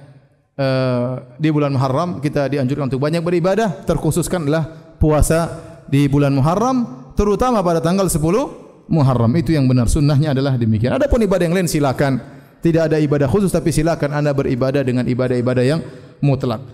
uh, 0.58 1.36
di 1.38 1.52
bulan 1.52 1.76
Muharram 1.76 2.24
kita 2.24 2.48
dianjurkan 2.48 2.88
untuk 2.88 3.04
banyak 3.04 3.22
beribadah, 3.22 3.84
terkhususkan 3.84 4.48
adalah 4.48 4.96
puasa 4.98 5.52
di 5.86 6.08
bulan 6.10 6.34
Muharram 6.34 7.12
terutama 7.14 7.62
pada 7.62 7.84
tanggal 7.84 8.08
10 8.08 8.90
Muharram. 8.90 9.32
Itu 9.38 9.54
yang 9.54 9.70
benar 9.70 9.92
sunnahnya 9.92 10.34
adalah 10.34 10.58
demikian. 10.58 10.96
Adapun 10.96 11.22
ibadah 11.24 11.44
yang 11.46 11.56
lain 11.56 11.70
silakan. 11.70 12.34
Tidak 12.66 12.90
ada 12.90 12.98
ibadah 12.98 13.30
khusus 13.30 13.54
tapi 13.54 13.70
silakan 13.70 14.10
Anda 14.10 14.34
beribadah 14.34 14.82
dengan 14.82 15.06
ibadah-ibadah 15.06 15.62
yang 15.62 15.86
mutlak. 16.18 16.66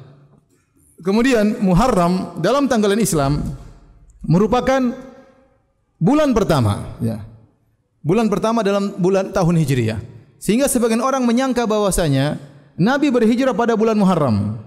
Kemudian 1.03 1.59
Muharram 1.59 2.39
dalam 2.39 2.71
tanggalan 2.71 3.01
Islam 3.01 3.43
merupakan 4.23 4.79
bulan 5.99 6.31
pertama 6.31 6.95
ya. 7.03 7.30
Bulan 8.01 8.27
pertama 8.33 8.65
dalam 8.65 8.97
bulan 8.97 9.29
tahun 9.29 9.61
Hijriah. 9.61 10.01
Sehingga 10.41 10.65
sebagian 10.65 11.05
orang 11.05 11.21
menyangka 11.21 11.69
bahwasanya 11.69 12.41
Nabi 12.73 13.13
berhijrah 13.13 13.53
pada 13.53 13.77
bulan 13.77 13.93
Muharram. 13.93 14.57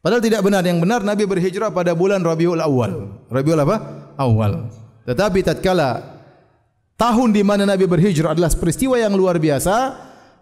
Padahal 0.00 0.24
tidak 0.24 0.40
benar. 0.40 0.64
Yang 0.64 0.78
benar 0.88 1.00
Nabi 1.04 1.28
berhijrah 1.28 1.68
pada 1.68 1.92
bulan 1.92 2.24
Rabiul 2.24 2.64
Awal. 2.64 2.92
Rabiul 3.28 3.60
apa? 3.60 3.76
Awal. 4.16 4.72
Tetapi 5.04 5.44
tatkala 5.44 6.00
tahun 6.96 7.36
di 7.36 7.44
mana 7.44 7.68
Nabi 7.68 7.84
berhijrah 7.84 8.32
adalah 8.32 8.48
peristiwa 8.56 8.96
yang 8.96 9.12
luar 9.12 9.36
biasa, 9.36 9.76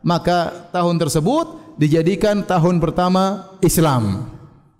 maka 0.07 0.71
tahun 0.71 1.03
tersebut 1.03 1.75
dijadikan 1.75 2.47
tahun 2.47 2.79
pertama 2.79 3.57
Islam. 3.59 4.31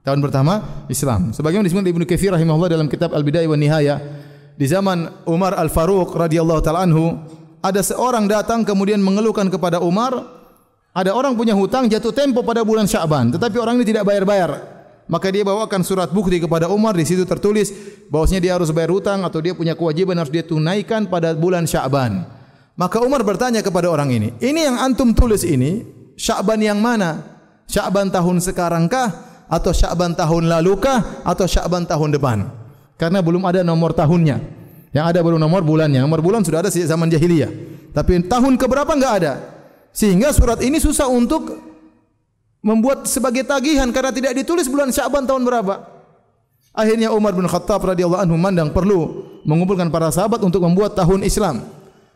Tahun 0.07 0.21
pertama 0.23 0.87
Islam. 0.87 1.35
Sebagaimana 1.35 1.67
disebut 1.67 1.83
Ibnu 1.83 2.05
Katsir 2.07 2.31
rahimahullah 2.31 2.71
dalam 2.71 2.87
kitab 2.87 3.11
Al-Bidayah 3.11 3.49
wa 3.49 3.59
Nihayah, 3.59 3.99
di 4.55 4.67
zaman 4.71 5.27
Umar 5.27 5.59
Al-Faruq 5.59 6.15
radhiyallahu 6.15 6.61
taala 6.63 6.87
anhu, 6.87 7.19
ada 7.65 7.81
seorang 7.83 8.31
datang 8.31 8.63
kemudian 8.63 9.03
mengeluhkan 9.03 9.51
kepada 9.51 9.83
Umar, 9.83 10.15
ada 10.95 11.11
orang 11.11 11.35
punya 11.35 11.57
hutang 11.59 11.91
jatuh 11.91 12.15
tempo 12.15 12.47
pada 12.47 12.63
bulan 12.63 12.87
Sya'ban, 12.87 13.35
tetapi 13.35 13.57
orang 13.59 13.83
ini 13.83 13.87
tidak 13.89 14.07
bayar-bayar. 14.07 14.75
Maka 15.05 15.29
dia 15.29 15.45
bawakan 15.45 15.85
surat 15.85 16.09
bukti 16.09 16.41
kepada 16.41 16.71
Umar, 16.71 16.97
di 16.97 17.05
situ 17.05 17.29
tertulis 17.29 17.75
bahwasanya 18.09 18.41
dia 18.41 18.53
harus 18.57 18.73
bayar 18.73 18.95
hutang 18.95 19.21
atau 19.27 19.43
dia 19.43 19.53
punya 19.53 19.77
kewajiban 19.77 20.17
harus 20.17 20.33
dia 20.33 20.47
tunaikan 20.47 21.11
pada 21.11 21.35
bulan 21.37 21.69
Sya'ban. 21.69 22.25
Maka 22.79 23.03
Umar 23.05 23.21
bertanya 23.27 23.61
kepada 23.61 23.91
orang 23.91 24.11
ini, 24.15 24.33
"Ini 24.41 24.71
yang 24.71 24.77
antum 24.81 25.13
tulis 25.13 25.45
ini, 25.45 25.85
Sya'ban 26.15 26.63
yang 26.63 26.79
mana? 26.79 27.21
Sya'ban 27.67 28.09
tahun 28.09 28.39
sekarangkah 28.39 29.35
atau 29.51 29.73
Sya'ban 29.75 30.15
tahun 30.17 30.47
lalukah 30.49 31.27
atau 31.27 31.45
Sya'ban 31.45 31.85
tahun 31.85 32.17
depan. 32.17 32.64
Karena 32.95 33.19
belum 33.21 33.43
ada 33.45 33.67
nomor 33.67 33.91
tahunnya. 33.95 34.39
Yang 34.95 35.05
ada 35.11 35.19
baru 35.21 35.37
nomor 35.39 35.67
bulannya. 35.67 35.99
Nomor 36.03 36.23
bulan 36.23 36.47
sudah 36.47 36.63
ada 36.63 36.71
sejak 36.71 36.95
zaman 36.95 37.11
jahiliyah. 37.11 37.51
Tapi 37.91 38.27
tahun 38.27 38.55
keberapa 38.55 38.91
enggak 38.95 39.15
ada. 39.23 39.33
Sehingga 39.95 40.35
surat 40.35 40.59
ini 40.63 40.79
susah 40.83 41.07
untuk 41.11 41.55
membuat 42.65 43.07
sebagai 43.07 43.45
tagihan 43.45 43.87
karena 43.93 44.11
tidak 44.11 44.33
ditulis 44.35 44.67
bulan 44.67 44.91
Sya'ban 44.91 45.29
tahun 45.29 45.45
berapa. 45.45 45.95
Akhirnya 46.75 47.15
Umar 47.15 47.37
bin 47.37 47.47
Khattab 47.47 47.87
radhiyallahu 47.87 48.25
anhu 48.25 48.35
mandang 48.35 48.75
perlu 48.75 49.23
mengumpulkan 49.47 49.93
para 49.95 50.11
sahabat 50.11 50.43
untuk 50.43 50.59
membuat 50.67 50.99
tahun 50.99 51.23
Islam. 51.23 51.63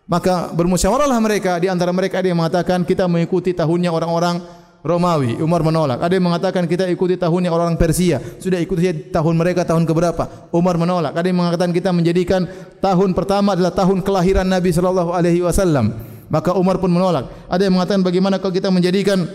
Maka 0.09 0.51
bermusyawarahlah 0.57 1.20
mereka 1.20 1.61
di 1.62 1.68
antara 1.70 1.93
mereka 1.93 2.18
ada 2.18 2.33
yang 2.33 2.41
mengatakan 2.41 2.83
kita 2.83 3.05
mengikuti 3.07 3.53
tahunnya 3.53 3.93
orang-orang 3.93 4.41
Romawi. 4.83 5.43
Umar 5.43 5.66
menolak. 5.66 5.99
Ada 5.99 6.14
yang 6.18 6.26
mengatakan 6.31 6.62
kita 6.70 6.87
ikuti 6.87 7.18
tahunnya 7.18 7.51
orang 7.51 7.74
Persia. 7.74 8.22
Sudah 8.39 8.62
ikuti 8.62 9.11
tahun 9.11 9.35
mereka 9.35 9.66
tahun 9.66 9.83
keberapa? 9.83 10.51
Umar 10.55 10.79
menolak. 10.79 11.18
Ada 11.18 11.26
yang 11.26 11.39
mengatakan 11.43 11.74
kita 11.74 11.91
menjadikan 11.91 12.47
tahun 12.79 13.11
pertama 13.12 13.59
adalah 13.59 13.74
tahun 13.74 14.07
kelahiran 14.07 14.47
Nabi 14.47 14.70
sallallahu 14.70 15.11
alaihi 15.11 15.43
wasallam. 15.43 15.99
Maka 16.31 16.55
Umar 16.55 16.79
pun 16.79 16.93
menolak. 16.93 17.26
Ada 17.51 17.66
yang 17.66 17.74
mengatakan 17.74 18.05
bagaimana 18.05 18.39
kalau 18.39 18.55
kita 18.55 18.68
menjadikan 18.70 19.26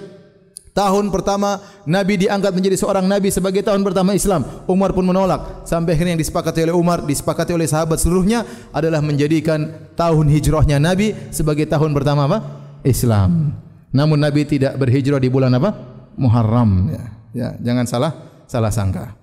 tahun 0.72 1.12
pertama 1.12 1.60
Nabi 1.86 2.24
diangkat 2.24 2.54
menjadi 2.54 2.78
seorang 2.80 3.06
Nabi 3.06 3.28
sebagai 3.28 3.66
tahun 3.66 3.84
pertama 3.84 4.16
Islam. 4.16 4.48
Umar 4.70 4.96
pun 4.96 5.04
menolak. 5.04 5.68
Sampai 5.68 5.98
akhirnya 5.98 6.16
yang 6.16 6.24
disepakati 6.24 6.70
oleh 6.70 6.76
Umar, 6.78 7.04
disepakati 7.04 7.52
oleh 7.52 7.68
sahabat 7.68 8.00
seluruhnya 8.00 8.46
adalah 8.72 9.04
menjadikan 9.04 9.92
tahun 9.98 10.30
hijrahnya 10.32 10.80
Nabi 10.80 11.18
sebagai 11.36 11.68
tahun 11.68 11.92
pertama 11.92 12.30
apa? 12.30 12.40
Islam. 12.86 13.58
Namun 13.94 14.18
Nabi 14.18 14.44
tidak 14.50 14.76
berhijrah 14.82 15.22
di 15.22 15.30
bulan 15.30 15.54
apa? 15.54 15.70
Muharram. 16.18 16.90
Ya, 16.90 17.04
ya 17.32 17.48
jangan 17.62 17.86
salah 17.86 18.12
salah 18.50 18.74
sangka. 18.74 19.14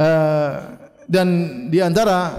Uh, 0.00 0.80
dan 1.04 1.28
di 1.68 1.84
antara 1.84 2.32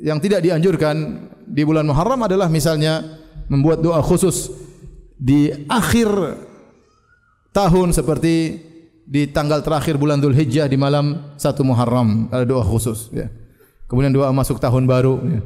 yang 0.00 0.16
tidak 0.18 0.40
dianjurkan 0.40 1.28
di 1.44 1.62
bulan 1.62 1.84
Muharram 1.84 2.24
adalah 2.24 2.48
misalnya 2.48 3.20
membuat 3.52 3.84
doa 3.84 4.00
khusus 4.00 4.48
di 5.20 5.52
akhir 5.68 6.08
tahun 7.52 7.92
seperti 7.92 8.60
di 9.04 9.28
tanggal 9.28 9.60
terakhir 9.60 10.00
bulan 10.00 10.16
Dhul 10.16 10.32
Hijjah 10.32 10.64
di 10.64 10.80
malam 10.80 11.36
satu 11.36 11.60
Muharram 11.60 12.32
ada 12.32 12.48
doa 12.48 12.64
khusus. 12.64 13.12
Ya. 13.12 13.28
Kemudian 13.84 14.16
doa 14.16 14.32
masuk 14.32 14.56
tahun 14.56 14.88
baru 14.88 15.20
ya. 15.28 15.40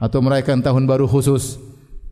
atau 0.00 0.18
merayakan 0.24 0.64
tahun 0.64 0.88
baru 0.88 1.04
khusus 1.04 1.60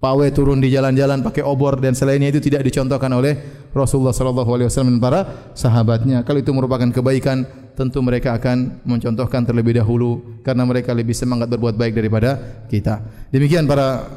pawe 0.00 0.26
turun 0.32 0.58
di 0.58 0.72
jalan-jalan 0.72 1.20
pakai 1.20 1.44
obor 1.44 1.76
dan 1.76 1.92
selainnya 1.92 2.32
itu 2.32 2.40
tidak 2.40 2.64
dicontohkan 2.64 3.12
oleh 3.12 3.36
Rasulullah 3.70 4.16
sallallahu 4.16 4.50
alaihi 4.56 4.66
wasallam 4.72 4.96
dan 4.96 5.00
para 5.04 5.20
sahabatnya. 5.52 6.24
Kalau 6.24 6.40
itu 6.40 6.50
merupakan 6.50 6.88
kebaikan, 6.88 7.44
tentu 7.76 8.00
mereka 8.00 8.34
akan 8.34 8.80
mencontohkan 8.82 9.44
terlebih 9.44 9.76
dahulu 9.78 10.40
karena 10.40 10.64
mereka 10.64 10.96
lebih 10.96 11.12
semangat 11.12 11.52
berbuat 11.52 11.76
baik 11.76 11.94
daripada 11.94 12.40
kita. 12.66 13.04
Demikian 13.30 13.68
para 13.68 14.08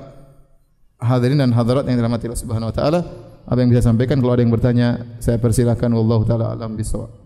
hadirin 0.98 1.44
dan 1.44 1.52
hadirat 1.52 1.84
yang 1.86 2.00
dirahmati 2.00 2.32
Allah 2.32 2.42
Subhanahu 2.42 2.72
wa 2.72 2.76
taala, 2.76 3.00
apa 3.44 3.60
yang 3.60 3.70
bisa 3.70 3.84
sampaikan 3.84 4.24
kalau 4.24 4.34
ada 4.34 4.42
yang 4.42 4.56
bertanya, 4.56 5.20
saya 5.20 5.36
persilakan 5.38 6.00
wallahu 6.00 6.24
taala 6.24 6.56
alam 6.56 6.80
bisawab. 6.80 7.23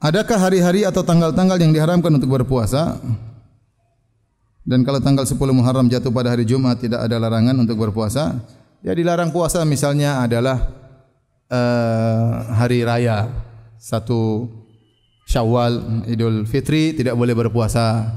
Adakah 0.00 0.48
hari-hari 0.48 0.88
atau 0.88 1.04
tanggal-tanggal 1.04 1.60
yang 1.60 1.76
diharamkan 1.76 2.08
untuk 2.08 2.32
berpuasa? 2.32 2.96
Dan 4.64 4.80
kalau 4.80 4.96
tanggal 4.96 5.28
10 5.28 5.36
Muharram 5.52 5.92
jatuh 5.92 6.08
pada 6.08 6.32
hari 6.32 6.48
Jumat 6.48 6.80
tidak 6.80 7.04
ada 7.04 7.20
larangan 7.20 7.52
untuk 7.60 7.76
berpuasa? 7.76 8.40
Ya 8.80 8.96
dilarang 8.96 9.28
puasa 9.28 9.60
misalnya 9.68 10.24
adalah 10.24 10.72
uh, 11.52 12.48
hari 12.56 12.80
raya 12.80 13.28
satu 13.76 14.48
Syawal 15.28 16.08
Idul 16.08 16.48
Fitri 16.48 16.96
tidak 16.96 17.12
boleh 17.12 17.36
berpuasa. 17.36 18.08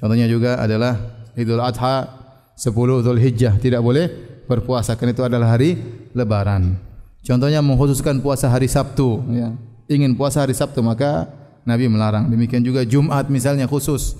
Contohnya 0.00 0.24
juga 0.24 0.56
adalah 0.56 0.96
Idul 1.36 1.60
Adha 1.60 2.08
10 2.56 2.72
Dhul 3.04 3.20
Hijjah 3.20 3.60
tidak 3.60 3.84
boleh 3.84 4.08
berpuasa 4.48 4.96
karena 4.96 5.12
itu 5.12 5.28
adalah 5.28 5.52
hari 5.52 5.76
lebaran. 6.16 6.80
Contohnya 7.20 7.60
mengkhususkan 7.60 8.24
puasa 8.24 8.48
hari 8.48 8.64
Sabtu 8.64 9.28
ya 9.28 9.52
ingin 9.88 10.14
puasa 10.14 10.44
hari 10.44 10.54
Sabtu 10.54 10.84
maka 10.84 11.26
Nabi 11.64 11.88
melarang. 11.88 12.28
Demikian 12.28 12.62
juga 12.62 12.84
Jumat 12.84 13.28
misalnya 13.32 13.68
khusus. 13.68 14.14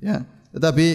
Ya. 0.00 0.24
Tetapi 0.52 0.86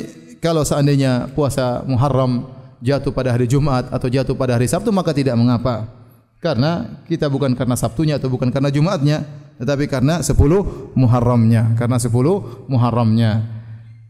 kalau 0.41 0.65
seandainya 0.65 1.29
puasa 1.33 1.85
Muharram 1.85 2.49
jatuh 2.81 3.13
pada 3.13 3.29
hari 3.29 3.45
Jumat 3.45 3.89
atau 3.93 4.09
jatuh 4.09 4.33
pada 4.33 4.57
hari 4.57 4.65
Sabtu 4.65 4.89
maka 4.89 5.13
tidak 5.13 5.37
mengapa. 5.37 5.85
Karena 6.41 7.01
kita 7.05 7.29
bukan 7.29 7.53
karena 7.53 7.77
Sabtunya 7.77 8.17
atau 8.17 8.33
bukan 8.33 8.49
karena 8.49 8.73
Jumatnya, 8.73 9.21
tetapi 9.61 9.85
karena 9.85 10.25
10 10.25 10.33
Muharramnya, 10.97 11.77
karena 11.77 12.01
10 12.01 12.09
Muharramnya. 12.65 13.45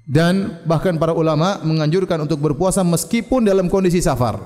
Dan 0.07 0.63
bahkan 0.63 0.95
para 0.95 1.11
ulama 1.11 1.59
menganjurkan 1.59 2.23
untuk 2.23 2.39
berpuasa 2.39 2.87
meskipun 2.87 3.43
dalam 3.43 3.67
kondisi 3.67 3.99
safar. 3.99 4.39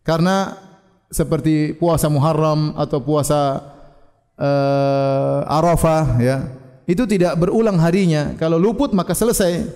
Karena 0.00 0.56
seperti 1.12 1.76
puasa 1.76 2.08
Muharram 2.08 2.72
atau 2.80 3.04
puasa 3.04 3.60
uh, 4.40 5.44
Arafah 5.46 6.16
ya. 6.18 6.36
Itu 6.88 7.06
tidak 7.06 7.38
berulang 7.38 7.78
harinya. 7.78 8.34
Kalau 8.34 8.58
luput 8.58 8.90
maka 8.96 9.14
selesai. 9.14 9.68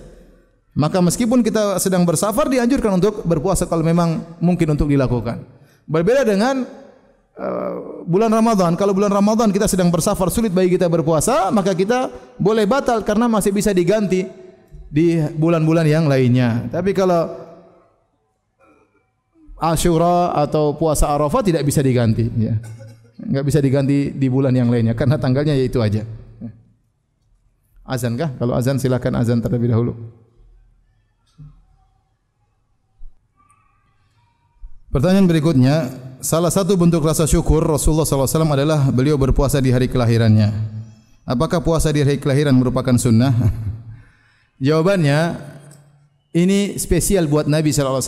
Maka 0.75 0.99
meskipun 0.99 1.39
kita 1.39 1.79
sedang 1.79 2.03
bersafar 2.03 2.51
dianjurkan 2.51 2.99
untuk 2.99 3.23
berpuasa 3.23 3.63
kalau 3.63 3.79
memang 3.79 4.19
mungkin 4.43 4.75
untuk 4.75 4.91
dilakukan. 4.91 5.39
Berbeda 5.87 6.27
dengan 6.27 6.67
uh, 7.39 8.03
bulan 8.03 8.27
Ramadan. 8.27 8.75
Kalau 8.75 8.91
bulan 8.91 9.07
Ramadan 9.07 9.55
kita 9.55 9.71
sedang 9.71 9.87
bersafar 9.87 10.27
sulit 10.27 10.51
bagi 10.51 10.75
kita 10.75 10.91
berpuasa 10.91 11.47
maka 11.55 11.71
kita 11.71 12.11
boleh 12.35 12.67
batal 12.67 13.07
karena 13.07 13.31
masih 13.31 13.55
bisa 13.55 13.71
diganti 13.71 14.27
di 14.91 15.23
bulan-bulan 15.39 15.87
yang 15.87 16.11
lainnya. 16.11 16.67
Tapi 16.67 16.91
kalau 16.91 17.47
Ashura 19.55 20.35
atau 20.35 20.75
puasa 20.75 21.07
Arafah 21.07 21.39
tidak 21.39 21.63
bisa 21.63 21.79
diganti 21.79 22.27
ya 22.35 22.59
enggak 23.21 23.45
bisa 23.47 23.59
diganti 23.63 24.11
di 24.11 24.27
bulan 24.27 24.51
yang 24.51 24.67
lainnya 24.67 24.97
karena 24.97 25.15
tanggalnya 25.15 25.55
yaitu 25.55 25.79
aja. 25.79 26.03
Azan 27.85 28.17
kah? 28.17 28.33
Kalau 28.41 28.57
azan 28.57 28.81
silakan 28.81 29.13
azan 29.21 29.39
terlebih 29.45 29.69
dahulu. 29.69 29.93
Pertanyaan 34.89 35.27
berikutnya, 35.27 35.91
salah 36.23 36.49
satu 36.49 36.73
bentuk 36.79 37.03
rasa 37.03 37.27
syukur 37.27 37.61
Rasulullah 37.61 38.07
SAW 38.07 38.47
adalah 38.47 38.89
beliau 38.89 39.19
berpuasa 39.19 39.59
di 39.59 39.69
hari 39.69 39.91
kelahirannya. 39.91 40.55
Apakah 41.27 41.59
puasa 41.59 41.91
di 41.91 41.99
hari 41.99 42.15
kelahiran 42.15 42.55
merupakan 42.55 42.95
sunnah? 42.95 43.35
Jawabannya, 44.65 45.35
ini 46.31 46.79
spesial 46.79 47.27
buat 47.27 47.45
Nabi 47.45 47.75
SAW 47.75 48.01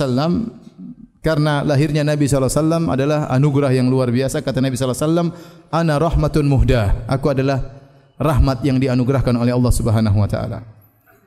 karena 1.26 1.66
lahirnya 1.66 2.06
Nabi 2.06 2.30
wasallam 2.30 2.88
adalah 2.88 3.28
anugerah 3.34 3.74
yang 3.74 3.90
luar 3.90 4.14
biasa. 4.14 4.46
Kata 4.46 4.62
Nabi 4.62 4.78
wasallam 4.78 5.34
ana 5.74 5.98
rahmatun 5.98 6.46
muhda 6.46 7.04
aku 7.10 7.34
adalah 7.34 7.64
rahmat 8.18 8.64
yang 8.64 8.78
dianugerahkan 8.78 9.34
oleh 9.36 9.54
Allah 9.54 9.74
Subhanahu 9.74 10.18
wa 10.18 10.30
taala. 10.30 10.62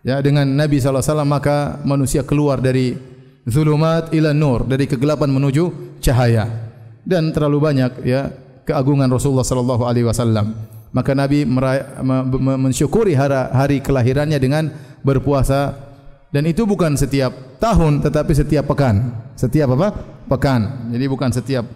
Ya 0.01 0.23
dengan 0.25 0.49
Nabi 0.49 0.81
wasallam 0.81 1.29
maka 1.29 1.83
manusia 1.85 2.25
keluar 2.25 2.63
dari 2.63 2.97
zulumat 3.45 4.15
ila 4.15 4.33
nur 4.33 4.65
dari 4.65 4.87
kegelapan 4.87 5.29
menuju 5.29 5.99
cahaya. 6.01 6.71
Dan 7.01 7.33
terlalu 7.33 7.59
banyak 7.59 7.93
ya 8.05 8.29
keagungan 8.69 9.11
Rasulullah 9.11 9.45
sallallahu 9.45 9.83
alaihi 9.89 10.07
wasallam. 10.07 10.55
Maka 10.91 11.15
Nabi 11.15 11.47
mensyukuri 12.59 13.15
hari 13.15 13.79
kelahirannya 13.79 14.39
dengan 14.43 14.75
berpuasa 15.07 15.90
Dan 16.31 16.47
itu 16.47 16.63
bukan 16.63 16.95
setiap 16.95 17.59
tahun 17.59 18.07
tetapi 18.07 18.33
setiap 18.35 18.71
pekan. 18.71 19.11
Setiap 19.35 19.75
apa? 19.75 19.89
Pekan. 20.31 20.91
Jadi 20.95 21.05
bukan 21.11 21.31
setiap 21.35 21.67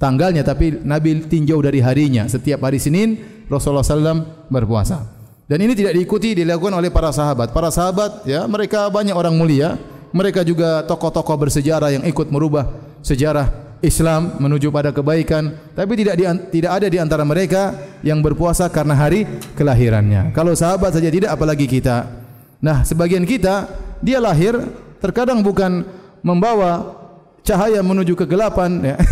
tanggalnya 0.00 0.40
tapi 0.40 0.80
Nabi 0.80 1.28
tinjau 1.28 1.60
dari 1.60 1.84
harinya. 1.84 2.24
Setiap 2.24 2.64
hari 2.64 2.80
Senin 2.80 3.20
Rasulullah 3.52 3.84
SAW 3.84 4.48
berpuasa. 4.48 5.04
Dan 5.44 5.60
ini 5.66 5.76
tidak 5.76 5.98
diikuti 5.98 6.32
dilakukan 6.32 6.80
oleh 6.80 6.88
para 6.88 7.12
sahabat. 7.12 7.52
Para 7.52 7.68
sahabat 7.68 8.24
ya 8.24 8.48
mereka 8.48 8.88
banyak 8.88 9.12
orang 9.12 9.36
mulia. 9.36 9.76
Mereka 10.10 10.42
juga 10.42 10.82
tokoh-tokoh 10.90 11.46
bersejarah 11.46 11.94
yang 11.94 12.02
ikut 12.02 12.34
merubah 12.34 12.66
sejarah 12.98 13.46
Islam 13.84 14.40
menuju 14.40 14.72
pada 14.72 14.90
kebaikan. 14.90 15.54
Tapi 15.76 15.92
tidak 15.98 16.14
di, 16.16 16.24
tidak 16.56 16.72
ada 16.80 16.86
di 16.88 16.98
antara 17.00 17.22
mereka 17.22 17.76
yang 18.00 18.24
berpuasa 18.24 18.68
karena 18.72 18.96
hari 18.96 19.28
kelahirannya. 19.56 20.32
Kalau 20.32 20.56
sahabat 20.56 20.96
saja 20.96 21.08
tidak 21.12 21.30
apalagi 21.32 21.68
kita. 21.68 22.20
Nah, 22.60 22.84
sebagian 22.84 23.24
kita 23.24 23.72
dia 24.04 24.20
lahir 24.20 24.52
terkadang 25.00 25.40
bukan 25.40 25.84
membawa 26.20 27.00
cahaya 27.40 27.80
menuju 27.80 28.12
kegelapan 28.12 28.94
ya. 28.94 28.96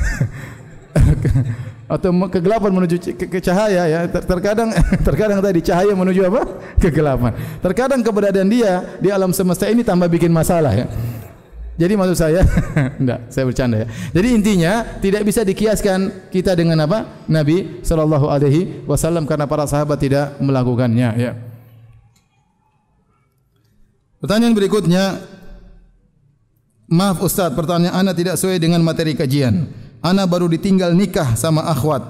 atau 1.89 2.13
kegelapan 2.29 2.69
menuju 2.69 3.17
ke, 3.17 3.25
ke 3.25 3.41
cahaya 3.41 3.89
ya. 3.89 4.01
Terkadang 4.05 4.69
terkadang 5.09 5.41
tadi 5.41 5.65
cahaya 5.65 5.97
menuju 5.97 6.21
apa? 6.29 6.43
Kegelapan. 6.85 7.33
Terkadang 7.65 8.05
keberadaan 8.05 8.53
dia 8.53 8.85
di 9.01 9.09
alam 9.09 9.33
semesta 9.33 9.65
ini 9.65 9.81
tambah 9.81 10.07
bikin 10.13 10.29
masalah 10.29 10.77
ya. 10.77 10.87
Jadi 11.79 11.95
maksud 11.95 12.19
saya 12.19 12.45
enggak 13.01 13.33
saya 13.33 13.49
bercanda 13.49 13.77
ya. 13.81 13.87
Jadi 14.13 14.29
intinya 14.35 14.85
tidak 15.01 15.25
bisa 15.25 15.41
dikiaskan 15.41 16.29
kita 16.29 16.53
dengan 16.53 16.85
apa? 16.85 17.25
Nabi 17.25 17.81
sallallahu 17.81 18.29
alaihi 18.29 18.85
wasallam 18.85 19.25
karena 19.25 19.49
para 19.49 19.65
sahabat 19.65 19.97
tidak 19.97 20.37
melakukannya 20.43 21.09
ya 21.17 21.48
Pertanyaan 24.19 24.55
berikutnya 24.55 25.05
Maaf 26.89 27.21
Ustaz, 27.21 27.53
pertanyaan 27.53 27.95
Anda 28.01 28.17
tidak 28.17 28.41
sesuai 28.41 28.59
dengan 28.59 28.81
materi 28.81 29.13
kajian 29.13 29.69
Ana 29.99 30.27
baru 30.31 30.47
ditinggal 30.47 30.95
nikah 30.95 31.35
sama 31.35 31.67
akhwat. 31.67 32.07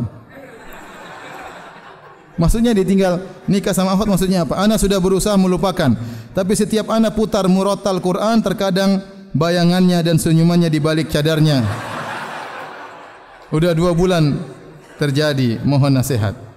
Maksudnya 2.39 2.71
ditinggal 2.71 3.19
nikah 3.51 3.75
sama 3.75 3.97
akhwat 3.97 4.13
maksudnya 4.13 4.45
apa? 4.47 4.55
Ana 4.61 4.79
sudah 4.79 5.01
berusaha 5.01 5.35
melupakan. 5.35 5.97
Tapi 6.37 6.53
setiap 6.55 6.93
ana 6.93 7.11
putar 7.11 7.49
murotal 7.51 7.99
Quran 7.99 8.45
terkadang 8.45 9.03
bayangannya 9.35 10.05
dan 10.05 10.21
senyumannya 10.21 10.71
di 10.71 10.79
balik 10.79 11.11
cadarnya. 11.11 11.67
Sudah 13.51 13.73
dua 13.73 13.97
bulan 13.97 14.37
terjadi. 15.01 15.59
Mohon 15.65 15.99
nasihat. 15.99 16.48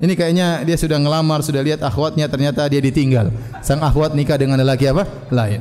Ini 0.00 0.16
kayaknya 0.16 0.64
dia 0.64 0.80
sudah 0.80 0.96
ngelamar, 0.96 1.44
sudah 1.44 1.60
lihat 1.60 1.84
akhwatnya 1.84 2.24
ternyata 2.24 2.64
dia 2.72 2.80
ditinggal. 2.80 3.28
Sang 3.60 3.84
akhwat 3.84 4.16
nikah 4.16 4.40
dengan 4.40 4.56
lelaki 4.56 4.88
apa? 4.88 5.04
Lain. 5.28 5.60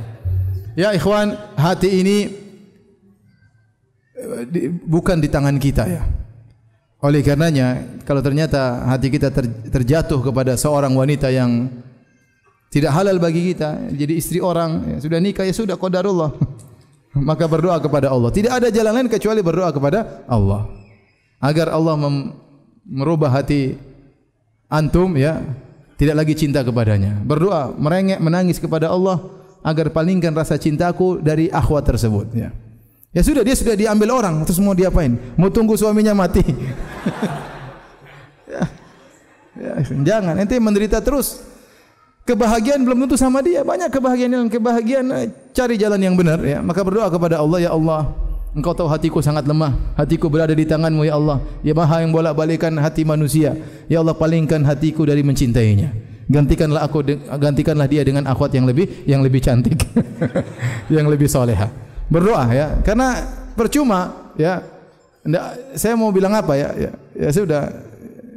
Ya 0.79 0.95
ikhwan, 0.95 1.35
hati 1.59 1.99
ini 1.99 2.17
bukan 4.87 5.19
di 5.19 5.27
tangan 5.27 5.59
kita 5.59 5.83
ya. 5.91 6.07
Oleh 7.03 7.19
karenanya, 7.19 7.99
kalau 8.07 8.23
ternyata 8.23 8.87
hati 8.87 9.11
kita 9.11 9.27
ter, 9.31 9.47
terjatuh 9.71 10.19
kepada 10.19 10.55
seorang 10.55 10.91
wanita 10.95 11.31
yang 11.31 11.67
tidak 12.71 12.95
halal 12.95 13.19
bagi 13.19 13.51
kita, 13.51 13.91
jadi 13.91 14.13
istri 14.19 14.39
orang, 14.39 14.95
ya, 14.95 14.97
sudah 15.03 15.19
nikah 15.19 15.47
ya 15.47 15.51
sudah 15.55 15.75
qadarullah. 15.75 16.31
Maka 17.27 17.43
berdoa 17.47 17.79
kepada 17.83 18.07
Allah. 18.07 18.31
Tidak 18.31 18.51
ada 18.51 18.67
jalan 18.71 18.91
lain 18.95 19.07
kecuali 19.11 19.43
berdoa 19.43 19.71
kepada 19.75 20.23
Allah. 20.31 20.67
Agar 21.39 21.71
Allah 21.71 21.95
merubah 22.87 23.31
hati 23.31 23.88
antum 24.69 25.17
ya, 25.17 25.41
tidak 25.99 26.15
lagi 26.23 26.33
cinta 26.37 26.63
kepadanya. 26.63 27.19
Berdoa, 27.25 27.75
merengek, 27.75 28.21
menangis 28.23 28.61
kepada 28.61 28.87
Allah 28.93 29.19
agar 29.65 29.91
palingkan 29.91 30.31
rasa 30.31 30.55
cintaku 30.55 31.19
dari 31.19 31.51
akhwat 31.51 31.83
tersebut 31.83 32.31
ya. 32.31 32.55
Ya 33.09 33.25
sudah 33.25 33.41
dia 33.41 33.57
sudah 33.57 33.73
diambil 33.73 34.21
orang 34.21 34.45
terus 34.45 34.61
mau 34.61 34.77
diapain? 34.77 35.17
Mau 35.33 35.49
tunggu 35.49 35.73
suaminya 35.73 36.13
mati. 36.13 36.45
ya. 38.53 38.63
ya, 39.57 39.71
jangan 40.05 40.37
nanti 40.37 40.55
menderita 40.61 41.01
terus. 41.01 41.41
Kebahagiaan 42.29 42.85
belum 42.85 43.09
tentu 43.09 43.17
sama 43.17 43.41
dia. 43.41 43.65
Banyak 43.65 43.89
kebahagiaan 43.89 44.31
yang 44.37 44.45
kebahagiaan 44.53 45.05
eh, 45.17 45.33
cari 45.49 45.81
jalan 45.81 45.97
yang 45.97 46.13
benar 46.13 46.37
ya. 46.45 46.61
Maka 46.61 46.85
berdoa 46.85 47.09
kepada 47.09 47.41
Allah 47.41 47.65
ya 47.65 47.73
Allah. 47.73 48.28
Engkau 48.57 48.73
tahu 48.73 48.89
hatiku 48.89 49.21
sangat 49.21 49.45
lemah. 49.45 49.77
Hatiku 49.93 50.25
berada 50.25 50.53
di 50.57 50.65
tanganmu 50.65 51.05
ya 51.05 51.21
Allah. 51.21 51.37
Ya 51.61 51.77
Maha 51.77 52.01
yang 52.01 52.09
bolak-balikan 52.09 52.73
hati 52.81 53.05
manusia. 53.05 53.53
Ya 53.85 54.01
Allah 54.01 54.17
palingkan 54.17 54.65
hatiku 54.65 55.05
dari 55.05 55.21
mencintainya. 55.21 55.93
Gantikanlah 56.29 56.85
aku 56.85 57.01
gantikanlah 57.41 57.89
dia 57.89 58.05
dengan 58.05 58.25
akhwat 58.29 58.53
yang 58.53 58.65
lebih 58.69 59.05
yang 59.05 59.21
lebih 59.21 59.41
cantik. 59.41 59.81
yang 60.93 61.05
lebih 61.09 61.29
soleha 61.29 61.89
berdoa 62.09 62.49
ya 62.51 62.67
karena 62.81 63.23
percuma 63.53 64.33
ya 64.35 64.65
Nggak, 65.19 65.75
saya 65.75 65.99
mau 65.99 66.09
bilang 66.15 66.31
apa 66.31 66.55
ya 66.55 66.71
ya, 66.79 66.91
ya 67.11 67.29
sudah 67.29 67.69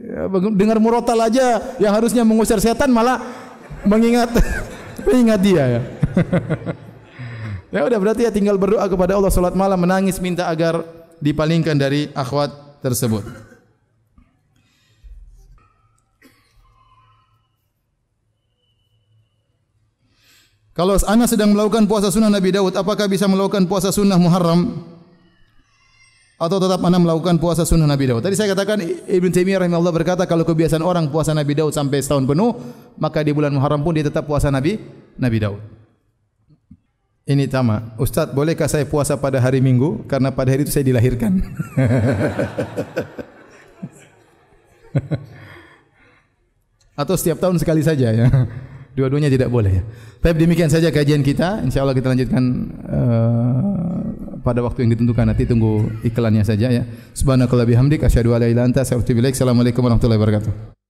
ya, 0.03 0.27
dengar 0.51 0.83
murotal 0.83 1.15
aja 1.15 1.63
yang 1.79 1.95
harusnya 1.95 2.27
mengusir 2.27 2.59
setan 2.59 2.91
malah 2.91 3.23
mengingat 3.87 4.29
mengingat 5.07 5.41
dia 5.41 5.65
ya 5.79 5.83
ya 7.73 7.83
udah 7.89 7.99
berarti 7.99 8.29
ya 8.29 8.31
tinggal 8.31 8.61
berdoa 8.61 8.85
kepada 8.85 9.17
Allah 9.17 9.33
salat 9.33 9.57
malam 9.57 9.81
menangis 9.81 10.21
minta 10.21 10.47
agar 10.47 10.85
dipalingkan 11.19 11.75
dari 11.75 12.13
akhwat 12.13 12.53
tersebut 12.85 13.25
Kalau 20.73 20.97
anak 21.05 21.29
sedang 21.29 21.53
melakukan 21.53 21.85
puasa 21.85 22.09
sunnah 22.09 22.33
Nabi 22.33 22.49
Daud, 22.49 22.73
apakah 22.73 23.05
bisa 23.05 23.29
melakukan 23.29 23.69
puasa 23.69 23.93
sunnah 23.93 24.17
Muharram? 24.17 24.81
Atau 26.41 26.57
tetap 26.57 26.81
anak 26.81 27.05
melakukan 27.05 27.37
puasa 27.37 27.69
sunnah 27.69 27.85
Nabi 27.85 28.09
Daud? 28.09 28.25
Tadi 28.25 28.33
saya 28.33 28.57
katakan 28.57 28.81
Ibn 29.05 29.31
Taimiyah 29.37 29.69
rahimahullah 29.69 29.93
berkata 29.93 30.25
kalau 30.25 30.49
kebiasaan 30.49 30.81
orang 30.81 31.13
puasa 31.13 31.37
Nabi 31.37 31.61
Daud 31.61 31.77
sampai 31.77 32.01
setahun 32.01 32.25
penuh, 32.25 32.57
maka 32.97 33.21
di 33.21 33.37
bulan 33.37 33.53
Muharram 33.53 33.85
pun 33.85 33.93
dia 33.93 34.09
tetap 34.09 34.25
puasa 34.25 34.49
Nabi 34.49 34.81
Nabi 35.21 35.39
Daud. 35.45 35.82
Ini 37.23 37.47
tama. 37.47 37.95
Ustaz, 38.03 38.35
bolehkah 38.35 38.67
saya 38.67 38.83
puasa 38.83 39.15
pada 39.15 39.39
hari 39.39 39.63
Minggu? 39.63 40.03
Karena 40.11 40.35
pada 40.35 40.51
hari 40.51 40.67
itu 40.67 40.75
saya 40.75 40.83
dilahirkan. 40.83 41.39
Atau 46.99 47.15
setiap 47.15 47.39
tahun 47.39 47.63
sekali 47.63 47.87
saja 47.87 48.11
ya. 48.11 48.27
Dua-duanya 48.99 49.31
tidak 49.33 49.49
boleh. 49.49 49.87
Baik 50.21 50.37
demikian 50.37 50.69
saja 50.69 50.91
kajian 50.91 51.23
kita. 51.23 51.63
Insyaallah 51.65 51.95
kita 51.97 52.13
lanjutkan 52.13 52.45
uh, 52.91 54.03
pada 54.43 54.61
waktu 54.61 54.85
yang 54.85 54.99
ditentukan. 54.99 55.25
Nanti 55.31 55.47
tunggu 55.47 55.89
iklannya 56.03 56.43
saja 56.43 56.75
ya. 56.75 56.83
Subhanakallah 57.15 57.65
bihamdik 57.71 58.03
asyhadu 58.03 58.35
an 58.35 58.43
anta. 58.43 58.83
Assalamualaikum 58.83 59.81
warahmatullahi 59.81 60.19
wabarakatuh. 60.21 60.82